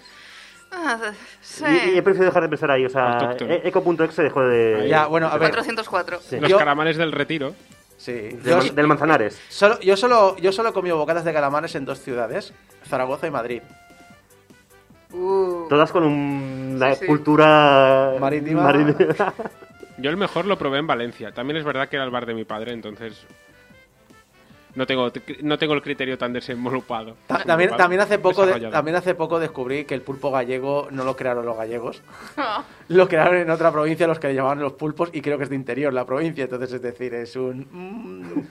[0.72, 1.64] Ah, sí.
[1.64, 4.86] Y, y he preferido dejar de pensar ahí, o sea, e- eco.exe dejó de...
[4.88, 5.50] Ya, bueno, a ver.
[5.50, 6.20] 404.
[6.20, 6.40] Sí.
[6.40, 7.54] Los Yo- calamares del retiro.
[7.98, 8.12] Sí.
[8.12, 9.40] de Yo, Man- del Manzanares.
[9.48, 12.52] solo, yo, solo, yo solo he comido bocatas de calamares en dos ciudades,
[12.88, 13.62] Zaragoza y Madrid.
[15.12, 17.06] Uh, Todas con un- una Sí, sí.
[17.06, 18.14] cultura...
[18.18, 18.62] Marítima.
[18.62, 19.34] marítima.
[19.98, 21.32] Yo el mejor lo probé en Valencia.
[21.32, 23.24] También es verdad que era el bar de mi padre, entonces...
[24.74, 25.10] no tengo,
[25.42, 27.16] no tengo el criterio tan desenvolupado.
[27.26, 27.70] Ta- También,
[28.00, 31.56] hace poco de- también hace poco descubrí que el pulpo gallego no lo crearon los
[31.56, 32.02] gallegos.
[32.88, 35.50] Lo crearon en otra provincia los que le llamaban los pulpos y creo que es
[35.50, 36.44] de interior la provincia.
[36.44, 37.66] Entonces, es decir, es un...
[37.70, 38.42] mm.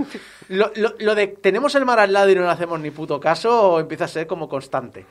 [0.50, 3.20] Lo, lo- lo de tenemos el mar al lado y no le hacemos ni puto
[3.20, 5.06] caso empieza a ser como constante.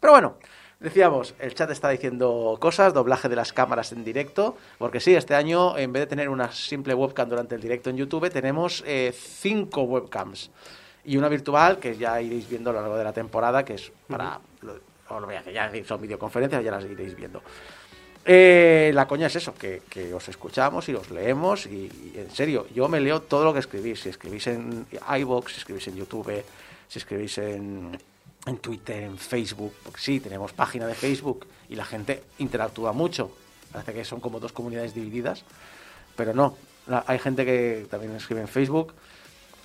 [0.00, 0.34] Pero bueno,
[0.82, 5.34] decíamos, el chat está diciendo cosas, doblaje de las cámaras en directo, porque sí, este
[5.34, 9.14] año en vez de tener una simple webcam durante el directo en YouTube, tenemos eh,
[9.16, 10.50] cinco webcams
[11.04, 13.92] y una virtual que ya iréis viendo a lo largo de la temporada, que es
[14.08, 14.40] para...
[14.62, 17.42] lo- os lo voy a decir, ya son videoconferencias, ya las iréis viendo.
[18.24, 22.30] Eh, la coña es eso, que, que os escuchamos y os leemos y, y en
[22.30, 24.00] serio, yo me leo todo lo que escribís.
[24.00, 24.86] Si escribís en
[25.18, 26.42] iVoox, si escribís en YouTube,
[26.88, 27.98] si escribís en,
[28.46, 33.30] en Twitter, en Facebook, porque sí, tenemos página de Facebook y la gente interactúa mucho.
[33.72, 35.44] Parece que son como dos comunidades divididas,
[36.16, 36.56] pero no.
[36.86, 38.92] La- hay gente que también escribe en Facebook.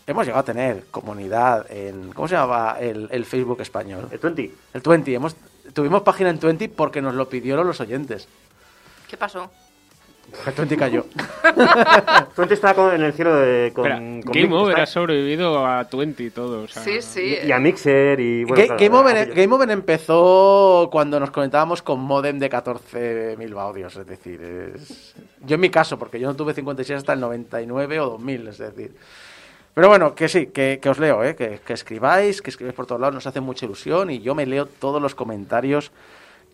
[0.06, 2.14] Hemos llegado a tener comunidad en...
[2.14, 4.08] ¿Cómo se llamaba el, el Facebook español?
[4.12, 4.52] El 20.
[4.74, 5.14] El 20.
[5.14, 5.36] Hemos,
[5.74, 8.28] tuvimos página en 20 porque nos lo pidieron los oyentes.
[9.10, 9.52] ¿Qué pasó?
[10.56, 11.06] 20 cayó.
[12.36, 14.86] 20 está con- en el cielo de, con, Espera, con Game Mix, Over está- ha
[14.86, 16.64] sobrevivido a 20 y todo.
[16.64, 17.38] o sea, Sí, sí.
[17.44, 18.44] Y, y a Mixer y...
[18.44, 19.34] Bueno, Ga- claro, Game, Over.
[19.34, 24.42] Game Over empezó cuando nos conectábamos con modem de 14.000 baudios, es decir,
[24.76, 25.16] es...
[25.46, 28.58] yo en mi caso, porque yo no tuve 56 hasta el 99 o 2000, es
[28.58, 28.96] decir.
[29.74, 31.36] Pero bueno, que sí, que, que os leo, ¿eh?
[31.36, 34.46] que, que escribáis, que escribáis por todos lados, nos hace mucha ilusión y yo me
[34.48, 35.92] leo todos los comentarios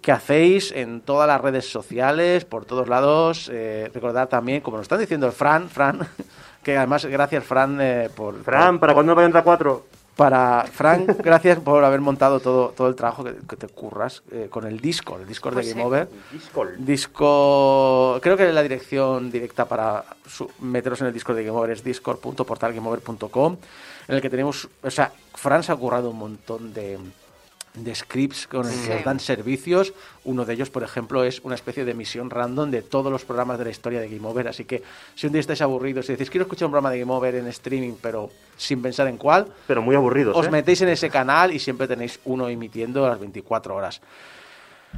[0.03, 3.49] que hacéis en todas las redes sociales, por todos lados.
[3.51, 5.99] Eh, recordad también, como nos están diciendo el Fran, Fran,
[6.63, 8.43] que además gracias Fran eh, por...
[8.43, 9.85] Fran, ¿para cuándo va a entrar 4?
[10.15, 14.47] Para Frank, gracias por haber montado todo, todo el trabajo que, que te curras eh,
[14.47, 15.77] con el Discord, el Discord Pues de sí.
[15.79, 16.07] Game Over.
[16.31, 16.69] Discord.
[16.77, 21.71] Disco, creo que la dirección directa para su- meteros en el Discord de Game Over
[21.71, 23.57] es discord.portalgameover.com,
[24.07, 26.99] en el que tenemos, o sea, Fran se ha currado un montón de,
[27.73, 28.91] de scripts con el que Sí.
[28.91, 29.93] os dan servicios.
[30.25, 33.57] Uno de ellos, por ejemplo, es una especie de emisión random de todos los programas
[33.57, 34.47] de la historia de Game Over.
[34.47, 34.83] Así que
[35.15, 37.47] si un día estáis aburridos y decís, quiero escuchar un programa de Game Over en
[37.47, 40.51] streaming, pero sin pensar en cuál, Pero muy aburridos, os ¿eh?
[40.51, 44.01] metéis en ese canal y siempre tenéis uno emitiendo a las 24 horas.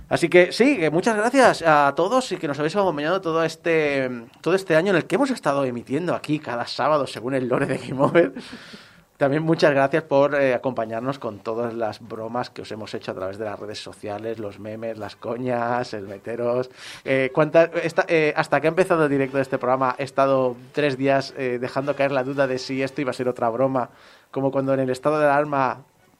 [0.10, 4.12] Así que sí, que muchas gracias a todos y que nos habéis acompañado todo este,
[4.42, 7.66] todo este año en el que hemos estado emitiendo aquí cada sábado según el lore
[7.66, 8.34] de Game Over.
[9.18, 13.16] También muchas gracias por eh, acompañarnos con todas las bromas que os hemos hecho a
[13.16, 16.70] través de las redes sociales, los memes, las coñas, el meteros.
[17.06, 20.58] Eh, ¿cuántas- esta- eh, hasta que ha empezado el directo de este programa he estado
[20.74, 23.90] tres días eh, dejando caer la duda de si esto iba a ser otra broma,
[24.32, 25.78] como cuando en el estado de alarma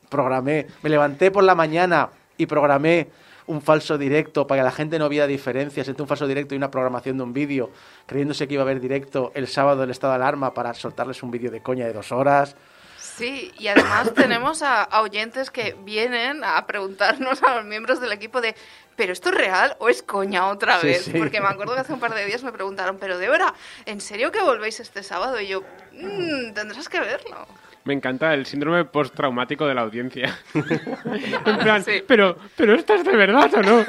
[0.10, 3.10] programé, me levanté por la mañana y programé
[3.48, 6.58] un falso directo para que la gente no viera diferencias entre un falso directo y
[6.58, 7.72] una programación de un vídeo,
[8.06, 11.30] creyéndose que iba a haber directo el sábado del estado de alarma para soltarles un
[11.32, 12.56] vídeo de coña de dos horas.
[13.18, 18.12] Sí, y además tenemos a, a oyentes que vienen a preguntarnos a los miembros del
[18.12, 18.56] equipo de,
[18.96, 21.06] ¿pero esto es real o es coña otra vez?
[21.06, 21.14] sí.
[21.18, 23.54] Porque me acuerdo que hace un par de días me preguntaron, ¿pero de verdad?
[23.86, 25.40] ¿En serio que volvéis este sábado?
[25.40, 25.62] Y yo,
[25.94, 27.48] "Mm, tendrás que verlo.
[27.86, 30.36] Me encanta el síndrome postraumático de la audiencia.
[31.46, 32.04] en plan, Sí.
[32.08, 33.86] pero, pero esto es de verdad o no?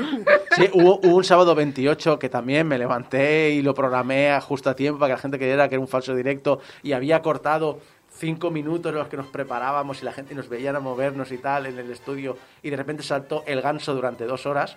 [0.54, 4.68] Sí, hubo, hubo un sábado 28 que también me levanté y lo programé a justo
[4.68, 7.80] a tiempo para que la gente creyera que era un falso directo y había cortado
[8.16, 11.66] cinco minutos los que nos preparábamos y la gente nos veía a movernos y tal
[11.66, 14.76] en el estudio y de repente saltó el ganso durante dos horas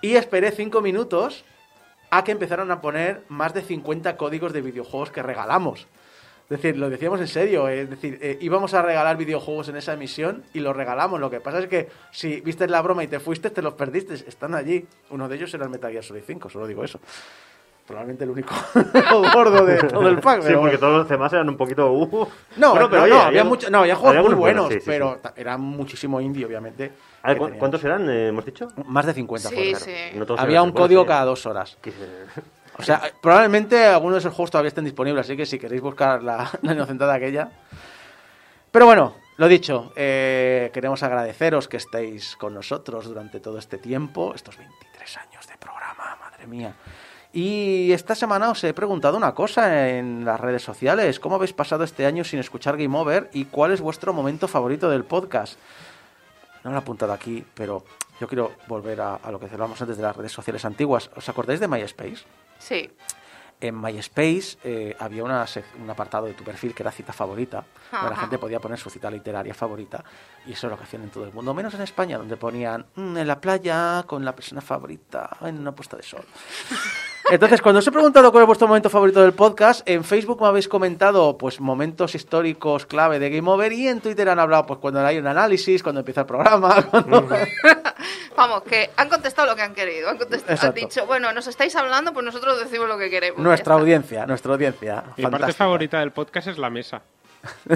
[0.00, 1.44] y esperé cinco minutos
[2.10, 5.86] a que empezaron a poner más de 50 códigos de videojuegos que regalamos.
[6.44, 9.76] Es decir, lo decíamos en serio, eh, es decir, eh, íbamos a regalar videojuegos en
[9.76, 11.18] esa emisión y los regalamos.
[11.18, 14.12] Lo que pasa es que si viste la broma y te fuiste, te los perdiste,
[14.12, 14.86] están allí.
[15.08, 17.00] Uno de ellos era el Metal Gear Solid 5, solo digo eso.
[17.86, 18.54] Probablemente el único
[19.34, 20.40] gordo de todo el pack.
[20.40, 20.78] Sí, pero porque bueno.
[20.78, 21.92] todos los demás eran un poquito...
[21.92, 22.28] uh.
[22.56, 25.20] No, Bueno, pero oye, no, había, mucho- no, había juegos había muy buenos, sí, pero
[25.22, 25.30] sí.
[25.36, 26.92] era muchísimo indie, obviamente.
[27.22, 27.58] A ver, que ¿cu- teníamos.
[27.58, 28.68] ¿Cuántos eran, eh, hemos dicho?
[28.86, 29.48] Más de 50.
[29.50, 29.78] Sí, juegos.
[29.80, 29.92] sí.
[30.14, 31.06] No todos Había un buenos, código eh.
[31.06, 31.76] cada dos horas.
[31.82, 31.92] Que
[32.78, 36.22] O sea, probablemente algunos de esos juegos todavía estén disponibles, así que si queréis buscar
[36.22, 37.50] la, la inocentada aquella.
[38.70, 44.32] Pero bueno, lo dicho, eh, queremos agradeceros que estéis con nosotros durante todo este tiempo,
[44.34, 46.74] estos 23 años de programa, madre mía.
[47.36, 51.18] Y esta semana os he preguntado una cosa en las redes sociales.
[51.18, 53.28] ¿Cómo habéis pasado este año sin escuchar Game Over?
[53.32, 55.58] ¿Y cuál es vuestro momento favorito del podcast?
[56.62, 57.84] No lo he apuntado aquí, pero
[58.20, 61.10] yo quiero volver a, a lo que hablábamos antes de las redes sociales antiguas.
[61.16, 62.18] ¿Os acordáis de MySpace?
[62.60, 62.88] Sí.
[63.60, 65.44] En MySpace eh, había una
[65.82, 68.90] un apartado de tu perfil que era cita favorita, donde la gente podía poner su
[68.90, 70.04] cita literaria favorita,
[70.46, 72.84] y eso es lo que hacían en todo el mundo, menos en España, donde ponían
[72.94, 76.24] "Mm, en la playa con la persona favorita en una puesta de sol.
[77.30, 80.46] Entonces, cuando os he preguntado cuál es vuestro momento favorito del podcast, en Facebook me
[80.48, 84.78] habéis comentado pues momentos históricos clave de Game Over y en Twitter han hablado pues
[84.78, 87.26] cuando hay un análisis, cuando empieza el programa, cuando-
[88.36, 90.10] Vamos, que han contestado lo que han querido.
[90.10, 93.40] Han, contestado, han dicho, bueno, nos estáis hablando, pues nosotros decimos lo que queremos.
[93.40, 94.96] nuestra audiencia, nuestra audiencia.
[95.16, 95.64] Mi parte fantástica.
[95.64, 97.02] favorita del podcast es la mesa.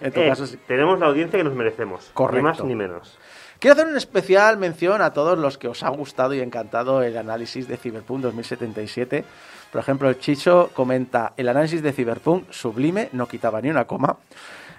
[0.00, 0.56] En tu Eh, caso, sí.
[0.68, 2.08] Tenemos la audiencia que nos merecemos.
[2.14, 2.36] Correcto.
[2.36, 3.18] Ni más ni menos.
[3.60, 7.16] Quiero hacer una especial mención a todos los que os ha gustado y encantado el
[7.16, 9.24] análisis de Cyberpunk 2077.
[9.72, 14.18] Por ejemplo, el Chicho comenta, el análisis de Cyberpunk sublime, no quitaba ni una coma.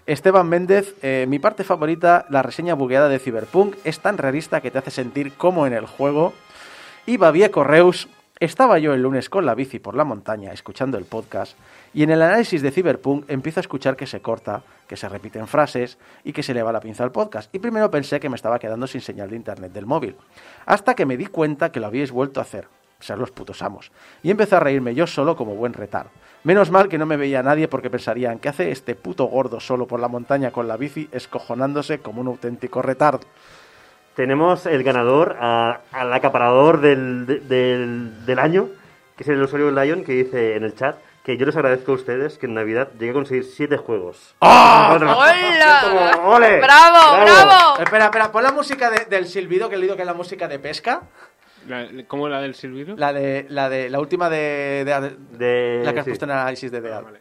[0.05, 4.71] Esteban Méndez, eh, mi parte favorita, la reseña bugueada de Cyberpunk, es tan realista que
[4.71, 6.33] te hace sentir como en el juego.
[7.05, 8.07] Y Babie Correus,
[8.39, 11.57] estaba yo el lunes con la bici por la montaña escuchando el podcast
[11.93, 15.45] y en el análisis de Cyberpunk empiezo a escuchar que se corta, que se repiten
[15.45, 17.53] frases y que se le va la pinza al podcast.
[17.53, 20.15] Y primero pensé que me estaba quedando sin señal de internet del móvil,
[20.65, 22.69] hasta que me di cuenta que lo habíais vuelto a hacer,
[23.01, 23.91] ser los putos amos.
[24.23, 26.07] Y empecé a reírme yo solo como buen retar.
[26.45, 29.85] Menos mal que no me veía nadie porque pensarían, ¿qué hace este puto gordo solo
[29.85, 33.19] por la montaña con la bici escojonándose como un auténtico retard?
[34.23, 38.67] Tenemos el ganador, a- al acaparador del, de- del, del año,
[39.15, 41.95] que es el usuario Lion, que dice en el chat que yo les agradezco a
[41.95, 44.35] ustedes que en Navidad llegué a conseguir siete juegos.
[44.41, 44.91] ¡Ah!
[44.99, 46.11] ¡Hola!
[46.17, 46.57] Como, ¡Ole!
[46.59, 47.79] ¡Bravo, bravo!
[47.81, 50.49] Espera, espera, pon la música de- del silbido, que he leído que es la música
[50.49, 51.03] de pesca.
[51.69, 52.97] La- ¿Cómo la del silbido?
[52.97, 56.11] La de la de la última de, de- De- la que has sí.
[56.11, 57.03] puesto en el análisis de DEAL.
[57.05, 57.19] vale.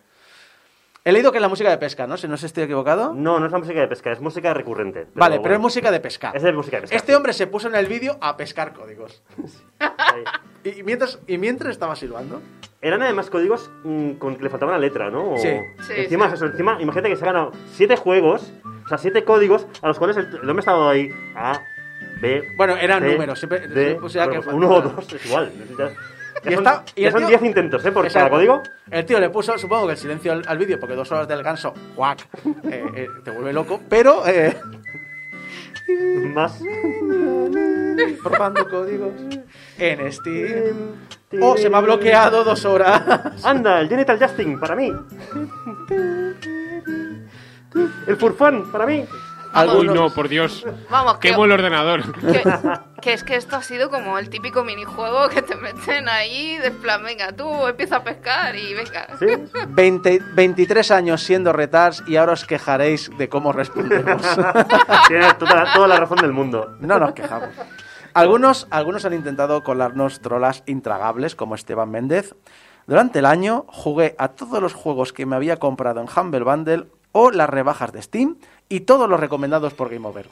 [1.08, 2.18] He leído que es la música de pesca, ¿no?
[2.18, 3.14] Si no sé si estoy equivocado.
[3.14, 5.06] No, no es la música de pesca, es música recurrente.
[5.14, 6.32] vale, pero es música de pesca.
[6.34, 6.96] Es de música de pesca.
[6.96, 7.16] Este sí.
[7.16, 9.22] hombre se puso en el vídeo a pescar códigos.
[9.80, 10.22] Ahí.
[10.64, 12.42] Y, y mientras y mientras estaba silbando.
[12.82, 15.32] Eran además códigos mm, con que le faltaba una letra, ¿no?
[15.32, 15.48] O- Sí.
[15.86, 16.34] Sí, encima, sí.
[16.34, 18.52] Eso, encima, imagínate que se han ganado siete juegos,
[18.84, 21.10] o sea, siete códigos, a los cuales el, el hombre ha estado ahí.
[21.34, 21.58] A,
[22.20, 22.42] B.
[22.58, 25.52] Bueno, eran C, números, siempre- D, o sea, bueno, que uno o dos, es igual.
[26.44, 27.92] Y son, está- y el son tío- diez intentos, ¿eh?
[27.92, 28.62] Por cada código.
[28.90, 31.42] El tío le puso, supongo que el silencio al, al vídeo, porque dos horas del
[31.42, 32.26] ganso, ¡guac!
[32.70, 34.56] eh, eh, te vuelve loco, pero eh,
[36.34, 36.60] Más.
[38.22, 39.12] probando códigos
[39.78, 40.76] en Steam.
[41.40, 43.44] Oh, se me ha bloqueado dos horas.
[43.44, 44.92] Anda, el Genital Justin, para mí.
[48.06, 49.04] El Furfán, para mí.
[49.48, 50.64] Uy, Algunos- no, por Dios.
[50.90, 52.12] Vamos, que, Quemo el ordenador.
[52.20, 52.42] que,
[53.02, 56.70] que es que esto ha sido como el típico minijuego que te meten ahí de
[56.70, 59.08] plan, venga, tú empieza a pescar y venga.
[59.18, 59.26] ¿Sí?
[59.68, 64.22] 20 23 años siendo retards y ahora os quejaréis de cómo respondemos.
[65.08, 66.76] Tienes toda la, toda la razón del mundo.
[66.80, 67.50] No nos quejamos.
[68.14, 72.34] Algunos, algunos han intentado colarnos trolas intragables, como Esteban Méndez.
[72.86, 76.86] Durante el año jugué a todos los juegos que me había comprado en Humble Bundle
[77.12, 78.36] o las rebajas de Steam
[78.68, 80.28] y todos los recomendados por Game Over.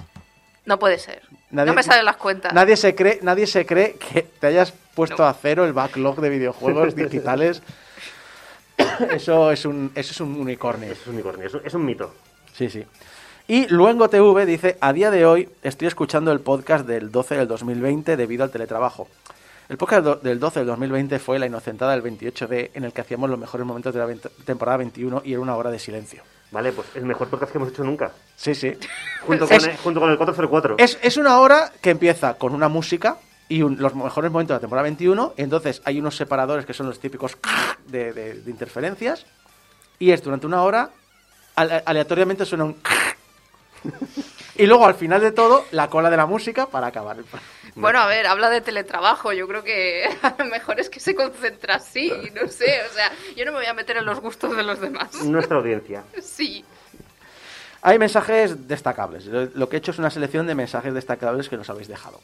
[0.64, 1.22] No puede ser.
[1.50, 2.52] Nadie- no me salen las cuentas.
[2.52, 6.28] Nadie se cree, nadie se cree que te hayas puesto a cero el backlog de
[6.28, 7.62] videojuegos digitales.
[9.10, 10.92] Eso es un, eso es un unicornio.
[10.92, 12.14] Es un unicornio, es un, es un mito.
[12.52, 12.84] Sí, sí.
[13.48, 17.48] Y Luengo TV dice, a día de hoy estoy escuchando el podcast del 12 del
[17.48, 19.08] 2020 debido al teletrabajo.
[19.68, 23.30] El podcast del 12 del 2020 fue La Inocentada del 28D, en el que hacíamos
[23.30, 26.22] los mejores momentos de la temporada 21 y era una hora de silencio.
[26.50, 28.12] Vale, pues el mejor podcast que hemos hecho nunca.
[28.36, 28.72] Sí, sí.
[29.26, 30.76] Junto con, Es- el, junto con el 404.
[30.78, 33.18] Es, es una hora que empieza con una música
[33.48, 35.34] y un- los mejores momentos de la temporada 21.
[35.36, 37.36] y entonces hay unos separadores que son los típicos
[37.86, 39.26] de, de- de interferencias.
[39.98, 40.90] Y es durante una hora,
[41.56, 42.76] ale- aleatoriamente suena un.
[44.58, 47.18] Y luego al final de todo, la cola de la música para acabar.
[47.18, 47.52] el programa.
[47.74, 49.32] Bueno, a ver, habla de teletrabajo.
[49.32, 52.82] Yo creo que a lo mejor es que se concentra así, no sé.
[52.90, 55.14] O sea, yo no me voy a meter en los gustos de los demás.
[55.24, 56.04] Nuestra audiencia.
[56.22, 56.64] Sí.
[57.82, 59.26] Hay mensajes destacables.
[59.26, 62.18] Lo, lo que he hecho es una selección de mensajes destacables que nos habéis dejado.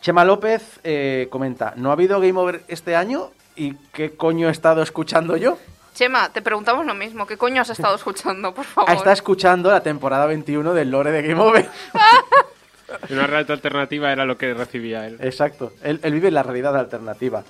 [0.00, 3.30] Chema López eh, comenta: ¿No ha habido Game Over este año?
[3.56, 5.58] ¿Y qué coño he estado escuchando yo?
[5.94, 7.26] Chema, te preguntamos lo mismo.
[7.26, 8.90] ¿Qué coño has estado escuchando, por favor?
[8.90, 11.68] Está escuchando la temporada 21 del lore de Game Over.
[13.10, 15.18] Una realidad alternativa era lo que recibía él.
[15.20, 15.72] Exacto.
[15.82, 17.42] Él, él vive la realidad alternativa.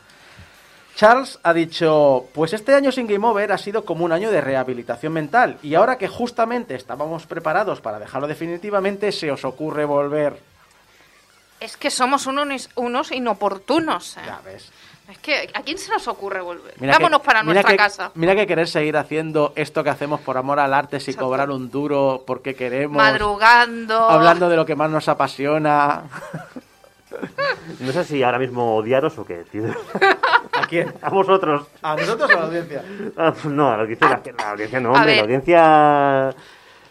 [0.95, 4.41] Charles ha dicho, pues este año sin Game Over ha sido como un año de
[4.41, 10.39] rehabilitación mental y ahora que justamente estábamos preparados para dejarlo definitivamente, se os ocurre volver.
[11.61, 14.17] Es que somos unos, unos inoportunos.
[14.17, 14.23] ¿eh?
[14.27, 14.71] Ya ves.
[15.13, 16.73] Es que, ¿a quién se nos ocurre volver?
[16.81, 18.11] Mira Vámonos que- para mira nuestra que- casa.
[18.15, 21.27] Mira que querer seguir haciendo esto que hacemos por amor al arte sin Exacto.
[21.27, 22.97] cobrar un duro porque queremos.
[22.97, 24.09] Madrugando.
[24.09, 26.05] Hablando de lo que más nos apasiona.
[27.81, 29.65] No sé si ahora mismo odiaros o qué, tío.
[30.53, 30.95] ¿A quién?
[31.03, 31.67] A vosotros.
[31.83, 32.83] ¿A nosotros o a la audiencia?
[33.19, 35.07] Ah, no, a la audiencia, la, la audiencia no, A hombre.
[35.07, 35.17] ver.
[35.19, 35.63] La audiencia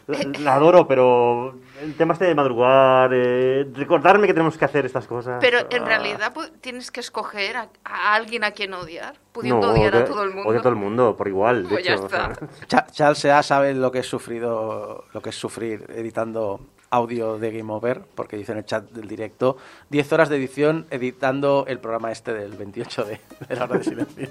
[0.07, 4.85] la, la adoro, pero el tema este de madrugar, eh, recordarme que tenemos que hacer
[4.85, 5.37] estas cosas.
[5.41, 5.85] Pero en Ah.
[5.85, 10.05] realidad pu- tienes que escoger a, a alguien a quien odiar, pudiendo No, odiar a
[10.05, 10.49] todo el mundo.
[10.49, 12.05] Odio a todo el mundo, por igual, de Pues ya hecho.
[12.05, 12.47] o sea, está.
[12.67, 16.59] Cha- Charles Sea sabe lo que es sufrido, lo que es sufrir editando
[16.93, 19.55] audio de Game Over, porque dice en el chat del directo,
[19.89, 23.83] 10 horas de edición editando el programa este del 28 de, de la hora de
[23.85, 24.27] silencio.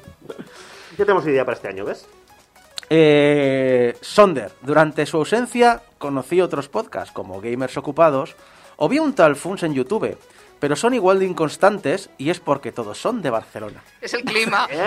[0.90, 2.06] ya tenemos idea para este año, ¿ves?
[2.92, 8.34] Eh, Sonder, durante su ausencia conocí otros podcasts como Gamers Ocupados
[8.76, 10.18] o vi un tal Funs en YouTube,
[10.58, 13.80] pero son igual de inconstantes y es porque todos son de Barcelona.
[14.00, 14.66] Es el clima.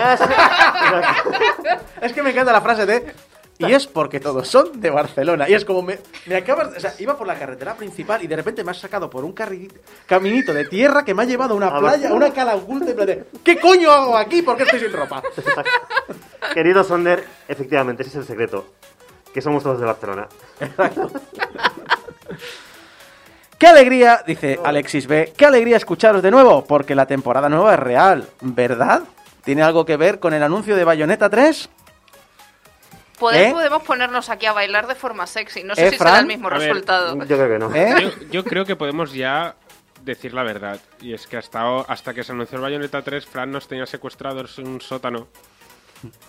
[2.02, 3.14] Es- que me encanta la frase de
[3.56, 5.48] y es porque todos son de Barcelona.
[5.48, 8.34] Y es como me, me acabas, o sea, iba por la carretera principal y de
[8.34, 9.70] repente me has sacado por un carri-
[10.06, 12.16] caminito de tierra que me ha llevado a una A playa, a Barcelona.
[12.26, 14.42] una cala oculta de, ¿qué coño hago aquí?
[14.42, 15.22] ¿Por qué estoy sin ropa?
[16.54, 18.72] Querido Sonder, efectivamente, ese es el secreto.
[19.34, 20.28] Que somos todos de Barcelona.
[23.58, 24.22] ¡Qué alegría!
[24.26, 25.32] Dice Alexis B.
[25.36, 26.64] ¡Qué alegría escucharos de nuevo!
[26.64, 29.02] Porque la temporada nueva es real, ¿verdad?
[29.44, 31.68] ¿Tiene algo que ver con el anuncio de Bayonetta 3?
[33.18, 33.52] Poder ¿Eh?
[33.52, 35.62] podemos ponernos aquí a bailar de forma sexy.
[35.62, 37.16] No ¿Eh, sé si será el mismo A ver, resultado.
[37.24, 37.74] Yo creo que no.
[37.74, 37.94] ¿Eh?
[38.02, 39.54] Yo, yo creo que podemos ya
[40.02, 40.80] decir la verdad.
[41.00, 43.86] Y es que hasta, o- hasta que se anunció el Bayonetta 3, Fran nos tenía
[43.86, 45.28] secuestrados en un sótano.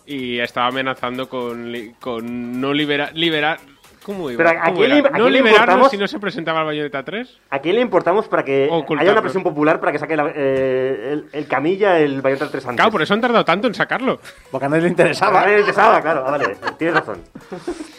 [0.06, 3.12] Y estaba amenazando con, li- con no liberar...
[3.16, 3.60] liberar
[4.04, 4.38] ¿Cómo iba?
[4.38, 5.02] Pero ¿a- a ¿Cómo quién era?
[5.02, 5.90] le- a ¿No quién le importamos?
[5.92, 7.40] si no se presentaba el Bayonetta 3?
[7.50, 9.02] ¿A quién le importamos para que Ocultarlo.
[9.02, 12.66] haya una presión popular para que saque la- eh, el, el camilla el Bayonetta 3
[12.66, 12.76] antes?
[12.78, 14.20] Claro, por eso han tardado tanto en sacarlo.
[14.52, 15.40] Porque a nadie le interesaba.
[15.42, 17.22] vale, interesaba, claro, ah, vale, tienes razón.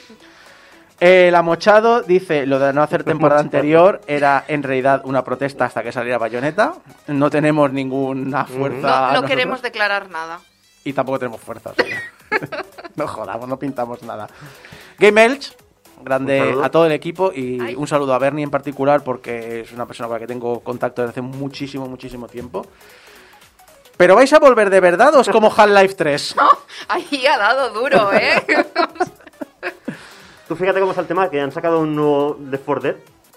[0.98, 5.82] El amochado dice, lo de no hacer temporada anterior era en realidad una protesta hasta
[5.82, 6.72] que saliera Bayonetta.
[7.08, 9.12] No tenemos ninguna fuerza.
[9.12, 10.38] No, no queremos declarar nada.
[10.86, 11.70] Y tampoco tenemos fuerza.
[11.70, 12.64] o sea.
[12.94, 14.28] no jodamos, no pintamos nada.
[14.98, 15.52] Game Elch,
[16.00, 17.74] grande a todo el equipo y Ay.
[17.74, 21.02] un saludo a Bernie en particular porque es una persona con la que tengo contacto
[21.02, 22.64] desde hace muchísimo, muchísimo tiempo.
[23.96, 26.36] ¿Pero vais a volver de verdad o es como Half-Life 3?
[26.88, 28.46] Ahí ha dado duro, ¿eh?
[30.46, 32.96] Tú fíjate cómo está el tema, que han sacado un nuevo Left 4 Dead,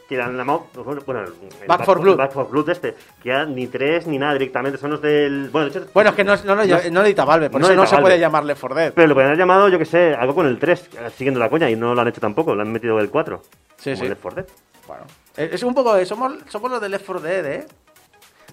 [0.10, 1.28] que le han llamado, bueno, el,
[1.62, 2.18] el Back 4 Blood.
[2.18, 5.50] Back 4 Blood este, que ya ni 3 ni nada directamente, son los del...
[5.52, 7.68] Bueno, de hecho, Bueno, es que no, no, lo, no lo edita Valve, por no
[7.68, 8.02] eso no se Valve.
[8.08, 8.92] puede llamarle For Dead.
[8.92, 11.48] pero lo podrían haber llamado, yo que sé, algo con el 3, eh, siguiendo la
[11.50, 13.42] coña, y no lo han hecho tampoco, lo han metido el 4.
[13.78, 14.10] Sí, como sí.
[14.10, 14.52] Left 4 Dead.
[14.88, 15.04] Bueno,
[15.38, 16.04] es un poco.
[16.06, 17.68] Somos, somos los de Left 4 Dead, ¿eh?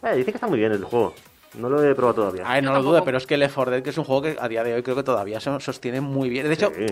[0.03, 1.15] Eh, dicen que está muy bien el juego,
[1.55, 2.43] no lo he probado todavía.
[2.47, 4.21] Ay, no Yo lo dude, pero es que Left 4 Dead, que es un juego
[4.21, 6.47] que a día de hoy creo que todavía se sostiene muy bien.
[6.47, 6.85] De hecho, Sí.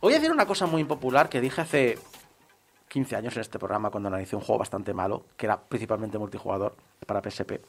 [0.00, 1.98] voy a decir una cosa muy impopular que dije hace
[2.98, 6.74] 15 años en este programa cuando analicé un juego bastante malo, que era principalmente multijugador
[7.06, 7.60] para PSP.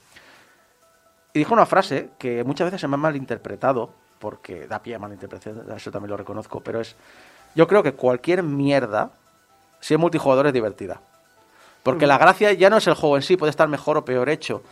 [1.34, 5.00] Y dije una frase que muchas veces se me ha malinterpretado, porque da pie a
[5.00, 6.96] malinterpretación, eso también lo reconozco, pero es,
[7.54, 9.12] yo creo que cualquier mierda,
[9.80, 11.00] si es multijugador, es divertida.
[11.84, 14.30] Porque la gracia ya no es el juego en sí, puede estar mejor o peor
[14.30, 14.64] hecho.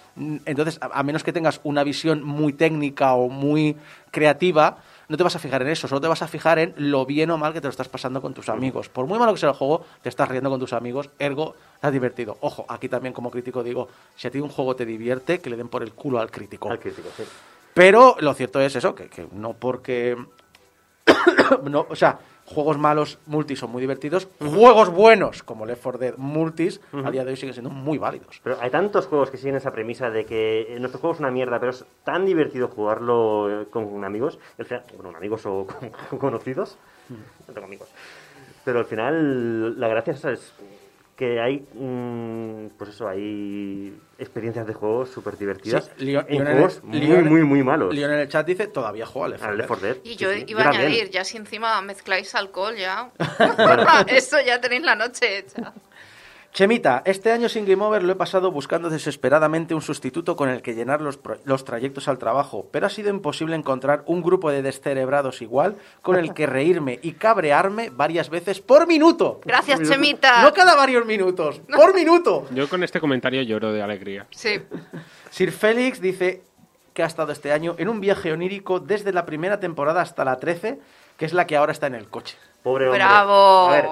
[0.46, 3.78] Entonces, a menos que tengas una visión muy técnica o muy
[4.10, 4.80] creativa,
[5.10, 7.32] no te vas a fijar en eso, solo te vas a fijar en lo bien
[7.32, 8.90] o mal que te lo estás pasando con tus amigos.
[8.90, 11.94] Por muy malo que sea el juego, te estás riendo con tus amigos, ergo, estás
[11.94, 12.38] divertido.
[12.42, 15.56] Ojo, aquí también como crítico digo, si a ti un juego te divierte, que le
[15.56, 16.70] den por el culo al crítico.
[16.70, 17.24] Al crítico, sí.
[17.74, 20.18] Pero lo cierto es eso, que, que no porque...
[21.64, 26.18] no, o sea, juegos malos multis son muy divertidos, juegos buenos como Left 4 Dead
[26.18, 28.40] multis a día de hoy siguen siendo muy válidos.
[28.44, 31.32] Pero hay tantos juegos que siguen esa premisa de que eh, nuestro juego es una
[31.32, 36.20] mierda, pero es tan divertido jugarlo eh, con amigos, bueno, con amigos o con, con
[36.20, 36.78] conocidos,
[37.10, 37.90] no tengo amigos.
[38.64, 40.54] Pero al final la gracia es
[41.18, 46.52] que hay, mm, pues eso, hay experiencias de juegos súper divertidas Sí, Leon- en Leon-
[46.54, 47.94] juegos muy, Leon- muy, muy malos.
[47.94, 49.58] Leon en el chat dice, todavía juega Left 4 Al.
[49.58, 49.98] Left 4 Dead.
[50.04, 53.10] Y yo sí, iba a añadir, ya si encima mezcláis alcohol, ya.
[54.08, 55.74] Eso ya tenéis la noche hecha.
[56.58, 60.64] Chemita, este año sin Game Over lo he pasado buscando desesperadamente un sustituto con el
[60.64, 64.64] que llenar los, los trayectos al trabajo, pero ha sido imposible encontrar un grupo de
[64.64, 69.40] descerebrados igual con el que reírme y cabrearme varias veces por minuto.
[69.46, 70.42] Gracias, Chemita.
[70.42, 72.48] No cada varios minutos, por minuto.
[72.50, 74.26] Yo con este comentario lloro de alegría.
[74.32, 74.60] Sí.
[75.30, 76.42] Sir Félix dice
[76.96, 80.40] que ha estado este año en un viaje onírico desde la primera temporada hasta la
[80.40, 80.80] 13,
[81.18, 82.36] que es la que ahora está en el coche.
[82.64, 82.98] Pobre hombre.
[82.98, 83.68] Bravo.
[83.68, 83.86] A ver,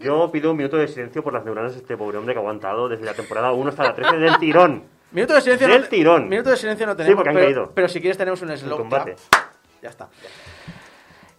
[0.00, 2.42] yo pido un minuto de silencio por las neuronas de este pobre hombre que ha
[2.42, 4.84] aguantado desde la temporada 1 hasta la 13 del tirón.
[5.10, 6.28] Minuto de silencio Del no, tirón.
[6.28, 7.72] Minuto de silencio no tenemos, porque han pero, caído.
[7.74, 8.76] pero si quieres tenemos un slow.
[8.76, 9.16] combate.
[9.32, 9.50] Ya,
[9.82, 10.08] ya está.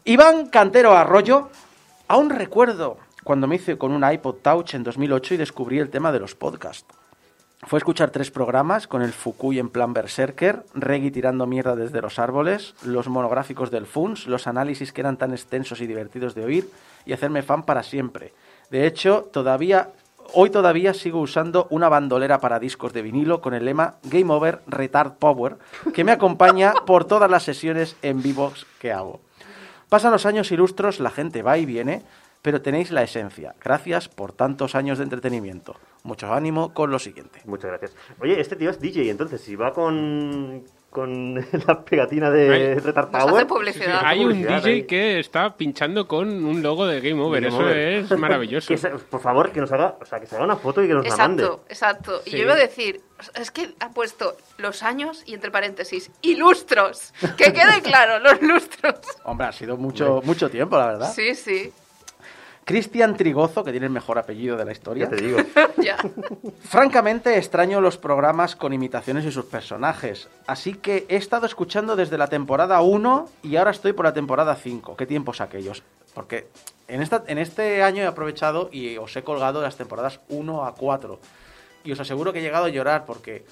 [0.06, 1.49] Iván Cantero Arroyo,
[2.07, 6.11] aún recuerdo cuando me hice con un iPod Touch en 2008 y descubrí el tema
[6.11, 6.88] de los podcasts.
[7.61, 12.18] Fue escuchar tres programas con el Fukui en plan Berserker, Reggie tirando mierda desde los
[12.18, 16.69] árboles, los monográficos del FUNS, los análisis que eran tan extensos y divertidos de oír
[17.06, 18.31] y hacerme fan para siempre.
[18.70, 19.90] De hecho, todavía
[20.34, 24.62] hoy todavía sigo usando una bandolera para discos de vinilo con el lema Game Over
[24.68, 25.58] Retard Power,
[25.94, 29.22] que me acompaña por todas las sesiones en vivo que hago.
[29.90, 32.04] Pasan los años ilustros, la gente va y viene,
[32.41, 33.56] pero tenéis la esencia.
[33.64, 35.76] Gracias por tantos años de entretenimiento.
[36.04, 37.41] Mucho ánimo con lo siguiente.
[37.46, 37.96] Muchas gracias.
[38.22, 41.36] Oye, este tío es DJ, entonces, si va con, con
[41.68, 42.74] la pegatina de Ay.
[42.80, 43.48] Retard Nos hace Power...
[43.48, 44.02] publicidad.
[44.03, 44.84] Hay un publicidad DJ ahí.
[44.84, 47.44] que está pinchando con un logo de Game Over.
[47.44, 47.78] Game Eso Over.
[47.78, 48.76] es maravilloso.
[48.76, 50.94] se- por favor, que nos haga, o sea, que se haga una foto y que
[50.94, 51.44] nos la mande.
[51.44, 52.22] Exacto, exacto.
[52.26, 53.02] Y yo iba a decir,
[53.36, 57.14] es que ha puesto los años y entre paréntesis, ilustros.
[57.38, 58.95] Que quede claro, los lustros.
[59.24, 61.14] Hombre, ha sido mucho, mucho tiempo, la verdad.
[61.14, 61.72] Sí, sí,
[62.70, 65.10] Cristian Trigozo, que tiene el mejor apellido de la historia.
[65.10, 65.40] Ya te digo.
[65.84, 65.98] ya.
[66.62, 70.30] Francamente, extraño los programas con imitaciones y sus personajes.
[70.46, 74.56] Así que he estado escuchando desde la temporada 1 y ahora estoy por la temporada
[74.56, 74.96] 5.
[74.98, 75.82] ¿Qué tiempos aquellos?
[76.14, 76.50] Porque
[76.88, 80.76] en, esta, en este año he aprovechado y os he colgado las temporadas 1 a
[80.76, 81.20] 4.
[81.86, 83.46] Y os aseguro que he llegado a llorar porque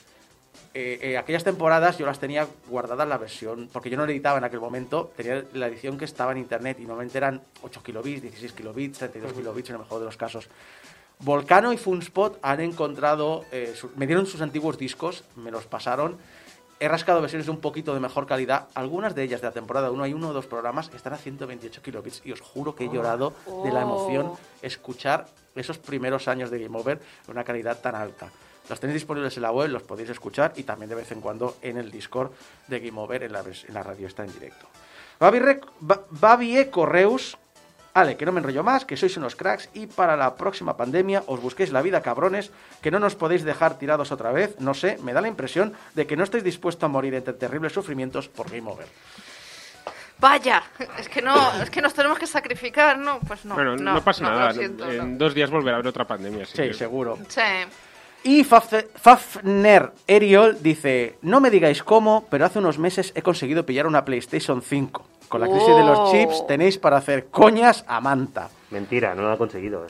[0.79, 4.37] eh, eh, aquellas temporadas yo las tenía guardadas la versión, porque yo no la editaba
[4.37, 8.21] en aquel momento, tenía la edición que estaba en internet y normalmente eran 8 kilobits,
[8.21, 10.47] 16 kilobits, 32 kilobits en el mejor de los casos.
[11.19, 16.17] Volcano y Funspot han encontrado, eh, su- me dieron sus antiguos discos, me los pasaron.
[16.79, 18.67] He rascado versiones de un poquito de mejor calidad.
[18.75, 21.17] Algunas de ellas de la temporada 1, hay uno o dos programas que están a
[21.17, 22.21] 128 kilobits.
[22.23, 23.33] Y os juro que he llorado
[23.63, 24.37] de la emoción Oh.
[24.61, 25.25] escuchar
[25.55, 28.29] esos primeros años de Game Over en una calidad tan alta.
[28.69, 31.57] Los tenéis disponibles en la web, los podéis escuchar y también de vez en cuando
[31.61, 32.31] en el Discord
[32.67, 34.67] de Game Over en la, en la radio está en directo.
[35.19, 36.69] Babi, Rec- Ba- Babi E.
[36.69, 37.37] Correus
[37.93, 41.23] Ale, que no me enrollo más, que sois unos cracks y para la próxima pandemia
[41.25, 44.59] os busquéis la vida, cabrones, que no nos podéis dejar tirados otra vez.
[44.59, 47.73] No sé, me da la impresión de que no estáis dispuestos a morir entre terribles
[47.73, 48.85] sufrimientos por Game Over.
[50.19, 50.63] Vaya,
[50.97, 53.19] es que no, es que nos tenemos que sacrificar, ¿no?
[53.19, 53.53] Pues no.
[53.53, 54.53] bueno, no, pasa no, nada.
[54.53, 55.17] siento, en no.
[55.17, 56.43] dos días volverá a haber otra pandemia.
[56.43, 57.17] así Sí, que- seguro.
[57.29, 57.41] Sí.
[58.23, 63.65] Y Faf- Fafner Eriol dice, no me digáis cómo, pero hace unos meses he conseguido
[63.65, 65.05] pillar una PlayStation 5.
[65.29, 68.49] Con la crisis de los chips tenéis para hacer coñas a manta.
[68.71, 69.85] Mentira, no lo ha conseguido.
[69.85, 69.89] eh.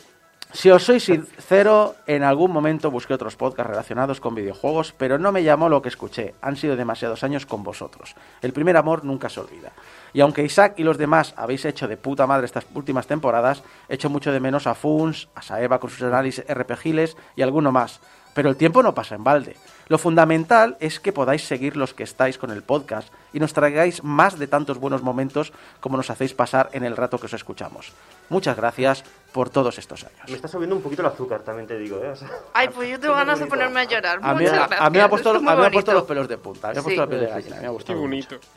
[0.53, 5.31] Si os soy sincero, en algún momento busqué otros podcasts relacionados con videojuegos, pero no
[5.33, 6.35] me llamó lo que escuché.
[6.41, 8.15] Han sido demasiados años con vosotros.
[8.41, 9.73] El primer amor nunca se olvida.
[10.13, 14.09] Y aunque Isaac y los demás habéis hecho de puta madre estas últimas temporadas, echo
[14.09, 17.99] mucho de menos a Funs, a Saeva con sus análisis RPGiles y alguno más.
[18.37, 19.57] Pero el tiempo no pasa en balde.
[19.87, 24.03] Lo fundamental es que podáis seguir los que estáis con el podcast y nos traigáis
[24.03, 27.93] más de tantos buenos momentos como nos hacéis pasar en el rato que os escuchamos.
[28.29, 29.03] Muchas gracias
[29.33, 30.21] por todos estos años.
[30.27, 31.97] Me está subiendo un poquito el azúcar, también te digo.
[32.03, 32.09] ¿eh?
[32.09, 33.55] O sea, Ay, pues yo tengo Qué ganas de bonito.
[33.57, 34.19] ponerme a llorar.
[34.21, 34.81] A mí, Muchas a- gracias.
[34.81, 35.93] a mí me ha puesto, me ha puesto bonito.
[35.93, 36.67] los pelos de punta.
[36.67, 36.81] Me ha Sí.
[36.83, 37.55] puesto la piel de Sí, sí, gallina.
[37.55, 37.61] sí.
[37.61, 38.35] Me ha Qué gustado bonito.
[38.35, 38.47] mucho.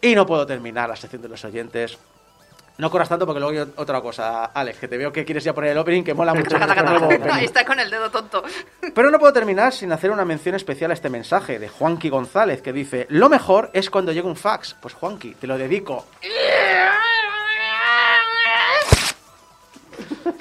[0.00, 1.96] Y no puedo terminar la sección de los oyentes.
[2.78, 5.54] No corras tanto porque luego hay otra cosa, Alex, que te veo que quieres ya
[5.54, 6.56] poner el opening, que mola mucho.
[7.32, 8.44] Ahí está con el dedo tonto.
[8.94, 12.60] Pero no puedo terminar sin hacer una mención especial a este mensaje de Juanqui González,
[12.60, 14.74] que dice, lo mejor es cuando llega un fax.
[14.80, 16.06] Pues Juanqui, te lo dedico.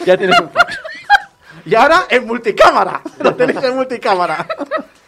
[0.06, 0.80] Ya tienes un fax.
[1.66, 3.02] Y ahora en multicámara.
[3.20, 4.46] Lo tenéis en multicámara.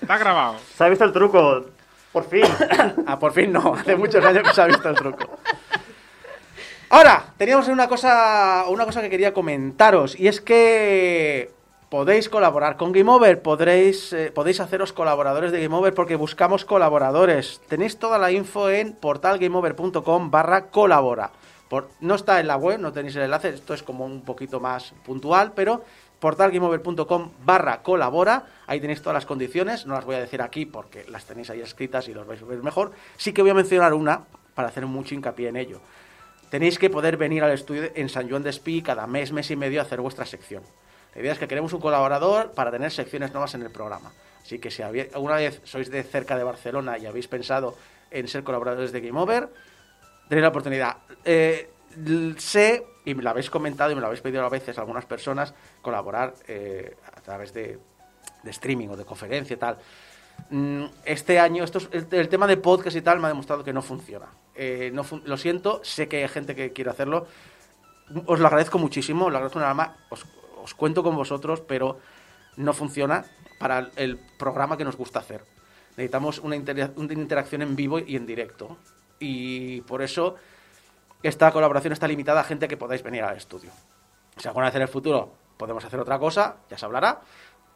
[0.02, 0.56] Está grabado.
[0.76, 1.66] ¿Se ha visto el truco?
[2.12, 2.44] Por fin.
[3.06, 3.76] Ah, por fin no.
[3.76, 5.40] Hace muchos años que se ha visto el truco.
[6.90, 10.18] Ahora, teníamos una cosa, una cosa que quería comentaros.
[10.18, 11.52] Y es que
[11.90, 13.42] podéis colaborar con Game Over.
[13.46, 17.60] Eh, podéis haceros colaboradores de Game Over porque buscamos colaboradores.
[17.68, 21.32] Tenéis toda la info en portalgameover.com barra colabora.
[21.68, 23.50] Por, no está en la web, no tenéis el enlace.
[23.50, 25.84] Esto es como un poquito más puntual, pero
[26.22, 28.46] portalgameover.com barra colabora.
[28.66, 29.86] Ahí tenéis todas las condiciones.
[29.86, 32.46] No las voy a decir aquí porque las tenéis ahí escritas y los vais a
[32.46, 32.94] ver mejor.
[33.18, 34.22] Sí que voy a mencionar una
[34.56, 35.82] para hacer mucho hincapié en ello.
[36.50, 39.56] Tenéis que poder venir al estudio en San Juan de Espí cada mes, mes y
[39.56, 40.64] medio a hacer vuestra sección.
[41.14, 44.12] La idea es que queremos un colaborador para tener secciones nuevas en el programa.
[44.42, 47.76] Así que si alguna vez sois de cerca de Barcelona y habéis pensado
[48.12, 49.50] en ser colaboradores de Game Over,
[50.30, 50.98] tenéis la oportunidad.
[51.26, 51.70] Eh,
[52.38, 55.54] sé, y me lo habéis comentado y me lo habéis pedido a veces algunas personas,
[55.82, 57.78] colaborar eh, a través de,
[58.44, 59.78] de streaming o de conferencia y tal.
[60.50, 63.64] Mm, Este año, esto es- el, el tema de podcast y tal me ha demostrado
[63.66, 64.28] que no funciona.
[64.58, 67.28] Eh, no lo siento, sé que hay gente que quiere hacerlo.
[68.26, 69.98] Os lo agradezco muchísimo, os lo agradezco una alma.
[70.10, 70.26] Os,
[70.62, 72.00] os cuento con vosotros, pero
[72.58, 73.24] no funciona
[73.60, 75.46] para el, programa que nos gusta hacer.
[75.92, 78.78] Necesitamos una interacción en vivo y en directo.
[79.20, 80.36] Y por eso
[81.24, 83.72] esta colaboración está limitada a gente que podáis venir al estudio.
[84.38, 87.22] Si alguna vez en el futuro podemos hacer otra cosa, ya se hablará.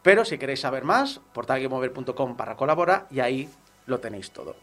[0.02, 3.48] Pero si queréis saber más, portalgameover.com para colaborar y ahí
[3.86, 4.54] lo tenéis todo.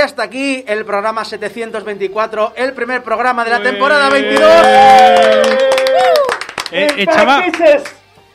[0.00, 4.42] Hasta aquí el programa 724, el primer programa de la temporada 22.
[6.72, 7.44] Eh, echaba,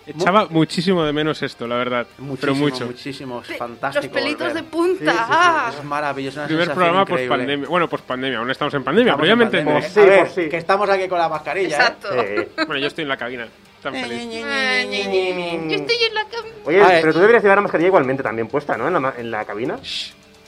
[0.05, 2.05] echaba muchísimo de menos esto, la verdad.
[2.17, 2.85] Muchísimo, pero mucho.
[2.85, 4.13] muchísimo, es Los fantástico.
[4.13, 4.53] pelitos volver.
[4.55, 5.11] de punta.
[5.11, 5.71] Sí, sí, sí, ah.
[5.77, 6.39] Es maravilloso.
[6.39, 7.67] una Primer programa post pandemia.
[7.69, 9.93] Bueno, post pandemia, aún estamos en pandemia, Estamos pero ya me entendéis.
[10.33, 11.79] Pues que estamos aquí con la mascarilla, ¿eh?
[11.79, 12.09] Exacto.
[12.13, 13.47] Eh, Bueno, yo estoy en la cabina.
[13.81, 14.23] Tan feliz.
[14.33, 16.47] Yo estoy en la cama.
[16.65, 18.87] Oye, pero tú deberías llevar la mascarilla igualmente también puesta, ¿no?
[18.87, 19.77] En la, en la cabina.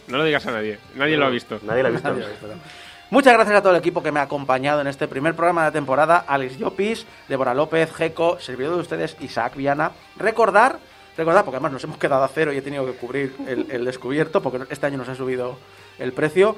[0.07, 0.79] No lo digas a nadie.
[0.95, 1.59] Nadie lo ha visto.
[1.63, 2.15] Nadie la ha visto.
[3.09, 5.67] Muchas gracias a todo el equipo que me ha acompañado en este primer programa de
[5.69, 6.25] la temporada.
[6.27, 9.91] Alex Llopis, Débora López, Geco, servidor de ustedes, Isaac Viana.
[10.17, 10.79] Recordar,
[11.15, 13.85] recordar, porque además nos hemos quedado a cero y he tenido que cubrir el, el
[13.85, 15.57] descubierto, porque este año nos ha subido
[15.99, 16.57] el precio.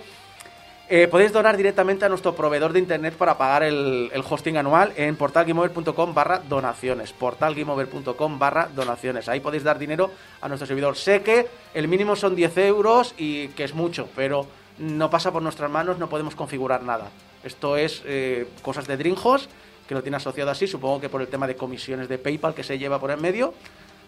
[0.92, 5.16] Eh, podéis donar directamente a nuestro proveedor de internet para pagar el, hosting anual en
[5.16, 7.14] portalgameover.com barra donaciones.
[7.14, 9.30] portalgameover.com barra donaciones.
[9.30, 10.10] Ahí podéis dar dinero
[10.42, 10.98] a nuestro servidor.
[10.98, 14.48] Sé que el mínimo son 10 euros y que es mucho, pero
[14.80, 17.12] no pasa por nuestras manos, no podemos configurar nada.
[17.44, 19.48] Esto es eh, cosas de Dreamhost,
[19.88, 22.64] que lo tiene asociado así, supongo que por el tema de comisiones de PayPal que
[22.64, 23.54] se lleva por en medio.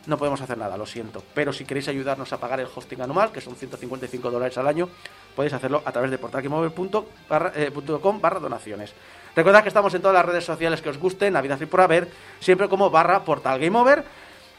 [0.07, 1.23] No podemos hacer nada, lo siento.
[1.33, 4.89] Pero si queréis ayudarnos a pagar el hosting anual, que son 155 dólares al año,
[5.35, 8.93] podéis hacerlo a través de portalgameover.com barra, donaciones.
[9.35, 12.09] Recordad que estamos en todas las redes sociales que os gusten, Navidad y por haber,
[12.39, 14.03] siempre como barra portalgameover.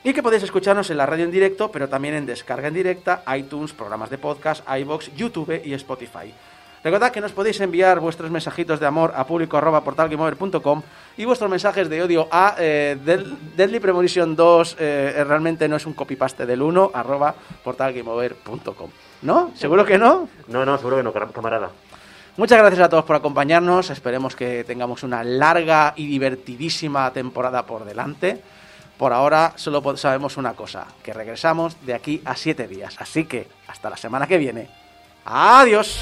[0.05, 3.23] Y que podéis escucharnos en la radio en directo, pero también en descarga en directa,
[3.36, 6.35] iTunes, programas de podcast, iBox, YouTube y Spotify.
[6.84, 10.82] Recordad que nos podéis enviar vuestros mensajitos de amor a público arroba portalgameover.com
[11.16, 12.96] y vuestros mensajes de odio a eh,
[13.56, 18.90] Deadly Premonition 2 eh, realmente no es un copy-paste del 1 arroba portalgameover.com.
[19.22, 19.52] ¿No?
[19.54, 20.28] ¿Seguro que no?
[20.48, 21.70] No, no, seguro que no, camarada.
[22.36, 23.90] Muchas gracias a todos por acompañarnos.
[23.90, 28.42] Esperemos que tengamos una larga y divertidísima temporada por delante.
[28.98, 32.96] Por ahora solo sabemos una cosa, que regresamos de aquí a siete días.
[32.98, 34.68] Así que hasta la semana que viene.
[35.24, 36.00] Adiós.